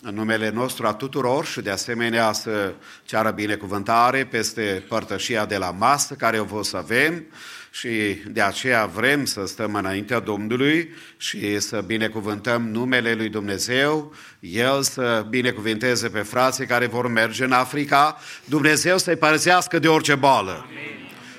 în 0.03 0.15
numele 0.15 0.49
nostru 0.49 0.87
a 0.87 0.93
tuturor 0.93 1.45
și 1.45 1.61
de 1.61 1.69
asemenea 1.69 2.31
să 2.31 2.73
ceară 3.03 3.31
binecuvântare 3.31 4.25
peste 4.25 4.83
părtășia 4.87 5.45
de 5.45 5.57
la 5.57 5.71
masă 5.71 6.13
care 6.13 6.39
o 6.39 6.43
vom 6.43 6.61
să 6.61 6.77
avem 6.77 7.25
și 7.73 8.17
de 8.27 8.41
aceea 8.41 8.85
vrem 8.85 9.25
să 9.25 9.45
stăm 9.45 9.75
înaintea 9.75 10.19
Domnului 10.19 10.89
și 11.17 11.59
să 11.59 11.83
binecuvântăm 11.85 12.67
numele 12.67 13.13
lui 13.13 13.29
Dumnezeu, 13.29 14.13
El 14.39 14.81
să 14.81 15.25
binecuvinteze 15.29 16.09
pe 16.09 16.19
frații 16.19 16.65
care 16.65 16.85
vor 16.85 17.07
merge 17.07 17.43
în 17.43 17.51
Africa, 17.51 18.17
Dumnezeu 18.45 18.97
să-i 18.97 19.15
părăsească 19.15 19.79
de 19.79 19.87
orice 19.87 20.15
boală. 20.15 20.65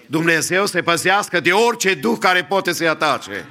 Dumnezeu 0.07 0.67
să-i 0.67 0.83
păzească 0.83 1.41
de 1.41 1.53
orice 1.53 1.95
duh 1.95 2.17
care 2.21 2.45
poate 2.45 2.73
să-i 2.73 2.89
atace. 2.89 3.47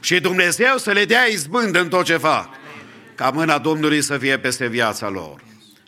Și 0.00 0.20
Dumnezeu 0.20 0.76
să 0.76 0.90
le 0.90 1.04
dea 1.04 1.24
izbândă 1.24 1.80
în 1.80 1.88
tot 1.88 2.04
ce 2.04 2.16
fac. 2.16 2.48
Ca 3.14 3.30
mâna 3.30 3.58
Domnului 3.58 4.02
să 4.02 4.18
fie 4.18 4.38
peste 4.38 4.66
viața 4.66 5.08
lor. 5.08 5.40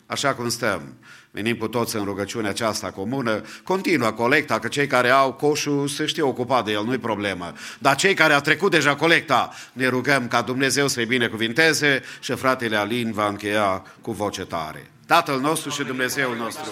Așa 0.06 0.34
cum 0.34 0.48
stăm. 0.48 0.96
Venim 1.38 1.56
cu 1.56 1.68
toți 1.68 1.96
în 1.96 2.04
rugăciunea 2.04 2.50
aceasta 2.50 2.90
comună, 2.90 3.42
continuă 3.62 4.10
colecta, 4.10 4.58
că 4.58 4.68
cei 4.68 4.86
care 4.86 5.10
au 5.10 5.32
coșul 5.32 5.88
se 5.88 6.06
știe 6.06 6.22
ocupa 6.22 6.62
de 6.62 6.72
el, 6.72 6.84
nu-i 6.84 6.98
problemă. 6.98 7.52
Dar 7.78 7.96
cei 7.96 8.14
care 8.14 8.32
au 8.32 8.40
trecut 8.40 8.70
deja 8.70 8.94
colecta, 8.96 9.52
ne 9.72 9.88
rugăm 9.88 10.28
ca 10.28 10.42
Dumnezeu 10.42 10.88
să-i 10.88 11.06
binecuvinteze 11.06 12.02
și 12.20 12.32
fratele 12.32 12.76
Alin 12.76 13.12
va 13.12 13.28
încheia 13.28 13.82
cu 14.00 14.12
voce 14.12 14.44
tare. 14.44 14.90
Tatăl 15.06 15.40
nostru 15.40 15.70
și 15.70 15.82
Dumnezeul 15.82 16.36
nostru. 16.36 16.70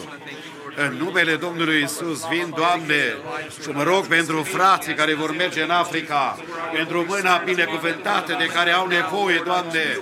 În 0.78 0.96
numele 0.98 1.34
Domnului 1.34 1.82
Isus 1.82 2.20
vin, 2.30 2.52
Doamne, 2.56 3.16
și 3.62 3.68
mă 3.72 3.82
rog 3.82 4.06
pentru 4.06 4.42
frații 4.42 4.94
care 4.94 5.14
vor 5.14 5.36
merge 5.36 5.62
în 5.62 5.70
Africa, 5.70 6.38
pentru 6.72 7.04
mâna 7.08 7.36
binecuvântată 7.36 8.36
de 8.38 8.46
care 8.54 8.70
au 8.70 8.86
nevoie, 8.86 9.42
Doamne, 9.44 9.98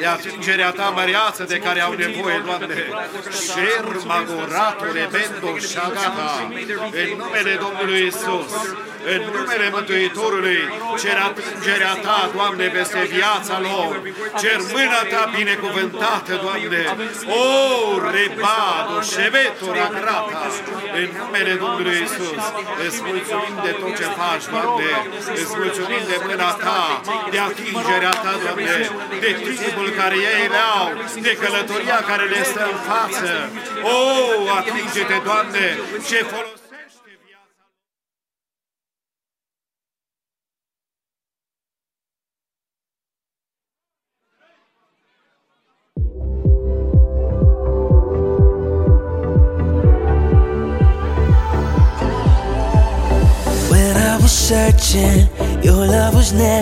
de 0.00 0.06
atingerea 0.06 0.70
Ta 0.70 0.88
măreață 0.94 1.44
de 1.44 1.58
care 1.58 1.80
au 1.80 1.92
nevoie, 1.92 2.42
Doamne. 2.44 2.84
Șer 3.46 3.84
magoratul 4.04 4.96
ebendo 5.04 5.58
șagata, 5.72 6.48
în 7.00 7.08
numele 7.16 7.58
Domnului 7.64 8.06
Isus, 8.06 8.52
în 9.12 9.20
numele 9.36 9.68
Mântuitorului, 9.72 10.60
cer 11.00 11.18
atingerea 11.28 11.94
Ta, 11.94 12.30
Doamne, 12.34 12.66
peste 12.66 13.08
viața 13.14 13.60
lor, 13.68 13.92
cer 14.40 14.58
mâna 14.72 15.00
Ta 15.12 15.30
binecuvântată, 15.36 16.32
Doamne, 16.42 16.82
o, 17.42 17.44
rebado, 18.14 18.96
șevetura, 19.12 19.86
grata, 20.00 20.42
în 21.00 21.08
numele 21.20 21.52
Domnului 21.62 21.98
Isus. 22.06 22.42
Îți 22.86 23.00
mulțumim 23.08 23.54
de 23.66 23.72
tot 23.80 23.92
ce 24.00 24.08
faci, 24.20 24.46
Doamne, 24.52 24.92
îți 25.40 25.54
mulțumim 25.60 26.02
de 26.10 26.16
mâna 26.26 26.50
Ta, 26.64 26.82
de 27.32 27.38
atingerea 27.48 28.14
Ta, 28.24 28.32
Doamne, 28.42 28.76
de 29.24 29.30
timpul 29.46 29.88
care 30.00 30.16
ei 30.32 30.44
le 30.54 30.62
au, 30.78 30.88
de 31.26 31.32
călătoria 31.42 31.98
care 32.10 32.24
le 32.34 32.42
stă 32.50 32.64
în 32.72 32.78
față. 32.90 33.30
O, 33.94 33.98
atinge-te, 34.58 35.18
Doamne, 35.28 35.66
ce 36.08 36.18
folosește 36.32 36.63
was 54.24 54.32
searching, 54.32 55.28
your 55.62 55.86
love 55.86 56.14
was 56.14 56.32
never. 56.32 56.54